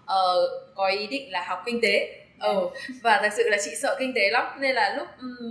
ờ, 0.06 0.48
có 0.74 0.88
ý 0.88 1.06
định 1.06 1.32
là 1.32 1.44
học 1.44 1.62
kinh 1.66 1.80
tế. 1.82 2.20
Ừ, 2.40 2.68
và 3.02 3.20
thật 3.22 3.28
sự 3.36 3.48
là 3.48 3.56
chị 3.64 3.70
sợ 3.82 3.96
kinh 3.98 4.12
tế 4.14 4.30
lắm. 4.30 4.46
Nên 4.60 4.74
là 4.74 4.94
lúc 4.96 5.08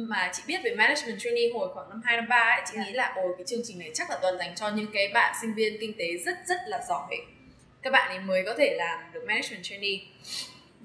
mà 0.08 0.32
chị 0.34 0.44
biết 0.48 0.60
về 0.64 0.76
management 0.76 1.20
trainee 1.20 1.50
hồi 1.54 1.70
khoảng 1.74 1.90
năm 1.90 2.02
2 2.06 2.18
năm 2.18 2.28
3 2.30 2.36
ấy 2.38 2.62
chị 2.66 2.74
Dạ. 2.78 2.84
nghĩ 2.86 2.92
là 2.92 3.14
ôi 3.16 3.34
cái 3.38 3.46
chương 3.48 3.62
trình 3.68 3.80
này 3.80 3.92
chắc 3.94 4.10
là 4.10 4.18
toàn 4.22 4.38
dành 4.38 4.56
cho 4.56 4.70
những 4.70 4.88
cái 4.94 5.08
bạn 5.14 5.36
sinh 5.42 5.54
viên 5.54 5.78
kinh 5.82 5.94
tế 6.00 6.06
rất 6.26 6.38
rất 6.48 6.58
là 6.68 6.82
giỏi. 6.90 7.18
Các 7.82 7.90
bạn 7.94 8.10
ấy 8.10 8.20
mới 8.20 8.44
có 8.46 8.54
thể 8.58 8.76
làm 8.78 9.00
được 9.14 9.24
management 9.28 9.64
trainee 9.64 9.98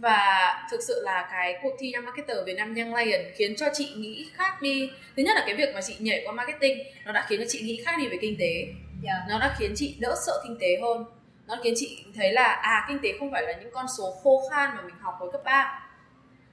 và 0.01 0.55
thực 0.71 0.81
sự 0.83 1.03
là 1.05 1.29
cái 1.31 1.59
cuộc 1.63 1.77
thi 1.79 1.93
Young 1.93 2.05
Marketer 2.05 2.37
Việt 2.47 2.55
Nam 2.57 2.75
Young 2.75 2.95
Lion 2.95 3.21
khiến 3.35 3.57
cho 3.57 3.67
chị 3.73 3.93
nghĩ 3.97 4.29
khác 4.35 4.63
đi. 4.63 4.91
Thứ 5.17 5.23
nhất 5.23 5.33
là 5.35 5.43
cái 5.47 5.55
việc 5.55 5.75
mà 5.75 5.81
chị 5.81 5.97
nhảy 5.99 6.23
qua 6.25 6.33
marketing 6.33 6.79
nó 7.05 7.13
đã 7.13 7.27
khiến 7.29 7.41
cho 7.41 7.47
chị 7.49 7.61
nghĩ 7.61 7.83
khác 7.85 7.95
đi 7.99 8.09
về 8.09 8.17
kinh 8.21 8.37
tế. 8.39 8.67
Dạ. 9.03 9.13
nó 9.29 9.39
đã 9.39 9.55
khiến 9.59 9.73
chị 9.77 9.97
đỡ 10.01 10.15
sợ 10.27 10.33
kinh 10.43 10.59
tế 10.61 10.79
hơn. 10.83 11.05
Nó 11.47 11.57
khiến 11.65 11.75
chị 11.77 12.05
thấy 12.15 12.33
là 12.33 12.45
à 12.45 12.85
kinh 12.89 12.99
tế 13.03 13.13
không 13.19 13.33
phải 13.33 13.43
là 13.43 13.53
những 13.53 13.71
con 13.73 13.87
số 13.99 14.15
khô 14.23 14.43
khan 14.51 14.71
mà 14.77 14.83
mình 14.83 14.95
học 15.01 15.15
hồi 15.19 15.29
cấp 15.33 15.41
3 15.45 15.89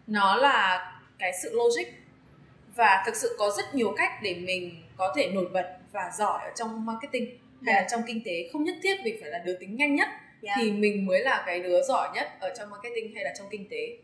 nó 0.08 0.36
là 0.36 0.92
cái 1.20 1.32
sự 1.44 1.50
logic. 1.54 1.94
Và 2.76 3.04
thực 3.06 3.16
sự 3.16 3.36
có 3.40 3.52
rất 3.58 3.76
nhiều 3.76 3.94
cách 3.98 4.12
để 4.22 4.34
mình 4.36 4.84
có 4.98 5.14
thể 5.18 5.30
nổi 5.34 5.46
bật 5.54 5.78
và 5.92 6.12
giỏi 6.18 6.40
ở 6.44 6.52
trong 6.56 6.86
marketing 6.86 7.26
hay 7.26 7.74
Dạ. 7.74 7.82
là 7.82 7.88
trong 7.92 8.02
kinh 8.08 8.22
tế. 8.26 8.50
Không 8.54 8.64
nhất 8.64 8.76
thiết 8.84 8.96
mình 9.04 9.18
phải 9.22 9.32
là 9.32 9.38
đứa 9.38 9.56
tính 9.60 9.76
nhanh 9.76 9.96
nhất 9.96 10.08
Dạ. 10.46 10.54
thì 10.58 10.72
mình 10.72 11.06
mới 11.06 11.22
là 11.22 11.44
cái 11.46 11.60
đứa 11.60 11.82
giỏi 11.84 12.10
nhất 12.16 12.28
ở 12.40 12.54
trong 12.58 12.70
marketing 12.70 13.16
hay 13.16 13.24
là 13.24 13.34
trong 13.38 13.48
kinh 13.52 13.70
tế. 13.70 13.98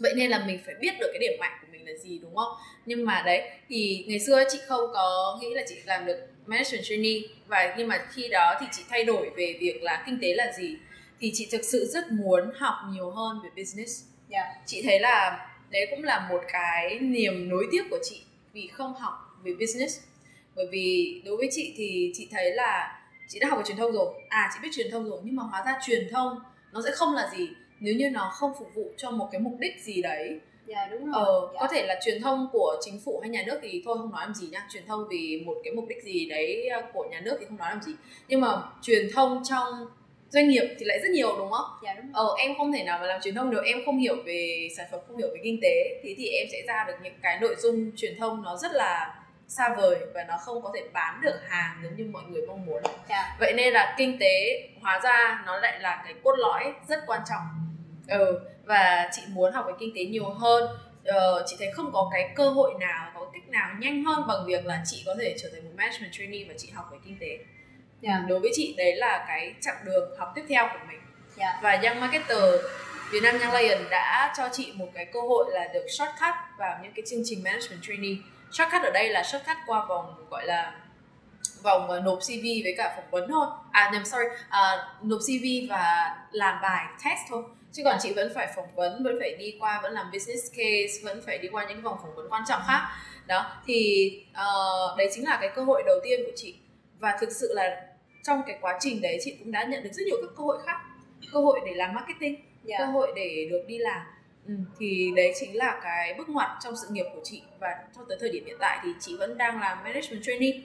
Vậy 0.00 0.12
nên 0.16 0.30
là 0.30 0.44
mình 0.46 0.60
phải 0.66 0.74
biết 0.80 0.94
được 1.00 1.10
cái 1.12 1.18
điểm 1.20 1.40
mạnh 1.40 1.52
của 1.60 1.66
mình 1.72 1.86
là 1.86 1.92
gì 1.98 2.18
đúng 2.18 2.36
không? 2.36 2.52
Nhưng 2.86 3.04
mà 3.04 3.22
đấy 3.26 3.50
thì 3.68 4.04
ngày 4.08 4.20
xưa 4.20 4.44
chị 4.52 4.58
không 4.66 4.90
có 4.92 5.38
nghĩ 5.40 5.54
là 5.54 5.62
chị 5.68 5.74
làm 5.84 6.06
được 6.06 6.18
management 6.46 6.84
trainee 6.84 7.20
và 7.46 7.74
nhưng 7.78 7.88
mà 7.88 8.06
khi 8.12 8.28
đó 8.28 8.54
thì 8.60 8.66
chị 8.72 8.82
thay 8.88 9.04
đổi 9.04 9.30
về 9.36 9.56
việc 9.60 9.82
là 9.82 10.02
kinh 10.06 10.18
tế 10.22 10.34
là 10.34 10.52
gì. 10.58 10.76
Thì 11.20 11.30
chị 11.34 11.48
thực 11.52 11.64
sự 11.64 11.86
rất 11.86 12.12
muốn 12.12 12.50
học 12.54 12.74
nhiều 12.92 13.10
hơn 13.10 13.40
về 13.44 13.50
business. 13.56 14.04
Dạ. 14.28 14.54
chị 14.66 14.82
thấy 14.82 15.00
là 15.00 15.48
đấy 15.70 15.86
cũng 15.90 16.04
là 16.04 16.28
một 16.30 16.40
cái 16.52 16.98
niềm 16.98 17.48
nối 17.48 17.66
tiếc 17.72 17.82
của 17.90 17.98
chị 18.02 18.22
vì 18.52 18.66
không 18.66 18.94
học 18.94 19.14
về 19.44 19.52
business. 19.60 20.00
Bởi 20.54 20.66
vì 20.70 21.20
đối 21.24 21.36
với 21.36 21.48
chị 21.50 21.74
thì 21.76 22.12
chị 22.14 22.28
thấy 22.30 22.52
là 22.52 23.01
chị 23.32 23.38
đã 23.38 23.48
học 23.48 23.58
về 23.58 23.64
truyền 23.66 23.76
thông 23.76 23.92
rồi. 23.92 24.14
À 24.28 24.50
chị 24.54 24.58
biết 24.62 24.68
truyền 24.72 24.90
thông 24.90 25.04
rồi 25.10 25.20
nhưng 25.24 25.36
mà 25.36 25.42
hóa 25.42 25.62
ra 25.66 25.78
truyền 25.86 26.08
thông 26.10 26.38
nó 26.72 26.80
sẽ 26.84 26.90
không 26.90 27.14
là 27.14 27.30
gì 27.36 27.48
nếu 27.80 27.94
như 27.94 28.10
nó 28.10 28.30
không 28.34 28.52
phục 28.58 28.68
vụ 28.74 28.90
cho 28.96 29.10
một 29.10 29.28
cái 29.32 29.40
mục 29.40 29.56
đích 29.58 29.72
gì 29.82 30.02
đấy. 30.02 30.40
Dạ 30.66 30.88
đúng 30.90 31.04
rồi. 31.04 31.24
Ờ 31.24 31.50
dạ. 31.52 31.60
có 31.60 31.68
thể 31.72 31.86
là 31.86 32.00
truyền 32.04 32.22
thông 32.22 32.48
của 32.52 32.76
chính 32.80 33.00
phủ 33.04 33.20
hay 33.20 33.30
nhà 33.30 33.42
nước 33.46 33.58
thì 33.62 33.82
thôi 33.84 33.98
không 33.98 34.10
nói 34.10 34.22
làm 34.24 34.34
gì 34.34 34.46
nhá. 34.46 34.66
Truyền 34.72 34.86
thông 34.86 35.08
vì 35.10 35.42
một 35.46 35.56
cái 35.64 35.72
mục 35.72 35.84
đích 35.88 36.04
gì 36.04 36.28
đấy 36.30 36.68
ờ, 36.68 36.82
của 36.92 37.04
nhà 37.10 37.20
nước 37.20 37.36
thì 37.40 37.46
không 37.48 37.56
nói 37.56 37.70
làm 37.70 37.82
gì. 37.82 37.92
Nhưng 38.28 38.40
mà 38.40 38.62
truyền 38.82 39.08
thông 39.14 39.42
trong 39.44 39.86
doanh 40.28 40.48
nghiệp 40.48 40.74
thì 40.78 40.84
lại 40.84 40.98
rất 41.02 41.10
nhiều 41.10 41.38
đúng 41.38 41.50
không? 41.50 41.66
Dạ 41.84 41.94
đúng 41.94 42.12
rồi. 42.12 42.26
Ờ 42.26 42.34
em 42.38 42.52
không 42.58 42.72
thể 42.72 42.84
nào 42.84 42.98
mà 42.98 43.06
làm 43.06 43.20
truyền 43.20 43.34
thông 43.34 43.50
được. 43.50 43.62
Em 43.64 43.78
không 43.84 43.98
hiểu 43.98 44.16
về 44.26 44.68
sản 44.76 44.86
phẩm 44.90 45.00
không 45.08 45.16
hiểu 45.16 45.28
về 45.28 45.40
kinh 45.44 45.58
tế. 45.62 46.00
Thế 46.02 46.14
thì 46.18 46.28
em 46.28 46.46
sẽ 46.52 46.58
ra 46.66 46.84
được 46.88 46.94
những 47.02 47.14
cái 47.22 47.38
nội 47.40 47.54
dung 47.58 47.90
truyền 47.96 48.18
thông 48.18 48.42
nó 48.42 48.56
rất 48.56 48.72
là 48.72 49.21
xa 49.56 49.74
vời 49.74 49.96
và 50.14 50.24
nó 50.24 50.36
không 50.36 50.62
có 50.62 50.70
thể 50.74 50.80
bán 50.92 51.20
được 51.20 51.40
hàng 51.48 51.80
giống 51.82 51.96
như 51.96 52.04
mọi 52.12 52.22
người 52.28 52.42
mong 52.46 52.66
muốn. 52.66 52.82
Dạ. 53.08 53.36
Vậy 53.40 53.52
nên 53.56 53.72
là 53.72 53.94
kinh 53.98 54.18
tế 54.20 54.62
hóa 54.80 55.00
ra 55.04 55.42
nó 55.46 55.58
lại 55.58 55.80
là 55.80 56.02
cái 56.04 56.14
cốt 56.24 56.36
lõi 56.36 56.74
rất 56.88 57.02
quan 57.06 57.20
trọng. 57.28 57.46
Ừ, 58.08 58.40
và 58.64 59.08
chị 59.12 59.22
muốn 59.28 59.52
học 59.52 59.64
về 59.66 59.72
kinh 59.80 59.92
tế 59.96 60.04
nhiều 60.04 60.30
hơn. 60.30 60.76
Ờ, 61.04 61.44
chị 61.46 61.56
thấy 61.58 61.72
không 61.72 61.90
có 61.92 62.10
cái 62.12 62.32
cơ 62.36 62.48
hội 62.48 62.74
nào 62.80 63.12
có 63.14 63.30
cách 63.32 63.48
nào 63.48 63.70
nhanh 63.78 64.04
hơn 64.04 64.26
bằng 64.28 64.46
việc 64.46 64.66
là 64.66 64.82
chị 64.84 65.02
có 65.06 65.14
thể 65.20 65.34
trở 65.38 65.48
thành 65.52 65.64
một 65.64 65.70
management 65.76 66.12
trainee 66.12 66.44
và 66.48 66.54
chị 66.58 66.70
học 66.70 66.88
về 66.92 66.98
kinh 67.04 67.16
tế. 67.20 67.38
Dạ. 68.00 68.24
Đối 68.28 68.40
với 68.40 68.50
chị 68.54 68.74
đấy 68.78 68.96
là 68.96 69.24
cái 69.28 69.54
chặng 69.60 69.76
đường 69.84 70.18
học 70.18 70.32
tiếp 70.34 70.42
theo 70.48 70.68
của 70.72 70.86
mình. 70.88 71.00
Dạ. 71.36 71.60
Và 71.62 71.72
Young 71.72 72.00
Marketer 72.00 72.42
Việt 73.12 73.20
Nam 73.22 73.38
Young 73.40 73.54
Lion 73.54 73.78
đã 73.90 74.34
cho 74.36 74.48
chị 74.52 74.72
một 74.74 74.88
cái 74.94 75.04
cơ 75.04 75.20
hội 75.20 75.44
là 75.52 75.68
được 75.74 75.86
shortcut 75.98 76.34
vào 76.58 76.78
những 76.82 76.92
cái 76.96 77.02
chương 77.10 77.22
trình 77.24 77.42
management 77.42 77.82
trainee 77.82 78.16
shortcut 78.52 78.82
ở 78.82 78.90
đây 78.90 79.08
là 79.08 79.22
shortcut 79.22 79.56
qua 79.66 79.84
vòng 79.88 80.14
gọi 80.30 80.46
là 80.46 80.72
vòng 81.62 81.88
ờ, 81.88 82.00
nộp 82.00 82.18
CV 82.18 82.44
với 82.64 82.74
cả 82.76 82.92
phỏng 82.96 83.10
vấn 83.10 83.30
thôi. 83.30 83.46
À 83.70 83.90
nhầm 83.92 84.04
sorry 84.04 84.24
à, 84.48 84.88
nộp 85.02 85.20
CV 85.20 85.70
và 85.70 86.16
làm 86.32 86.62
bài 86.62 86.84
test 87.04 87.20
thôi. 87.28 87.42
Chứ 87.72 87.82
còn 87.84 87.98
chị 88.00 88.12
vẫn 88.12 88.32
phải 88.34 88.52
phỏng 88.56 88.74
vấn 88.74 89.04
vẫn 89.04 89.16
phải 89.20 89.36
đi 89.38 89.56
qua 89.60 89.80
vẫn 89.82 89.92
làm 89.92 90.10
business 90.12 90.50
case 90.50 91.04
vẫn 91.04 91.22
phải 91.26 91.38
đi 91.38 91.48
qua 91.48 91.66
những 91.68 91.82
vòng 91.82 91.98
phỏng 92.02 92.14
vấn 92.14 92.28
quan 92.30 92.42
trọng 92.48 92.60
khác. 92.66 92.88
Đó 93.26 93.52
thì 93.66 94.10
ờ, 94.32 94.94
đấy 94.98 95.10
chính 95.14 95.24
là 95.24 95.38
cái 95.40 95.50
cơ 95.54 95.64
hội 95.64 95.82
đầu 95.86 95.96
tiên 96.04 96.20
của 96.26 96.32
chị. 96.36 96.54
Và 96.98 97.16
thực 97.20 97.32
sự 97.32 97.52
là 97.54 97.82
trong 98.24 98.42
cái 98.46 98.58
quá 98.60 98.78
trình 98.80 99.00
đấy 99.00 99.18
chị 99.24 99.36
cũng 99.38 99.52
đã 99.52 99.64
nhận 99.64 99.82
được 99.82 99.90
rất 99.92 100.02
nhiều 100.06 100.16
các 100.22 100.30
cơ 100.36 100.44
hội 100.44 100.58
khác. 100.66 100.76
Cơ 101.32 101.40
hội 101.40 101.60
để 101.66 101.74
làm 101.74 101.94
marketing 101.94 102.36
cơ 102.36 102.70
dạ 102.78 102.86
hội 102.86 103.12
để 103.16 103.48
được 103.50 103.64
đi 103.66 103.78
làm 103.78 104.02
ừ, 104.46 104.54
thì 104.78 105.12
đấy 105.16 105.32
chính 105.40 105.56
là 105.56 105.80
cái 105.82 106.14
bước 106.18 106.28
ngoặt 106.28 106.50
trong 106.64 106.76
sự 106.76 106.86
nghiệp 106.90 107.06
của 107.14 107.20
chị. 107.24 107.42
Và 107.60 107.68
cho 107.96 108.02
tới 108.08 108.18
thời 108.20 108.30
điểm 108.30 108.46
hiện 108.46 108.56
tại 108.60 108.78
thì 108.82 108.90
chị 109.00 109.16
vẫn 109.16 109.38
đang 109.38 109.60
làm 109.60 109.78
management 109.84 110.22
trainee 110.22 110.60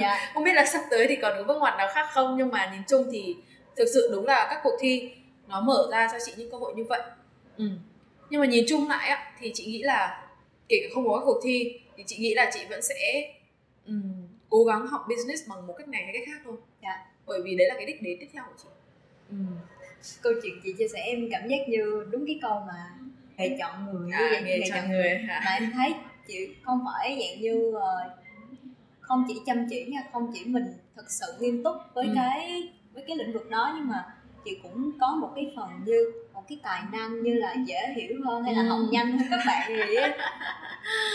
dạ. 0.00 0.30
Không 0.34 0.44
biết 0.44 0.52
là 0.54 0.64
sắp 0.66 0.82
tới 0.90 1.06
thì 1.08 1.16
còn 1.16 1.32
có 1.36 1.44
bước 1.44 1.58
ngoặt 1.58 1.74
nào 1.78 1.88
khác 1.94 2.06
không 2.12 2.36
nhưng 2.38 2.50
mà 2.50 2.70
nhìn 2.72 2.82
chung 2.88 3.08
thì 3.12 3.36
thực 3.76 3.86
sự 3.94 4.08
đúng 4.12 4.26
là 4.26 4.46
các 4.50 4.60
cuộc 4.62 4.76
thi 4.80 5.10
nó 5.48 5.60
mở 5.60 5.88
ra 5.90 6.08
cho 6.12 6.18
chị 6.26 6.32
những 6.36 6.50
cơ 6.50 6.58
hội 6.58 6.74
như 6.76 6.84
vậy. 6.84 7.00
Ừ. 7.56 7.64
nhưng 8.30 8.40
mà 8.40 8.46
nhìn 8.46 8.64
chung 8.68 8.88
lại 8.88 9.08
á, 9.08 9.32
thì 9.40 9.50
chị 9.54 9.66
nghĩ 9.66 9.82
là 9.82 10.26
kể 10.68 10.76
cả 10.82 10.88
không 10.94 11.08
có 11.08 11.18
các 11.18 11.24
cuộc 11.24 11.40
thi 11.44 11.80
thì 11.96 12.04
chị 12.06 12.16
nghĩ 12.18 12.34
là 12.34 12.50
chị 12.54 12.60
vẫn 12.70 12.82
sẽ 12.82 13.30
ừm, 13.86 14.26
cố 14.48 14.64
gắng 14.64 14.86
học 14.86 15.06
business 15.08 15.48
bằng 15.48 15.66
một 15.66 15.74
cách 15.78 15.88
này 15.88 16.02
hay 16.04 16.12
cách 16.12 16.22
khác 16.26 16.40
thôi. 16.44 16.56
Dạ. 16.82 17.06
bởi 17.26 17.40
vì 17.44 17.56
đấy 17.56 17.68
là 17.68 17.74
cái 17.74 17.86
đích 17.86 18.02
đến 18.02 18.16
tiếp 18.20 18.26
theo 18.32 18.44
của 18.46 18.54
chị. 18.62 18.68
Ừm. 19.30 19.46
câu 20.22 20.32
chuyện 20.42 20.60
chị 20.64 20.72
chia 20.78 20.88
sẻ 20.88 21.00
em 21.00 21.28
cảm 21.30 21.48
giác 21.48 21.68
như 21.68 22.06
đúng 22.10 22.26
cái 22.26 22.38
câu 22.42 22.62
mà 22.66 22.98
nghề 23.38 23.56
chọn 23.60 23.86
người 23.86 24.06
như 24.08 24.12
à, 24.14 24.28
vậy 24.32 24.42
nghề 24.42 24.60
chọn 24.70 24.90
người 24.90 25.18
hả? 25.28 25.42
Mà 25.44 25.50
em 25.52 25.70
thấy 25.74 25.94
chị 26.28 26.54
không 26.64 26.80
phải 26.86 27.08
dạng 27.20 27.40
như 27.42 27.72
ờ, 27.80 28.10
không 29.00 29.24
chỉ 29.28 29.34
chăm 29.46 29.66
chỉ 29.70 29.84
nha 29.84 30.02
không 30.12 30.30
chỉ 30.34 30.44
mình 30.44 30.64
thật 30.96 31.04
sự 31.08 31.26
nghiêm 31.40 31.64
túc 31.64 31.76
với 31.94 32.04
Ừ. 32.06 32.12
cái 32.16 32.68
với 32.92 33.04
cái 33.08 33.16
lĩnh 33.16 33.32
vực 33.32 33.50
đó 33.50 33.72
nhưng 33.76 33.88
mà 33.88 34.04
chị 34.44 34.58
cũng 34.62 34.90
có 35.00 35.06
một 35.20 35.32
cái 35.34 35.52
phần 35.56 35.68
như 35.84 36.12
một 36.34 36.42
cái 36.48 36.58
tài 36.62 36.82
năng 36.92 37.22
như 37.22 37.34
là 37.34 37.54
dễ 37.66 37.80
hiểu 37.96 38.16
hơn 38.26 38.44
hay 38.44 38.54
là 38.54 38.62
Ừ. 38.62 38.68
học 38.68 38.78
nhanh 38.90 39.18
hơn 39.18 39.28
các 39.30 39.40
bạn 39.46 39.68
gì 39.88 39.94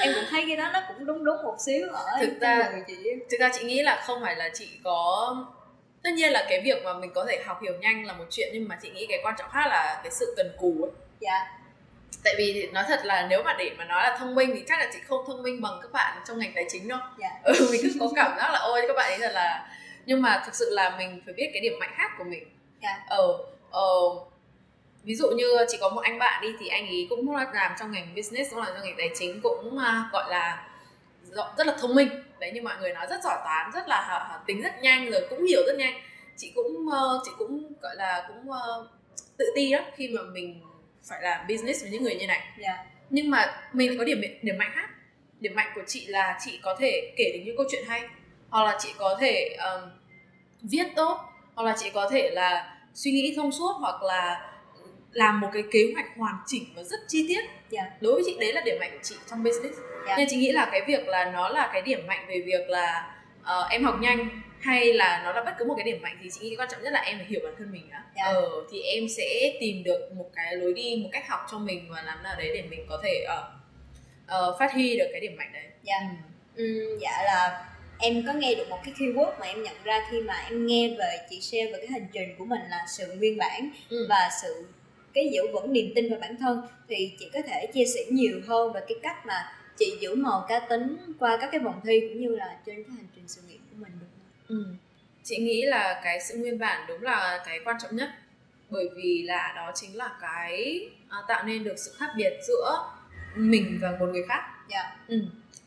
em 0.02 0.14
cũng 0.16 0.24
thấy 0.30 0.44
cái 0.48 0.58
đó 0.58 0.70
nó 0.74 0.80
cũng 0.88 1.06
đúng 1.06 1.24
đúng 1.26 1.38
một 1.44 1.56
xíu 1.66 1.88
ở 1.90 2.06
Thực 2.22 2.40
ra- 2.40 2.70
người 2.72 2.84
chị 2.88 2.96
thực 3.32 3.38
ra 3.40 3.50
chị 3.60 3.64
nghĩ 3.66 3.82
là 3.82 4.02
không 4.06 4.22
phải 4.22 4.36
là 4.36 4.50
chị 4.54 4.68
có 4.84 5.36
tất 6.04 6.10
nhiên 6.16 6.32
là 6.32 6.46
cái 6.50 6.62
việc 6.66 6.84
mà 6.84 6.94
mình 6.94 7.12
có 7.16 7.26
thể 7.30 7.44
học 7.46 7.60
hiểu 7.62 7.74
nhanh 7.82 8.06
là 8.06 8.14
một 8.14 8.26
chuyện 8.32 8.50
nhưng 8.54 8.68
mà 8.68 8.78
chị 8.82 8.90
nghĩ 8.90 9.06
cái 9.10 9.20
quan 9.24 9.36
trọng 9.38 9.50
khác 9.52 9.68
là 9.68 10.00
cái 10.04 10.12
sự 10.12 10.34
cần 10.38 10.48
cù 10.58 10.76
ấy 10.84 10.92
dạ 11.20 11.46
tại 12.24 12.36
vì 12.38 12.70
nói 12.74 12.84
thật 12.88 13.00
là 13.04 13.28
nếu 13.30 13.44
mà 13.44 13.56
để 13.60 13.72
mà 13.78 13.86
nói 13.86 14.04
là 14.04 14.18
thông 14.20 14.36
minh 14.36 14.52
thì 14.54 14.64
chắc 14.68 14.80
là 14.80 14.90
chị 14.94 15.00
không 15.08 15.24
thông 15.28 15.44
minh 15.44 15.62
bằng 15.62 15.80
các 15.82 15.92
bạn 15.92 16.18
trong 16.28 16.40
ngành 16.40 16.52
tài 16.56 16.66
chính 16.70 16.88
đâu 16.88 17.00
Dạ. 17.20 17.30
ừ, 17.44 17.54
mình 17.72 17.82
cứ 17.84 17.90
có 18.00 18.10
cảm 18.16 18.38
giác 18.38 18.50
là 18.52 18.60
ôi 18.60 18.82
các 18.88 18.94
bạn 18.96 19.12
ấy 19.12 19.18
thật 19.20 19.32
là 19.34 19.68
nhưng 20.06 20.22
mà 20.22 20.44
thực 20.46 20.56
sự 20.56 20.70
là 20.72 20.96
mình 20.98 21.22
phải 21.26 21.34
biết 21.34 21.50
cái 21.54 21.62
điểm 21.62 21.74
mạnh 21.80 21.92
khác 21.96 22.12
của 22.18 22.24
mình 22.24 22.44
Dạ. 22.84 23.00
ờ 23.10 23.38
ờ 23.72 23.90
ví 25.04 25.16
dụ 25.16 25.30
như 25.32 25.46
chỉ 25.68 25.78
có 25.82 25.90
một 25.90 26.02
anh 26.02 26.20
bạn 26.20 26.42
đi 26.42 26.48
thì 26.60 26.68
anh 26.68 26.88
ấy 26.88 27.08
cũng 27.10 27.36
là 27.36 27.46
làm 27.54 27.72
trong 27.80 27.92
ngành 27.92 28.16
business 28.16 28.52
cũng 28.52 28.60
là 28.60 28.66
trong 28.66 28.84
ngành 28.86 28.96
tài 28.98 29.10
chính 29.16 29.42
cũng 29.42 29.78
à, 29.80 30.10
gọi 30.12 30.24
là 30.30 30.68
rất 31.58 31.68
là 31.68 31.76
thông 31.82 31.96
minh 31.96 32.10
đấy 32.40 32.52
như 32.52 32.62
mọi 32.62 32.74
người 32.80 32.94
nói 32.94 33.08
rất 33.10 33.24
giỏi 33.24 33.38
toán 33.44 33.72
rất 33.74 33.88
là 33.88 34.40
tính 34.46 34.62
rất 34.62 34.82
nhanh 34.82 35.12
rồi 35.12 35.28
cũng 35.30 35.46
hiểu 35.46 35.62
rất 35.68 35.76
nhanh 35.78 35.94
chị 36.38 36.52
cũng 36.56 36.90
ờ, 36.92 37.20
chị 37.26 37.32
cũng 37.38 37.74
gọi 37.82 37.96
là 37.96 38.26
cũng 38.28 38.52
ờ, 38.52 38.88
tự 39.38 39.46
ti 39.56 39.70
lắm 39.74 39.84
khi 39.96 40.08
mà 40.10 40.22
mình 40.22 40.62
phải 41.10 41.22
làm 41.22 41.48
business 41.48 41.82
với 41.82 41.92
những 41.92 42.04
người 42.04 42.16
như 42.16 42.28
này. 42.28 42.42
Dạ. 42.60 42.86
Nhưng 43.10 43.30
mà 43.30 43.62
mình 43.74 43.98
có 43.98 44.04
điểm 44.04 44.22
điểm 44.42 44.58
mạnh 44.58 44.72
khác. 44.74 44.90
Điểm 45.40 45.56
mạnh 45.56 45.72
của 45.76 45.82
chị 45.88 46.06
là 46.06 46.38
chị 46.46 46.60
có 46.64 46.76
thể 46.80 47.14
kể 47.18 47.32
được 47.34 47.40
những 47.46 47.58
câu 47.58 47.66
chuyện 47.72 47.84
hay. 47.88 48.02
Hoặc 48.50 48.64
là 48.64 48.78
chị 48.80 48.90
có 48.98 49.18
thể 49.22 49.58
um, 49.58 49.90
viết 50.62 50.88
tốt. 50.96 51.20
Hoặc 51.56 51.64
là 51.64 51.76
chị 51.80 51.90
có 51.94 52.10
thể 52.10 52.30
là 52.30 52.78
suy 52.94 53.12
nghĩ 53.12 53.34
thông 53.36 53.52
suốt. 53.52 53.74
Hoặc 53.80 54.04
là 54.04 54.50
làm 55.12 55.42
một 55.42 55.50
cái 55.54 55.64
kế 55.72 55.92
hoạch 55.94 56.06
hoàn 56.18 56.36
chỉnh 56.46 56.64
và 56.76 56.84
rất 56.84 57.00
chi 57.08 57.26
tiết. 57.28 57.42
Dạ. 57.70 57.92
đối 58.02 58.14
với 58.14 58.24
chị 58.26 58.38
đấy 58.40 58.54
là 58.54 58.62
điểm 58.66 58.78
mạnh 58.80 58.92
của 58.92 59.04
chị 59.04 59.16
trong 59.30 59.44
business. 59.44 59.78
Dạ. 60.08 60.18
nên 60.18 60.28
chị 60.30 60.38
nghĩ 60.38 60.52
là 60.52 60.70
cái 60.72 60.82
việc 60.88 61.08
là 61.08 61.32
nó 61.32 61.50
là 61.50 61.70
cái 61.74 61.82
điểm 61.82 62.08
mạnh 62.08 62.26
về 62.28 62.42
việc 62.46 62.70
là 62.70 63.13
ờ, 63.44 63.68
em 63.72 63.84
học 63.84 63.96
nhanh 64.02 64.30
hay 64.62 64.94
là 64.94 65.22
nó 65.26 65.34
là 65.34 65.44
bất 65.44 65.52
cứ 65.60 65.66
một 65.66 65.74
cái 65.78 65.84
điểm 65.86 66.02
mạnh 66.02 66.18
thì 66.24 66.30
chị 66.34 66.40
nghĩ 66.50 66.56
quan 66.56 66.70
trọng 66.72 66.82
nhất 66.84 66.94
là 66.94 67.00
em 67.02 67.18
phải 67.18 67.26
hiểu 67.30 67.40
bản 67.44 67.54
thân 67.58 67.72
mình 67.72 67.90
đã 67.92 68.04
Dạ. 68.18 68.24
ờ, 68.26 68.50
thì 68.72 68.82
em 68.82 69.04
sẽ 69.18 69.54
tìm 69.60 69.84
được 69.84 70.10
một 70.16 70.30
cái 70.36 70.56
lối 70.56 70.74
đi 70.74 71.00
một 71.04 71.10
cách 71.12 71.28
học 71.28 71.40
cho 71.52 71.58
mình 71.60 71.88
và 71.92 72.02
làm 72.02 72.24
nào 72.24 72.36
đấy 72.38 72.52
để 72.54 72.62
mình 72.70 72.86
có 72.90 73.00
thể 73.04 73.24
ờ, 73.28 73.52
ờ, 74.28 74.56
phát 74.60 74.74
huy 74.74 74.98
được 74.98 75.08
cái 75.12 75.22
điểm 75.22 75.36
mạnh 75.38 75.50
đấy 75.54 75.64
Dạ. 75.84 76.00
Ừ, 76.56 76.98
dạ 77.02 77.24
là 77.26 77.66
em 78.00 78.24
có 78.28 78.34
nghe 78.34 78.56
được 78.56 78.70
một 78.70 78.80
cái 78.86 78.94
keyword 78.98 79.32
mà 79.40 79.46
em 79.48 79.64
nhận 79.64 79.76
ra 79.84 80.08
khi 80.12 80.22
mà 80.22 80.34
em 80.50 80.66
nghe 80.66 80.90
về 81.00 81.18
chị 81.30 81.42
share 81.42 81.66
về 81.66 81.78
cái 81.78 81.88
hành 81.88 82.08
trình 82.14 82.36
của 82.38 82.46
mình 82.46 82.62
là 82.70 82.86
sự 82.98 83.14
nguyên 83.18 83.38
bản 83.38 83.70
Ừ. 83.90 84.06
và 84.10 84.30
sự 84.42 84.66
cái 85.14 85.30
giữ 85.34 85.42
vững 85.54 85.74
niềm 85.74 85.92
tin 85.96 86.10
vào 86.10 86.20
bản 86.20 86.38
thân 86.40 86.62
thì 86.90 87.12
chị 87.20 87.30
có 87.34 87.40
thể 87.48 87.66
chia 87.74 87.86
sẻ 87.86 88.02
nhiều 88.12 88.42
hơn 88.48 88.74
về 88.74 88.82
cái 88.88 88.98
cách 89.04 89.26
mà 89.26 89.52
chị 89.78 89.98
giữ 90.00 90.16
màu 90.16 90.46
cá 90.50 90.60
tính 90.60 90.98
qua 91.20 91.38
các 91.42 91.50
cái 91.52 91.60
vòng 91.60 91.82
thi 91.84 92.00
cũng 92.00 92.22
như 92.22 92.36
là 92.36 92.58
trên 92.66 92.76
cái 92.76 92.96
hành 92.98 93.08
trình 93.16 93.28
sự 93.28 93.42
nghiệp 93.48 93.60
của 93.70 93.76
mình 93.78 93.92
được 94.02 94.08
không? 94.18 94.58
Ừ. 94.58 94.66
Chị 95.24 95.38
nghĩ 95.38 95.62
là 95.62 96.02
cái 96.04 96.22
sự 96.22 96.38
nguyên 96.38 96.60
bản 96.60 96.86
đúng 96.88 97.02
là 97.02 97.44
cái 97.46 97.60
quan 97.66 97.78
trọng 97.82 97.96
nhất 97.96 98.10
bởi 98.70 98.90
vì 98.96 99.24
là 99.24 99.54
đó 99.56 99.72
chính 99.76 99.98
là 99.98 100.10
cái 100.22 100.88
à, 101.10 101.18
tạo 101.28 101.44
nên 101.44 101.64
được 101.64 101.76
sự 101.78 101.92
khác 101.98 102.10
biệt 102.18 102.34
giữa 102.48 102.84
mình 103.36 103.80
và 103.82 103.92
một 104.00 104.06
người 104.06 104.24
khác. 104.28 104.42
Dạ. 104.70 104.96
Ừ. 105.08 105.18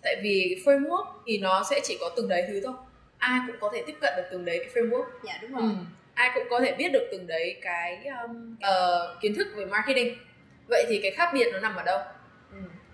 Tại 0.03 0.17
vì 0.23 0.63
framework 0.65 1.07
thì 1.27 1.39
nó 1.39 1.65
sẽ 1.71 1.81
chỉ 1.85 1.97
có 2.01 2.11
từng 2.17 2.29
đấy 2.29 2.45
thứ 2.49 2.61
thôi. 2.65 2.75
Ai 3.19 3.41
cũng 3.47 3.57
có 3.61 3.71
thể 3.75 3.83
tiếp 3.87 3.97
cận 4.01 4.13
được 4.17 4.29
từng 4.31 4.45
đấy 4.45 4.59
cái 4.59 4.69
framework. 4.75 5.05
Dạ 5.25 5.39
đúng 5.43 5.53
rồi. 5.53 5.63
Ừ. 5.63 5.69
Ai 6.15 6.31
cũng 6.35 6.45
có 6.51 6.61
thể 6.61 6.75
biết 6.75 6.89
được 6.93 7.09
từng 7.13 7.27
đấy 7.27 7.57
cái 7.63 8.07
um, 8.07 8.57
ờ, 8.61 9.17
kiến 9.21 9.35
thức 9.35 9.49
về 9.57 9.65
marketing. 9.65 10.19
Vậy 10.69 10.85
thì 10.89 11.01
cái 11.03 11.11
khác 11.11 11.31
biệt 11.35 11.47
nó 11.53 11.59
nằm 11.59 11.77
ở 11.77 11.83
đâu? 11.83 11.99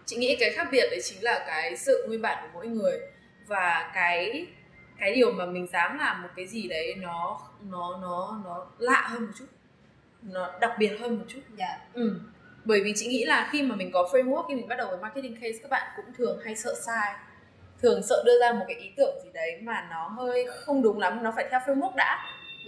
Chị 0.06 0.16
nghĩ 0.16 0.36
cái 0.40 0.50
khác 0.52 0.68
biệt 0.72 0.86
đấy 0.90 1.00
chính 1.04 1.22
là 1.22 1.44
cái 1.46 1.76
sự 1.76 2.04
nguyên 2.08 2.22
bản 2.22 2.38
của 2.42 2.48
mỗi 2.54 2.66
người 2.66 3.00
và 3.46 3.90
cái 3.94 4.46
cái 4.98 5.14
điều 5.14 5.32
mà 5.32 5.46
mình 5.46 5.66
dám 5.72 5.98
làm 5.98 6.22
một 6.22 6.28
cái 6.36 6.46
gì 6.46 6.68
đấy 6.68 6.94
nó 6.98 7.40
nó 7.70 7.98
nó 8.02 8.40
nó 8.44 8.66
lạ 8.78 9.06
hơn 9.08 9.22
một 9.26 9.32
chút 9.38 9.46
nó 10.22 10.50
đặc 10.60 10.70
biệt 10.78 10.96
hơn 11.00 11.18
một 11.18 11.24
chút 11.28 11.40
Dạ. 11.58 11.78
ừ. 11.94 12.20
bởi 12.64 12.80
vì 12.84 12.92
chị 12.96 13.06
nghĩ 13.06 13.24
là 13.24 13.48
khi 13.52 13.62
mà 13.62 13.74
mình 13.76 13.90
có 13.92 14.08
framework 14.12 14.48
khi 14.48 14.54
mình 14.54 14.68
bắt 14.68 14.76
đầu 14.76 14.88
với 14.88 14.98
marketing 14.98 15.34
case 15.34 15.58
các 15.62 15.70
bạn 15.70 15.92
cũng 15.96 16.04
thường 16.18 16.38
hay 16.44 16.56
sợ 16.56 16.74
sai 16.86 17.14
thường 17.82 18.02
sợ 18.08 18.22
đưa 18.26 18.40
ra 18.40 18.52
một 18.52 18.64
cái 18.68 18.76
ý 18.76 18.90
tưởng 18.96 19.14
gì 19.24 19.30
đấy 19.34 19.58
mà 19.62 19.86
nó 19.90 20.08
hơi 20.08 20.46
không 20.46 20.82
đúng 20.82 20.98
lắm 20.98 21.22
nó 21.22 21.32
phải 21.36 21.46
theo 21.50 21.60
framework 21.60 21.94
đã 21.96 22.18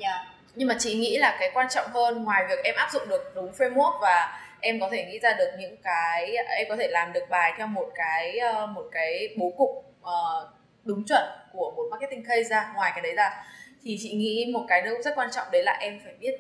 Dạ. 0.01 0.25
nhưng 0.55 0.68
mà 0.68 0.77
chị 0.79 0.94
nghĩ 0.99 1.18
là 1.18 1.37
cái 1.40 1.51
quan 1.55 1.66
trọng 1.70 1.87
hơn 1.92 2.25
ngoài 2.25 2.44
việc 2.49 2.59
em 2.64 2.75
áp 2.77 2.88
dụng 2.92 3.09
được 3.09 3.33
đúng 3.35 3.53
framework 3.53 3.99
và 4.01 4.40
em 4.64 4.81
có 4.81 4.88
thể 4.92 5.05
nghĩ 5.05 5.18
ra 5.18 5.33
được 5.38 5.50
những 5.59 5.77
cái 5.83 6.37
em 6.37 6.66
có 6.68 6.77
thể 6.77 6.88
làm 6.88 7.12
được 7.12 7.24
bài 7.31 7.53
theo 7.59 7.66
một 7.66 7.90
cái 7.94 8.38
ờ, 8.38 8.66
một 8.66 8.85
cái 8.92 9.29
bố 9.37 9.53
cục 9.59 9.94
ờ, 10.03 10.48
đúng 10.85 11.05
chuẩn 11.09 11.22
của 11.53 11.72
một 11.77 11.83
marketing 11.90 12.24
case 12.24 12.42
ra 12.42 12.72
ngoài 12.74 12.92
cái 12.94 13.03
đấy 13.03 13.14
ra 13.14 13.44
thì 13.83 13.96
chị 14.00 14.12
nghĩ 14.12 14.50
một 14.53 14.64
cái 14.68 14.83
nữa 14.83 14.94
rất 15.05 15.12
quan 15.16 15.29
trọng 15.33 15.46
đấy 15.53 15.62
là 15.62 15.72
em 15.81 16.00
phải 16.05 16.14
biết 16.20 16.35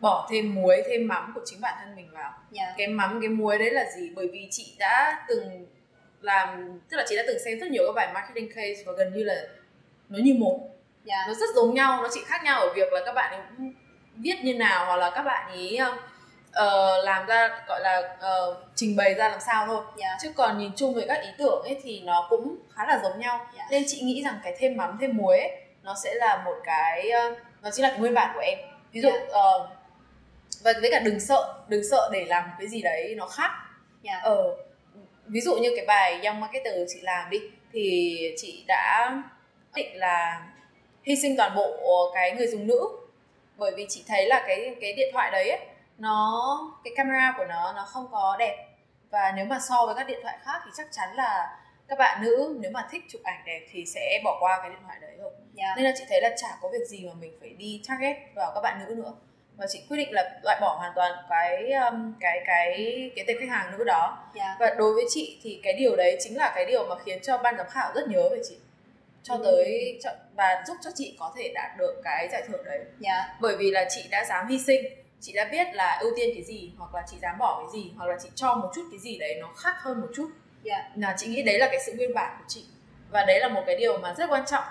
bỏ 0.00 0.28
thêm 0.30 0.54
muối 0.54 0.82
thêm 0.90 1.08
mắm 1.08 1.32
của 1.34 1.40
chính 1.44 1.60
bản 1.60 1.74
thân 1.80 1.96
mình 1.96 2.10
vào 2.12 2.32
Dạ. 2.50 2.74
cái 2.78 2.86
mắm 2.86 3.18
cái 3.22 3.28
muối 3.28 3.58
đấy 3.58 3.70
là 3.70 3.84
gì 3.96 4.10
bởi 4.16 4.28
vì 4.32 4.48
chị 4.50 4.76
đã 4.78 5.24
từng 5.28 5.66
làm 6.20 6.78
tức 6.90 6.96
là 6.96 7.04
chị 7.08 7.16
đã 7.16 7.22
từng 7.26 7.38
xem 7.44 7.58
rất 7.60 7.70
nhiều 7.70 7.82
các 7.86 7.92
bài 7.96 8.08
marketing 8.14 8.48
case 8.48 8.82
và 8.86 8.92
gần 8.98 9.12
như 9.16 9.24
là 9.24 9.34
nó 10.08 10.18
như 10.22 10.34
một 10.34 10.60
Dạ. 11.04 11.24
nó 11.28 11.34
rất 11.34 11.46
giống 11.54 11.74
nhau 11.74 12.02
nó 12.02 12.08
chỉ 12.14 12.20
khác 12.26 12.40
nhau 12.44 12.60
ở 12.60 12.72
việc 12.74 12.92
là 12.92 13.00
các 13.06 13.12
bạn 13.12 13.32
ấy 13.32 13.70
viết 14.16 14.36
như 14.42 14.54
nào 14.54 14.86
hoặc 14.86 14.96
là 14.96 15.10
các 15.14 15.22
bạn 15.22 15.48
ấy 15.50 15.78
uh, 16.50 17.04
làm 17.04 17.26
ra 17.26 17.64
gọi 17.68 17.80
là 17.80 18.16
uh, 18.16 18.56
trình 18.74 18.96
bày 18.96 19.14
ra 19.14 19.28
làm 19.28 19.40
sao 19.40 19.66
thôi. 19.66 19.84
Dạ. 19.96 20.16
Chứ 20.22 20.32
còn 20.36 20.58
nhìn 20.58 20.72
chung 20.76 20.94
về 20.94 21.04
các 21.08 21.22
ý 21.22 21.28
tưởng 21.38 21.62
ấy 21.62 21.80
thì 21.82 22.00
nó 22.00 22.26
cũng 22.30 22.56
khá 22.74 22.86
là 22.86 23.00
giống 23.02 23.20
nhau. 23.20 23.46
Dạ. 23.56 23.66
nên 23.70 23.84
chị 23.86 24.00
nghĩ 24.00 24.22
rằng 24.24 24.40
cái 24.44 24.54
thêm 24.58 24.76
mắm 24.76 24.98
thêm 25.00 25.16
muối 25.16 25.38
ấy, 25.38 25.50
nó 25.82 25.94
sẽ 26.04 26.14
là 26.14 26.42
một 26.44 26.54
cái 26.64 27.10
ờ, 27.10 27.34
nó 27.62 27.70
chính 27.70 27.82
là 27.82 27.88
cái 27.88 27.98
nguyên 27.98 28.14
bản 28.14 28.30
của 28.34 28.40
em. 28.40 28.58
Ví 28.92 29.00
dụ 29.00 29.10
Dạ. 29.10 29.26
ờ, 29.30 29.68
và 30.62 30.72
với 30.80 30.90
cả 30.90 30.98
đừng 30.98 31.20
sợ 31.20 31.54
đừng 31.68 31.82
sợ 31.90 32.10
để 32.12 32.24
làm 32.24 32.50
cái 32.58 32.68
gì 32.68 32.82
đấy 32.82 33.14
nó 33.16 33.26
khác. 33.26 33.50
Dạ. 34.02 34.20
Ờ 34.22 34.56
ví 35.26 35.40
dụ 35.40 35.56
như 35.56 35.72
cái 35.76 35.86
bài 35.86 36.20
Young 36.24 36.40
Marketer 36.40 36.74
chị 36.88 37.00
làm 37.02 37.30
đi 37.30 37.38
thì 37.72 38.16
chị 38.36 38.64
đã 38.68 39.16
định 39.74 39.96
là 39.96 40.46
hy 41.02 41.16
sinh 41.16 41.36
toàn 41.36 41.54
bộ 41.56 42.10
cái 42.14 42.32
người 42.32 42.46
dùng 42.46 42.66
nữ. 42.66 42.80
Bởi 43.56 43.72
vì 43.76 43.86
chị 43.88 44.04
thấy 44.08 44.26
là 44.26 44.44
cái 44.46 44.74
cái 44.80 44.92
điện 44.92 45.08
thoại 45.12 45.30
đấy 45.30 45.50
ấy, 45.50 45.60
nó 45.98 46.58
cái 46.84 46.92
camera 46.96 47.34
của 47.36 47.44
nó 47.44 47.72
nó 47.72 47.84
không 47.84 48.08
có 48.12 48.36
đẹp. 48.38 48.64
Và 49.10 49.32
nếu 49.36 49.44
mà 49.44 49.58
so 49.68 49.86
với 49.86 49.94
các 49.94 50.06
điện 50.06 50.18
thoại 50.22 50.38
khác 50.44 50.62
thì 50.64 50.70
chắc 50.76 50.86
chắn 50.90 51.14
là 51.14 51.58
các 51.88 51.98
bạn 51.98 52.22
nữ 52.22 52.56
nếu 52.60 52.70
mà 52.70 52.88
thích 52.90 53.04
chụp 53.08 53.20
ảnh 53.24 53.42
đẹp 53.46 53.60
thì 53.72 53.86
sẽ 53.86 54.20
bỏ 54.24 54.36
qua 54.40 54.58
cái 54.62 54.70
điện 54.70 54.78
thoại 54.84 54.98
đấy 55.00 55.10
rồi. 55.18 55.30
Dạ. 55.54 55.74
Nên 55.76 55.84
là 55.84 55.92
chị 55.98 56.04
thấy 56.08 56.20
là 56.20 56.30
chả 56.36 56.48
có 56.62 56.68
việc 56.68 56.86
gì 56.88 57.04
mà 57.06 57.12
mình 57.20 57.36
phải 57.40 57.48
đi 57.48 57.82
target 57.88 58.16
vào 58.34 58.52
các 58.54 58.60
bạn 58.60 58.80
nữ 58.86 58.94
nữa. 58.94 59.12
Và 59.56 59.66
chị 59.68 59.82
quyết 59.88 59.96
định 59.96 60.08
là 60.12 60.40
loại 60.42 60.58
bỏ 60.60 60.74
hoàn 60.78 60.92
toàn 60.94 61.12
cái 61.28 61.72
um, 61.72 62.14
cái 62.20 62.42
cái 62.46 63.10
cái 63.16 63.24
tệp 63.28 63.36
khách 63.40 63.48
hàng 63.50 63.78
nữ 63.78 63.84
đó. 63.84 64.18
Dạ. 64.34 64.56
Và 64.60 64.74
đối 64.74 64.94
với 64.94 65.04
chị 65.08 65.38
thì 65.42 65.60
cái 65.62 65.72
điều 65.72 65.96
đấy 65.96 66.16
chính 66.20 66.36
là 66.36 66.52
cái 66.54 66.66
điều 66.66 66.86
mà 66.88 66.94
khiến 67.04 67.18
cho 67.22 67.38
ban 67.38 67.56
giám 67.56 67.66
khảo 67.70 67.92
rất 67.94 68.08
nhớ 68.08 68.28
về 68.28 68.40
chị. 68.48 68.56
Cho 69.22 69.34
Ừ. 69.34 69.40
tới 69.44 69.98
và 70.34 70.64
giúp 70.66 70.76
cho 70.80 70.90
chị 70.94 71.16
có 71.20 71.32
thể 71.36 71.52
đạt 71.54 71.76
được 71.78 72.00
cái 72.04 72.28
giải 72.32 72.42
thưởng 72.48 72.64
đấy. 72.64 72.80
Dạ. 72.98 73.36
Bởi 73.40 73.56
vì 73.56 73.70
là 73.70 73.84
chị 73.88 74.08
đã 74.10 74.24
dám 74.24 74.48
hy 74.48 74.58
sinh 74.58 74.84
chị 75.20 75.32
đã 75.32 75.48
biết 75.52 75.66
là 75.74 75.98
ưu 76.02 76.12
tiên 76.16 76.30
cái 76.34 76.42
gì 76.44 76.72
hoặc 76.78 76.94
là 76.94 77.02
chị 77.10 77.16
dám 77.22 77.38
bỏ 77.38 77.62
cái 77.66 77.82
gì 77.82 77.90
hoặc 77.96 78.06
là 78.06 78.16
chị 78.22 78.28
cho 78.34 78.54
một 78.54 78.70
chút 78.74 78.82
cái 78.90 79.00
gì 79.00 79.18
đấy 79.18 79.38
nó 79.40 79.48
khác 79.56 79.74
hơn 79.78 80.00
một 80.00 80.08
chút. 80.14 80.30
Dạ. 80.64 80.90
Là 80.96 81.14
chị 81.18 81.26
nghĩ 81.26 81.42
đấy 81.42 81.58
là 81.58 81.66
cái 81.66 81.78
sự 81.86 81.92
nguyên 81.96 82.14
bản 82.14 82.36
của 82.38 82.44
chị. 82.48 82.64
Và 83.10 83.24
đấy 83.24 83.40
là 83.40 83.48
một 83.48 83.62
cái 83.66 83.76
điều 83.76 83.98
mà 83.98 84.14
rất 84.14 84.30
quan 84.30 84.42
trọng 84.50 84.64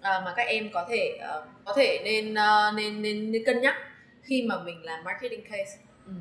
à, 0.00 0.20
mà 0.24 0.32
các 0.36 0.42
em 0.46 0.70
có 0.72 0.86
thể 0.90 1.18
ờ, 1.20 1.46
có 1.64 1.72
thể 1.76 2.00
nên, 2.04 2.34
ờ, 2.34 2.72
nên 2.76 3.02
nên 3.02 3.32
nên 3.32 3.44
cân 3.44 3.60
nhắc 3.60 3.74
khi 4.22 4.42
mà 4.48 4.58
mình 4.62 4.84
làm 4.84 5.04
marketing 5.04 5.44
case. 5.44 5.76
Ừ. 6.06 6.12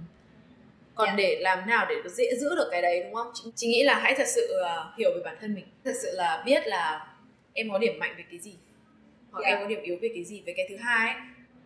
còn 0.95 1.07
Dạ. 1.09 1.15
để 1.17 1.37
làm 1.41 1.67
nào 1.69 1.85
để 1.89 1.95
dễ 2.09 2.23
giữ 2.41 2.55
được 2.55 2.67
cái 2.71 2.81
đấy 2.81 3.03
đúng 3.03 3.13
không? 3.13 3.31
Chị, 3.33 3.43
chị 3.55 3.67
nghĩ 3.67 3.83
là 3.83 3.99
hãy 3.99 4.13
thật 4.17 4.27
sự 4.27 4.47
ờ, 4.63 4.93
hiểu 4.97 5.11
về 5.15 5.21
bản 5.25 5.37
thân 5.41 5.55
mình. 5.55 5.65
Thật 5.85 5.91
sự 6.01 6.11
là 6.13 6.43
biết 6.45 6.67
là 6.67 7.07
em 7.53 7.69
có 7.71 7.77
điểm 7.77 7.99
mạnh 7.99 8.13
về 8.17 8.23
cái 8.31 8.39
gì 8.39 8.55
hoặc 9.31 9.41
Dạ. 9.43 9.49
em 9.49 9.59
có 9.61 9.67
điểm 9.67 9.81
yếu 9.81 9.97
về 10.01 10.09
cái 10.15 10.23
gì. 10.23 10.41
Với 10.45 10.53
cái 10.57 10.65
thứ 10.69 10.75
hai 10.77 11.13
ấy, 11.13 11.21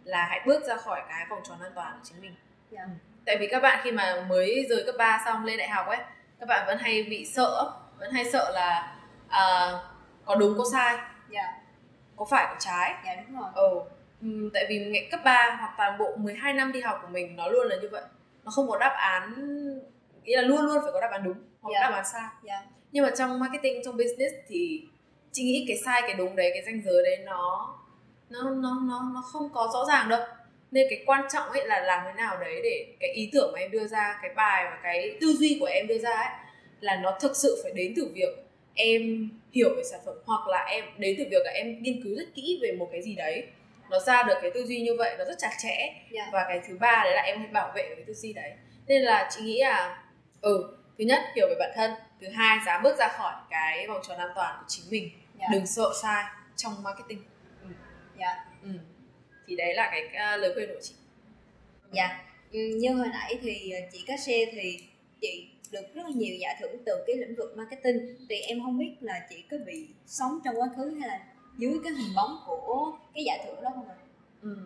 là 0.09 0.25
hãy 0.29 0.41
bước 0.45 0.63
ra 0.67 0.75
khỏi 0.75 1.01
cái 1.09 1.25
vòng 1.29 1.39
tròn 1.43 1.57
an 1.61 1.71
toàn 1.75 1.93
của 1.93 1.99
chính 2.03 2.21
mình. 2.21 2.35
Dạ. 2.71 2.85
Tại 3.25 3.37
vì 3.39 3.47
các 3.47 3.59
bạn 3.59 3.79
khi 3.83 3.91
mà 3.91 4.25
mới 4.29 4.65
rời 4.69 4.83
cấp 4.85 4.95
3 4.97 5.21
xong 5.25 5.45
lên 5.45 5.57
đại 5.57 5.69
học 5.69 5.87
ấy 5.87 5.97
các 6.39 6.45
bạn 6.49 6.63
vẫn 6.67 6.77
hay 6.77 7.03
bị 7.03 7.25
sợ 7.25 7.71
vẫn 7.99 8.11
hay 8.11 8.25
sợ 8.25 8.51
là 8.53 8.95
à, 9.27 9.71
có 10.25 10.35
đúng 10.35 10.57
có 10.57 10.63
sai. 10.71 10.97
Dạ. 11.29 11.53
Có 12.15 12.25
phải 12.29 12.45
có 12.49 12.55
trái. 12.59 12.93
Dạ 13.05 13.15
đúng 13.15 13.39
rồi. 13.41 13.49
Ừ. 13.55 13.79
Ừm, 14.21 14.49
tại 14.53 14.65
vì 14.69 14.85
ngày 14.85 15.07
cấp 15.11 15.19
3 15.25 15.55
hoặc 15.59 15.73
toàn 15.77 15.97
bộ 15.97 16.15
12 16.17 16.53
năm 16.53 16.71
đi 16.71 16.81
học 16.81 16.99
của 17.01 17.07
mình 17.07 17.35
nó 17.35 17.47
luôn 17.47 17.67
là 17.67 17.75
như 17.81 17.89
vậy. 17.91 18.01
Nó 18.43 18.51
không 18.51 18.69
có 18.69 18.77
đáp 18.77 18.93
án 18.97 19.33
nghĩa 20.23 20.41
là 20.41 20.47
luôn 20.47 20.61
luôn 20.61 20.77
phải 20.83 20.91
có 20.93 21.01
đáp 21.01 21.09
án 21.11 21.23
đúng 21.23 21.37
hoặc 21.61 21.71
Dạ. 21.73 21.89
đáp 21.89 21.95
án 21.95 22.05
sai. 22.05 22.23
Dạ. 22.43 22.63
Nhưng 22.91 23.03
mà 23.05 23.11
trong 23.17 23.39
marketing 23.39 23.81
trong 23.85 23.97
business 23.97 24.35
thì 24.47 24.87
chị 25.31 25.43
nghĩ 25.43 25.65
cái 25.67 25.77
sai 25.85 26.01
cái 26.01 26.13
đúng 26.13 26.35
đấy 26.35 26.51
cái 26.53 26.63
ranh 26.65 26.81
giới 26.85 27.03
đấy 27.03 27.17
nó 27.25 27.75
nó 28.29 28.41
nó 28.41 28.79
nó 28.83 29.11
nó 29.13 29.21
không 29.21 29.49
có 29.53 29.69
rõ 29.73 29.85
ràng 29.85 30.09
đâu. 30.09 30.21
Nên 30.71 30.87
cái 30.89 31.03
quan 31.05 31.25
trọng 31.33 31.49
ấy 31.49 31.67
là 31.67 31.79
làm 31.79 32.01
thế 32.05 32.13
nào 32.13 32.37
đấy 32.39 32.61
để 32.63 32.85
cái 32.99 33.13
ý 33.13 33.29
tưởng 33.33 33.51
mà 33.53 33.59
em 33.59 33.71
đưa 33.71 33.87
ra 33.87 34.19
cái 34.21 34.31
bài 34.35 34.65
và 34.71 34.79
cái 34.83 35.17
tư 35.21 35.27
duy 35.39 35.57
của 35.59 35.65
em 35.65 35.87
đưa 35.87 35.97
ra 35.97 36.11
ấy 36.11 36.33
là 36.79 36.95
nó 36.95 37.17
thực 37.21 37.35
sự 37.35 37.59
phải 37.63 37.71
đến 37.75 37.93
từ 37.95 38.11
việc 38.13 38.45
em 38.75 39.29
hiểu 39.51 39.69
về 39.77 39.83
sản 39.83 39.99
phẩm 40.05 40.15
hoặc 40.25 40.47
là 40.47 40.65
em 40.65 40.85
đến 40.97 41.15
từ 41.17 41.25
việc 41.31 41.41
là 41.45 41.51
em 41.51 41.81
nghiên 41.81 42.03
cứu 42.03 42.15
rất 42.15 42.25
kỹ 42.35 42.59
về 42.61 42.71
một 42.71 42.89
cái 42.91 43.01
gì 43.01 43.15
đấy. 43.15 43.47
Nó 43.89 43.99
ra 43.99 44.23
được 44.23 44.35
cái 44.41 44.51
tư 44.53 44.65
duy 44.65 44.81
như 44.81 44.95
vậy 44.97 45.15
nó 45.17 45.25
rất 45.25 45.35
chặt 45.37 45.51
chẽ. 45.63 45.93
Dạ. 46.11 46.29
Và 46.31 46.45
cái 46.47 46.61
thứ 46.67 46.77
ba 46.79 47.01
đấy 47.03 47.13
là 47.15 47.21
em 47.21 47.39
hãy 47.39 47.47
bảo 47.47 47.71
vệ 47.75 47.83
cái 47.95 48.03
tư 48.07 48.13
duy 48.13 48.33
đấy. 48.33 48.51
Nên 48.87 49.01
là 49.01 49.29
chị 49.35 49.41
nghĩ 49.41 49.59
là 49.61 50.03
ừ 50.41 50.77
thứ 50.97 51.05
nhất 51.05 51.21
hiểu 51.35 51.47
về 51.49 51.55
bản 51.59 51.71
thân. 51.75 51.91
Thứ 52.21 52.27
hai 52.29 52.57
dám 52.65 52.83
bước 52.83 52.97
ra 52.97 53.07
khỏi 53.07 53.33
cái 53.49 53.87
vòng 53.87 54.01
tròn 54.07 54.17
an 54.17 54.29
toàn 54.35 54.55
của 54.59 54.65
chính 54.67 54.85
mình. 54.89 55.09
Dạ. 55.39 55.45
Đừng 55.51 55.67
sợ 55.67 55.91
sai 56.01 56.23
trong 56.55 56.83
marketing 56.83 57.23
dạ. 58.19 58.45
Ừ. 58.63 58.69
thì 59.47 59.55
đấy 59.55 59.73
là 59.73 59.89
cái 59.91 60.05
uh, 60.05 60.41
lời 60.41 60.53
khuyên 60.53 60.69
của 60.69 60.82
chị. 60.82 60.93
Dạ. 61.91 62.25
Ừ, 62.51 62.60
như 62.60 62.93
hồi 62.93 63.08
nãy 63.12 63.39
thì 63.41 63.71
ờ, 63.71 63.79
chị 63.91 64.05
có 64.08 64.13
share 64.17 64.45
thì 64.51 64.77
chị 65.21 65.49
được 65.71 65.93
rất 65.93 66.01
là 66.03 66.12
nhiều 66.15 66.36
giải 66.39 66.58
thưởng 66.60 66.84
từ 66.86 67.03
cái 67.08 67.15
lĩnh 67.15 67.36
vực 67.36 67.58
marketing. 67.58 68.15
Thì 68.29 68.36
em 68.36 68.63
không 68.63 68.77
biết 68.77 68.95
là 69.01 69.27
chị 69.29 69.43
có 69.51 69.58
bị 69.65 69.88
sống 70.05 70.39
trong 70.45 70.55
quá 70.60 70.67
khứ 70.77 70.95
hay 70.99 71.08
là 71.08 71.19
dưới 71.58 71.79
cái 71.84 71.93
hình 71.93 72.15
bóng 72.15 72.38
của 72.45 72.91
cái 73.13 73.23
giải 73.23 73.39
thưởng 73.45 73.62
đó 73.63 73.69
không 73.75 73.89
ạ? 73.89 73.95
Ừ. 74.41 74.58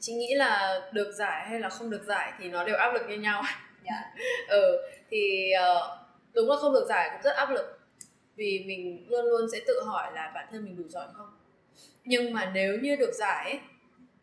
chị 0.00 0.12
nghĩ 0.14 0.34
là 0.34 0.80
được 0.92 1.12
giải 1.12 1.48
hay 1.48 1.60
là 1.60 1.68
không 1.68 1.90
được 1.90 2.04
giải 2.06 2.32
thì 2.38 2.48
nó 2.48 2.64
đều 2.64 2.76
áp 2.76 2.92
lực 2.92 3.02
như 3.08 3.18
nhau. 3.18 3.42
Dạ. 3.84 4.14
Ừ. 4.48 4.82
Thì 5.10 5.50
ờ, 5.50 5.98
đúng 6.32 6.50
là 6.50 6.56
không 6.56 6.72
được 6.72 6.86
giải 6.88 7.10
cũng 7.12 7.22
rất 7.22 7.36
áp 7.36 7.50
lực. 7.50 7.80
Vì 8.36 8.64
mình 8.66 9.06
luôn 9.08 9.24
luôn 9.24 9.50
sẽ 9.52 9.58
tự 9.66 9.82
hỏi 9.86 10.12
là 10.14 10.32
bản 10.34 10.46
thân 10.50 10.64
mình 10.64 10.76
đủ 10.76 10.88
giỏi 10.88 11.06
không 11.12 11.28
nhưng 12.04 12.32
mà 12.32 12.50
nếu 12.54 12.78
như 12.82 12.96
được 12.96 13.12
giải 13.14 13.44
ấy, 13.50 13.60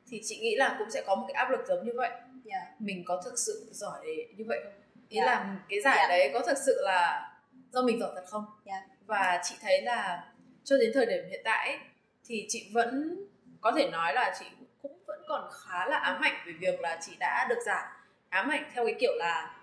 thì 0.07 0.21
chị 0.23 0.39
nghĩ 0.41 0.55
là 0.55 0.75
cũng 0.79 0.89
sẽ 0.89 1.03
có 1.07 1.15
một 1.15 1.25
cái 1.27 1.33
áp 1.33 1.49
lực 1.51 1.59
giống 1.67 1.85
như 1.85 1.91
vậy. 1.95 2.11
Dạ. 2.43 2.65
Mình 2.79 3.03
có 3.07 3.21
thực 3.25 3.39
sự 3.39 3.69
giỏi 3.71 4.05
như 4.37 4.43
vậy 4.47 4.59
không? 4.63 4.73
Ý 5.09 5.17
Dạ. 5.19 5.25
là 5.25 5.55
cái 5.69 5.81
giải 5.81 5.97
Dạ. 6.01 6.07
đấy 6.09 6.29
có 6.33 6.39
thực 6.47 6.57
sự 6.65 6.81
là 6.83 7.31
do 7.71 7.81
mình 7.81 7.99
giỏi 7.99 8.11
thật 8.15 8.25
không? 8.27 8.45
Dạ. 8.65 8.87
và 9.05 9.41
chị 9.43 9.55
thấy 9.61 9.81
là 9.81 10.31
cho 10.63 10.77
đến 10.77 10.91
thời 10.93 11.05
điểm 11.05 11.23
hiện 11.29 11.41
tại 11.45 11.67
ấy, 11.69 11.79
thì 12.25 12.45
chị 12.49 12.71
vẫn 12.73 13.17
có 13.61 13.71
thể 13.71 13.89
nói 13.89 14.13
là 14.13 14.35
chị 14.39 14.45
cũng 14.81 15.03
vẫn 15.07 15.21
còn 15.27 15.49
khá 15.53 15.87
là 15.87 15.97
ám 15.97 16.21
ảnh 16.21 16.43
về 16.47 16.53
việc 16.59 16.79
là 16.81 16.97
chị 17.01 17.11
đã 17.19 17.45
được 17.49 17.59
giải. 17.65 17.83
Ám 18.29 18.49
ảnh 18.49 18.71
theo 18.73 18.85
cái 18.85 18.95
kiểu 18.99 19.11
là 19.15 19.55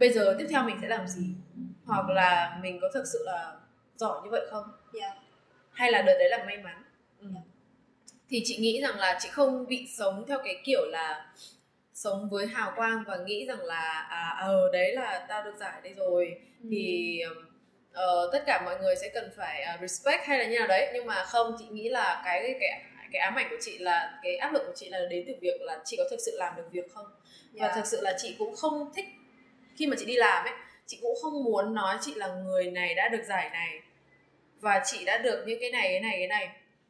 bây 0.00 0.12
giờ 0.12 0.36
tiếp 0.38 0.46
theo 0.50 0.62
mình 0.62 0.78
sẽ 0.82 0.88
làm 0.88 1.06
gì? 1.08 1.26
Hoặc 1.86 2.08
là 2.08 2.58
mình 2.62 2.78
có 2.82 2.88
thực 2.94 3.04
sự 3.12 3.22
là 3.26 3.56
giỏi 3.96 4.20
như 4.24 4.30
vậy 4.30 4.46
không? 4.50 4.64
Dạ 4.92 5.14
hay 5.72 5.92
là 5.92 6.02
đợt 6.02 6.14
đấy 6.18 6.28
là 6.30 6.44
may 6.44 6.56
mắn 6.58 6.82
ừ. 7.20 7.26
Dạ. 7.34 7.40
thì 8.28 8.42
chị 8.44 8.56
nghĩ 8.56 8.80
rằng 8.82 8.98
là 8.98 9.18
chị 9.22 9.28
không 9.32 9.66
bị 9.68 9.86
sống 9.98 10.24
theo 10.28 10.38
cái 10.44 10.60
kiểu 10.64 10.84
là 10.86 11.32
sống 11.94 12.28
với 12.30 12.46
hào 12.46 12.72
quang 12.76 13.04
và 13.06 13.16
nghĩ 13.16 13.46
rằng 13.46 13.60
là 13.64 14.06
à 14.10 14.36
ờ 14.40 14.70
đấy 14.72 14.94
là 14.94 15.26
tao 15.28 15.44
được 15.44 15.54
giải 15.60 15.80
đây 15.84 15.92
rồi 15.92 16.34
Ừ. 16.62 16.68
thì 16.70 17.20
ờ, 17.92 18.30
tất 18.32 18.42
cả 18.46 18.62
mọi 18.64 18.78
người 18.80 18.96
sẽ 18.96 19.08
cần 19.14 19.30
phải 19.36 19.62
à, 19.62 19.78
respect 19.80 20.26
hay 20.26 20.38
là 20.38 20.44
như 20.44 20.58
nào 20.58 20.68
đấy 20.68 20.90
nhưng 20.94 21.06
mà 21.06 21.24
không 21.24 21.56
chị 21.58 21.64
nghĩ 21.70 21.88
là 21.88 22.22
cái 22.24 22.54
cái 22.60 22.82
cái 23.12 23.20
ám 23.20 23.34
ảnh 23.34 23.46
của 23.50 23.56
chị 23.60 23.78
là 23.78 24.18
cái 24.22 24.36
áp 24.36 24.52
lực 24.52 24.62
của 24.66 24.72
chị 24.76 24.88
là 24.88 24.98
đến 25.10 25.24
từ 25.26 25.32
việc 25.40 25.60
là 25.60 25.78
chị 25.84 25.96
có 25.98 26.04
thực 26.10 26.20
sự 26.26 26.32
làm 26.38 26.56
được 26.56 26.68
việc 26.70 26.92
không 26.94 27.06
và 27.52 27.68
dạ 27.68 27.72
thực 27.74 27.86
sự 27.86 28.00
là 28.00 28.14
chị 28.22 28.34
cũng 28.38 28.56
không 28.56 28.92
thích 28.96 29.04
khi 29.76 29.86
mà 29.86 29.96
chị 29.98 30.04
đi 30.04 30.16
làm 30.16 30.44
ấy 30.46 30.54
chị 30.86 30.98
cũng 31.02 31.14
không 31.22 31.44
muốn 31.44 31.74
nói 31.74 31.96
chị 32.00 32.14
là 32.14 32.26
người 32.26 32.70
này 32.70 32.94
đã 32.94 33.08
được 33.08 33.22
giải 33.26 33.50
này 33.50 33.80
và 34.62 34.82
chị 34.86 35.04
đã 35.04 35.18
được 35.18 35.44
như 35.46 35.56
cái 35.60 35.70
này 35.70 35.88
cái 35.90 36.00
này 36.00 36.16
cái 36.18 36.28
này 36.28 36.48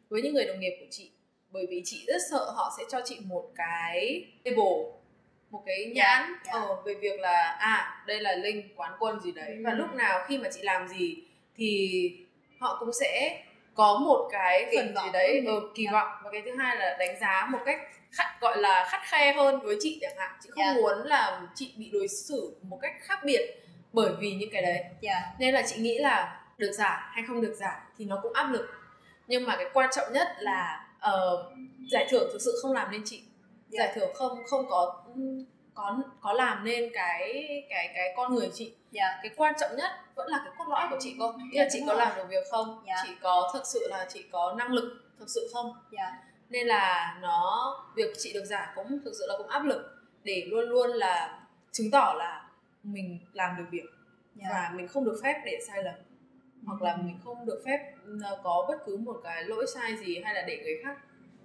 với 0.08 0.22
những 0.22 0.34
người 0.34 0.44
đồng 0.44 0.60
nghiệp 0.60 0.76
của 0.80 0.86
chị 0.90 1.10
bởi 1.50 1.66
vì 1.70 1.82
chị 1.84 2.04
rất 2.06 2.18
sợ 2.30 2.50
họ 2.56 2.72
sẽ 2.78 2.84
cho 2.90 3.00
chị 3.04 3.18
một 3.24 3.44
cái 3.56 4.24
label 4.44 4.84
một 5.50 5.62
cái 5.66 5.92
nhãn 5.94 6.22
Dạ, 6.46 6.52
dạ. 6.54 6.60
ờ, 6.60 6.82
về 6.84 6.94
việc 6.94 7.20
là 7.20 7.56
à 7.60 8.04
đây 8.06 8.20
là 8.20 8.32
linh 8.36 8.68
quán 8.76 8.92
quân 8.98 9.20
gì 9.20 9.32
đấy 9.32 9.56
và 9.64 9.70
Ừ. 9.70 9.76
lúc 9.76 9.94
nào 9.94 10.24
khi 10.28 10.38
mà 10.38 10.48
chị 10.54 10.60
làm 10.62 10.88
gì 10.88 11.16
thì 11.56 12.10
họ 12.60 12.76
cũng 12.80 12.92
sẽ 13.00 13.42
có 13.74 13.98
một 13.98 14.28
cái 14.32 14.66
Kỳ 14.70 14.76
phần 14.76 14.86
gì 15.04 15.10
đấy 15.12 15.42
ờ, 15.46 15.52
kỳ 15.74 15.84
Dạ. 15.84 15.92
vọng 15.92 16.12
và 16.24 16.30
cái 16.32 16.42
thứ 16.44 16.56
hai 16.56 16.76
là 16.76 16.96
đánh 16.98 17.20
giá 17.20 17.48
một 17.52 17.58
cách 17.66 17.80
khắt 18.10 18.26
gọi 18.40 18.58
là 18.58 18.88
khắt 18.90 19.00
khe 19.04 19.32
hơn 19.32 19.60
với 19.60 19.76
chị 19.80 19.98
chẳng 20.00 20.16
hạn 20.16 20.30
chị 20.42 20.50
không 20.52 20.64
Dạ. 20.66 20.72
muốn 20.74 20.98
là 21.06 21.40
chị 21.54 21.72
bị 21.76 21.90
đối 21.92 22.08
xử 22.08 22.56
một 22.62 22.78
cách 22.82 22.92
khác 23.00 23.18
biệt 23.24 23.40
bởi 23.92 24.12
vì 24.20 24.32
những 24.32 24.50
cái 24.52 24.62
đấy 24.62 24.84
dạ 25.00 25.20
nên 25.38 25.54
là 25.54 25.62
chị 25.66 25.76
nghĩ 25.80 25.98
là 25.98 26.41
được 26.62 26.72
giải 26.72 26.98
hay 27.10 27.24
không 27.28 27.40
được 27.40 27.54
giải 27.54 27.80
thì 27.98 28.04
nó 28.04 28.18
cũng 28.22 28.32
áp 28.32 28.50
lực. 28.50 28.66
Nhưng 29.26 29.46
mà 29.46 29.56
cái 29.56 29.66
quan 29.72 29.90
trọng 29.96 30.12
nhất 30.12 30.28
là 30.38 30.86
ờ, 31.00 31.50
giải 31.90 32.06
thưởng 32.10 32.28
thực 32.32 32.38
sự 32.40 32.58
không 32.62 32.72
làm 32.72 32.90
nên 32.90 33.02
chị. 33.04 33.22
Dạ. 33.68 33.84
giải 33.84 33.92
thưởng 33.94 34.10
không 34.14 34.38
không 34.50 34.66
có 34.70 35.04
có 35.74 35.98
có 36.20 36.32
làm 36.32 36.64
nên 36.64 36.90
cái 36.94 37.44
cái 37.68 37.92
cái 37.94 38.14
con 38.16 38.34
người 38.34 38.50
chị. 38.54 38.74
Dạ. 38.90 39.18
Cái 39.22 39.32
quan 39.36 39.54
trọng 39.60 39.76
nhất 39.76 39.90
vẫn 40.14 40.28
là 40.28 40.40
cái 40.44 40.54
cốt 40.58 40.64
lõi 40.68 40.86
của 40.90 40.96
chị 41.00 41.16
cô 41.18 41.32
Dạ, 41.54 41.62
là 41.62 41.68
chị 41.72 41.82
có 41.86 41.94
làm 41.94 42.16
được 42.16 42.24
việc 42.28 42.44
không? 42.50 42.84
Dạ. 42.86 43.02
chị 43.06 43.10
có 43.22 43.50
thực 43.54 43.66
sự 43.66 43.88
là 43.90 44.06
chị 44.08 44.24
có 44.32 44.54
năng 44.58 44.72
lực 44.72 45.02
thực 45.18 45.28
sự 45.28 45.50
không? 45.52 45.72
Dạ. 45.90 46.12
Nên 46.48 46.66
là 46.66 47.16
nó 47.20 47.76
việc 47.96 48.14
chị 48.18 48.32
được 48.32 48.44
giải 48.44 48.68
cũng 48.74 49.00
thực 49.04 49.12
sự 49.18 49.26
là 49.28 49.34
cũng 49.38 49.48
áp 49.48 49.64
lực 49.64 49.82
để 50.24 50.46
luôn 50.50 50.68
luôn 50.68 50.90
là 50.90 51.40
chứng 51.72 51.90
tỏ 51.90 52.14
là 52.18 52.48
mình 52.82 53.18
làm 53.32 53.56
được 53.56 53.64
việc 53.70 53.86
dạ. 54.34 54.46
và 54.50 54.70
mình 54.74 54.88
không 54.88 55.04
được 55.04 55.20
phép 55.22 55.42
để 55.44 55.58
sai 55.68 55.82
lầm 55.82 55.94
hoặc 56.66 56.82
là 56.82 56.96
mình 56.96 57.18
không 57.24 57.46
được 57.46 57.62
phép 57.66 57.78
ờ, 58.22 58.40
có 58.44 58.66
bất 58.68 58.78
cứ 58.86 58.96
một 58.96 59.20
cái 59.24 59.44
lỗi 59.44 59.66
sai 59.74 59.96
gì 59.96 60.20
hay 60.24 60.34
là 60.34 60.42
để 60.46 60.58
người 60.64 60.76
khác 60.84 60.96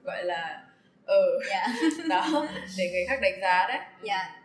gọi 0.04 0.24
là 0.24 0.68
ờ 1.06 1.40
dạ 1.50 1.68
đó 2.10 2.48
để 2.78 2.92
người 2.92 3.06
khác 3.08 3.20
đánh 3.22 3.40
giá 3.42 3.68
đấy 3.68 3.80
dạ 4.04 4.42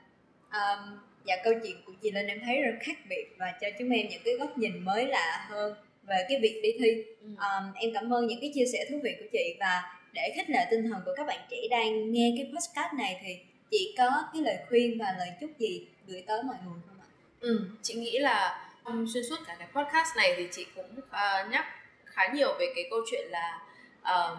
um, 0.53 0.99
dạ 1.25 1.37
câu 1.45 1.53
chuyện 1.63 1.77
của 1.87 1.93
chị 2.03 2.11
Linh 2.11 2.27
em 2.27 2.41
thấy 2.45 2.63
rất 2.63 2.79
khác 2.81 2.97
biệt 3.09 3.27
và 3.39 3.55
cho 3.61 3.67
chúng 3.79 3.91
em 3.91 4.09
những 4.09 4.23
cái 4.25 4.35
góc 4.35 4.59
nhìn 4.59 4.85
mới 4.85 5.07
lạ 5.07 5.47
hơn 5.49 5.75
về 6.03 6.27
cái 6.29 6.39
việc 6.43 6.61
đi 6.63 6.71
thi 6.79 7.05
ừ. 7.21 7.27
um, 7.29 7.73
em 7.75 7.91
cảm 7.95 8.15
ơn 8.15 8.27
những 8.27 8.41
cái 8.41 8.51
chia 8.55 8.65
sẻ 8.73 8.79
thú 8.91 9.01
vị 9.03 9.11
của 9.21 9.27
chị 9.33 9.57
và 9.61 9.83
để 10.13 10.33
khích 10.37 10.51
lệ 10.51 10.67
tinh 10.71 10.91
thần 10.91 11.03
của 11.05 11.13
các 11.17 11.27
bạn 11.27 11.39
trẻ 11.51 11.57
đang 11.71 12.13
nghe 12.13 12.35
cái 12.37 12.53
podcast 12.53 12.95
này 12.99 13.21
thì 13.25 13.39
chị 13.71 13.95
có 13.99 14.11
cái 14.33 14.43
lời 14.43 14.57
khuyên 14.69 14.99
và 14.99 15.15
lời 15.19 15.29
chúc 15.41 15.51
gì 15.59 15.87
gửi 16.07 16.25
tới 16.27 16.43
mọi 16.43 16.57
người 16.65 16.81
không 16.89 17.01
ạ? 17.01 17.07
Ừ, 17.41 17.61
chị 17.83 17.95
nghĩ 17.95 18.19
là 18.19 18.69
xuyên 18.87 19.25
suốt 19.25 19.37
cả 19.47 19.57
cái 19.59 19.69
podcast 19.75 20.17
này 20.17 20.35
thì 20.37 20.49
chị 20.53 20.67
cũng 20.75 20.99
uh, 20.99 21.51
nhắc 21.51 21.65
khá 22.05 22.29
nhiều 22.33 22.57
về 22.59 22.73
cái 22.75 22.85
câu 22.91 23.01
chuyện 23.11 23.29
là 23.31 23.61
um, 24.05 24.39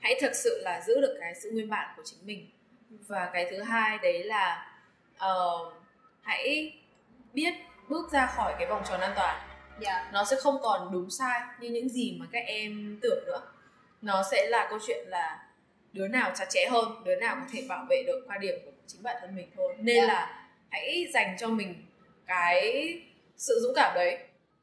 hãy 0.00 0.18
thực 0.20 0.32
sự 0.34 0.60
là 0.64 0.80
giữ 0.86 1.00
được 1.00 1.16
cái 1.20 1.34
sự 1.34 1.50
nguyên 1.50 1.70
bản 1.70 1.94
của 1.96 2.02
chính 2.04 2.18
mình 2.26 2.50
và 2.90 3.30
cái 3.32 3.46
thứ 3.50 3.62
hai 3.62 3.98
đấy 4.02 4.24
là 4.24 4.72
uh, 5.16 5.72
hãy 6.22 6.72
biết 7.32 7.54
bước 7.88 8.12
ra 8.12 8.26
khỏi 8.26 8.54
cái 8.58 8.66
vòng 8.66 8.82
tròn 8.88 9.00
an 9.00 9.12
toàn 9.16 9.36
yeah. 9.38 9.80
Dạ. 9.80 10.10
nó 10.12 10.24
sẽ 10.24 10.36
không 10.40 10.58
còn 10.62 10.92
đúng 10.92 11.10
sai 11.10 11.40
như 11.60 11.68
những 11.68 11.88
gì 11.88 12.16
mà 12.20 12.26
các 12.32 12.44
em 12.46 12.98
tưởng 13.02 13.24
nữa 13.26 13.42
nó 14.02 14.22
sẽ 14.30 14.46
là 14.48 14.66
câu 14.70 14.78
chuyện 14.86 15.08
là 15.08 15.46
đứa 15.92 16.08
nào 16.08 16.32
chặt 16.36 16.46
chẽ 16.50 16.66
hơn 16.70 17.02
đứa 17.04 17.16
nào 17.16 17.36
có 17.40 17.46
thể 17.52 17.66
bảo 17.68 17.86
vệ 17.90 18.02
được 18.06 18.24
quan 18.28 18.40
điểm 18.40 18.54
của 18.64 18.70
chính 18.86 19.02
bản 19.02 19.16
thân 19.20 19.36
mình 19.36 19.50
thôi 19.56 19.74
nên 19.78 19.96
yeah. 19.96 20.08
Dạ. 20.08 20.14
là 20.14 20.48
hãy 20.70 21.06
dành 21.12 21.36
cho 21.38 21.48
mình 21.48 21.74
cái 22.26 22.92
sự 23.36 23.60
dũng 23.62 23.74
cảm 23.76 23.94
đấy 23.94 24.18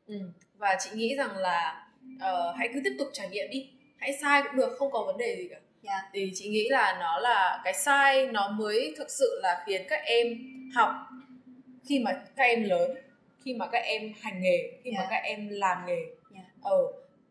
ừ. 0.08 0.16
và 0.58 0.78
chị 0.80 0.90
nghĩ 0.94 1.16
rằng 1.16 1.38
là 1.38 1.88
uh, 2.16 2.56
hãy 2.58 2.70
cứ 2.74 2.82
tiếp 2.84 2.96
tục 3.00 3.08
trải 3.14 3.30
nghiệm 3.30 3.50
đi 3.52 3.70
hãy 3.98 4.14
sai 4.22 4.44
cũng 4.44 4.56
được 4.56 4.76
không 4.80 4.92
có 4.92 5.04
vấn 5.04 5.18
đề 5.18 5.36
gì 5.38 5.48
cả 5.50 5.56
yeah. 5.56 6.04
Dạ. 6.04 6.10
thì 6.14 6.32
chị 6.36 6.50
nghĩ 6.50 6.70
là 6.70 6.98
nó 7.00 7.20
là 7.20 7.62
cái 7.64 7.74
sai 7.74 8.28
nó 8.28 8.48
mới 8.48 8.94
thực 8.98 9.08
sự 9.10 9.40
là 9.44 9.64
khiến 9.66 9.82
các 9.90 10.02
em 10.06 10.28
học 10.76 10.92
khi 11.90 12.00
mà 12.00 12.12
các 12.36 12.44
em 12.44 12.64
lớn 12.64 12.92
khi 13.46 13.54
mà 13.54 13.68
các 13.72 13.80
em 13.80 14.14
hành 14.22 14.42
nghề 14.42 14.58
khi 14.84 14.92
yeah. 14.92 15.04
mà 15.04 15.08
các 15.10 15.24
em 15.24 15.50
làm 15.52 15.86
nghề 15.88 16.02
yeah. 16.34 16.46
ờ 16.62 16.78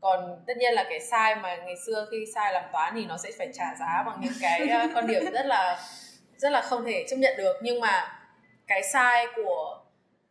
còn 0.00 0.44
tất 0.46 0.56
nhiên 0.56 0.74
là 0.74 0.84
cái 0.90 1.00
sai 1.00 1.36
mà 1.36 1.56
ngày 1.56 1.74
xưa 1.86 2.06
khi 2.10 2.24
sai 2.34 2.52
làm 2.52 2.64
toán 2.72 2.92
thì 2.96 3.04
nó 3.04 3.16
sẽ 3.16 3.30
phải 3.38 3.48
trả 3.54 3.74
giá 3.80 4.02
bằng 4.06 4.20
những 4.22 4.32
cái 4.40 4.68
con 4.94 5.06
điểm 5.06 5.24
rất 5.32 5.46
là 5.46 5.80
rất 6.36 6.52
là 6.52 6.60
không 6.60 6.84
thể 6.84 7.04
chấp 7.08 7.16
nhận 7.16 7.36
được 7.36 7.56
nhưng 7.62 7.80
mà 7.80 8.18
cái 8.66 8.82
sai 8.92 9.26
của 9.36 9.71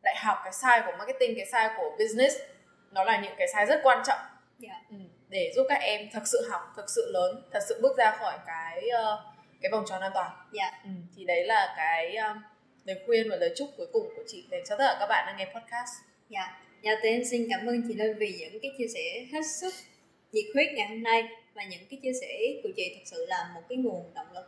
đại 0.04 0.16
học 0.18 0.38
cái 0.43 0.54
sai 0.54 0.82
của 0.86 0.91
marketing 0.97 1.36
cái 1.36 1.45
sai 1.45 1.70
của 1.78 1.95
business 1.99 2.36
nó 2.91 3.04
là 3.04 3.22
những 3.22 3.34
cái 3.38 3.47
sai 3.54 3.66
rất 3.66 3.80
quan 3.84 4.04
trọng 4.08 4.20
yeah. 4.20 4.32
Dạ. 4.60 4.82
ừ, 4.89 4.95
để 5.30 5.52
giúp 5.56 5.66
các 5.70 5.80
em 5.82 6.10
thật 6.14 6.24
sự 6.26 6.47
học 6.49 6.62
thật 6.76 6.86
sự 6.95 7.12
lớn 7.14 7.49
thật 7.52 7.60
sự 7.70 7.80
bước 7.82 7.97
ra 7.97 8.16
khỏi 8.20 8.38
cái 8.47 8.89
uh, 8.89 9.20
cái 9.62 9.72
vòng 9.72 9.84
tròn 9.88 10.02
an 10.02 10.12
toàn 10.14 10.32
yeah. 10.32 10.74
Dạ. 10.74 10.80
ừ, 10.84 10.89
thì 11.16 11.26
đấy 11.26 11.45
là 11.45 11.74
cái 11.78 12.16
um, 12.16 12.41
lời 12.86 12.99
khuyên 13.06 13.30
và 13.30 13.36
lời 13.36 13.54
chúc 13.58 13.70
cuối 13.78 13.88
cùng 13.93 14.08
của 14.16 14.24
chị 14.28 14.47
dành 14.52 14.64
cho 14.70 14.76
tất 14.78 14.86
cả 14.88 14.97
các 14.99 15.08
bạn 15.08 15.26
đang 15.28 15.38
nghe 15.38 15.45
podcast 15.45 15.91
dạ 16.30 16.39
yeah. 16.39 16.52
Dạ, 16.84 16.91
thì 17.04 17.10
em 17.10 17.22
xin 17.32 17.47
cảm 17.49 17.68
ơn 17.68 17.84
chị 17.88 17.93
Linh 17.93 18.18
vì 18.18 18.38
những 18.39 18.62
cái 18.62 18.72
chia 18.78 18.88
sẻ 18.93 19.26
hết 19.34 19.41
sức 19.62 19.74
nhiệt 20.32 20.45
huyết 20.54 20.68
ngày 20.74 20.88
hôm 20.88 21.04
nay 21.04 21.24
và 21.54 21.64
những 21.64 21.82
cái 21.89 21.99
chia 22.04 22.14
sẻ 22.22 22.39
của 22.64 22.70
chị 22.76 22.95
thật 22.95 23.02
sự 23.06 23.26
là 23.30 23.52
một 23.56 23.62
cái 23.70 23.78
nguồn 23.78 24.14
động 24.14 24.28
lực 24.34 24.45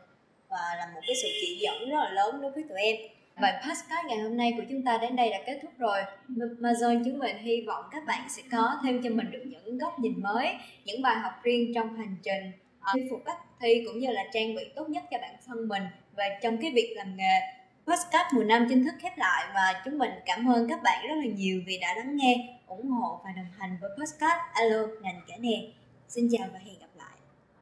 và 0.50 0.76
là 0.78 0.92
một 0.94 1.02
cái 1.08 1.16
sự 1.22 1.28
chỉ 1.42 1.60
dẫn 1.62 1.90
rất 1.90 1.98
là 1.98 2.12
lớn 2.12 2.42
đối 2.42 2.52
với 2.52 2.64
tụi 2.70 2.82
em 2.82 2.96
vậy 3.42 3.52
podcast 3.52 4.06
ngày 4.08 4.18
hôm 4.18 4.38
nay 4.38 4.54
của 4.58 4.64
chúng 4.70 4.84
ta 4.84 4.98
đến 4.98 5.16
đây 5.16 5.30
đã 5.30 5.38
kết 5.46 5.60
thúc 5.62 5.72
rồi. 5.78 6.02
Amazon 6.30 7.04
chúng 7.06 7.20
mình 7.20 7.38
hy 7.38 7.62
vọng 7.68 7.86
các 7.92 8.06
bạn 8.06 8.30
sẽ 8.30 8.42
có 8.52 8.80
thêm 8.84 9.02
cho 9.04 9.10
mình 9.10 9.32
được 9.32 9.44
những 9.46 9.78
góc 9.78 10.00
nhìn 10.00 10.22
mới, 10.22 10.48
những 10.86 11.02
bài 11.02 11.16
học 11.16 11.34
riêng 11.44 11.72
trong 11.76 11.96
hành 11.96 12.16
trình 12.24 12.52
ờ, 12.80 12.92
thuyết 12.94 13.08
phục 13.10 13.22
cách 13.26 13.38
thi 13.60 13.84
cũng 13.86 14.00
như 14.00 14.12
là 14.12 14.24
trang 14.34 14.56
bị 14.56 14.64
tốt 14.76 14.90
nhất 14.90 15.04
cho 15.12 15.18
bản 15.22 15.36
thân 15.46 15.68
mình 15.68 15.84
và 16.16 16.24
trong 16.42 16.58
cái 16.62 16.72
việc 16.72 16.94
làm 16.96 17.16
nghề. 17.16 17.40
Podcast 17.88 18.34
mùa 18.34 18.44
năm 18.44 18.66
chính 18.70 18.84
thức 18.84 18.94
khép 19.00 19.18
lại 19.18 19.46
và 19.56 19.82
chúng 19.86 19.98
mình 19.98 20.12
cảm 20.26 20.50
ơn 20.50 20.70
các 20.70 20.84
bạn 20.84 21.08
rất 21.08 21.16
là 21.16 21.32
nhiều 21.36 21.62
vì 21.66 21.78
đã 21.78 21.94
lắng 21.96 22.16
nghe, 22.16 22.60
ủng 22.68 22.88
hộ 22.88 23.22
và 23.24 23.32
đồng 23.36 23.52
hành 23.58 23.78
với 23.82 23.90
podcast 23.90 24.40
Alo 24.54 24.88
ngành 25.02 25.22
cả 25.28 25.36
nè. 25.40 25.62
Xin 26.08 26.28
chào 26.32 26.48
và 26.54 26.60
hẹn 26.60 26.80
gặp. 26.80 26.93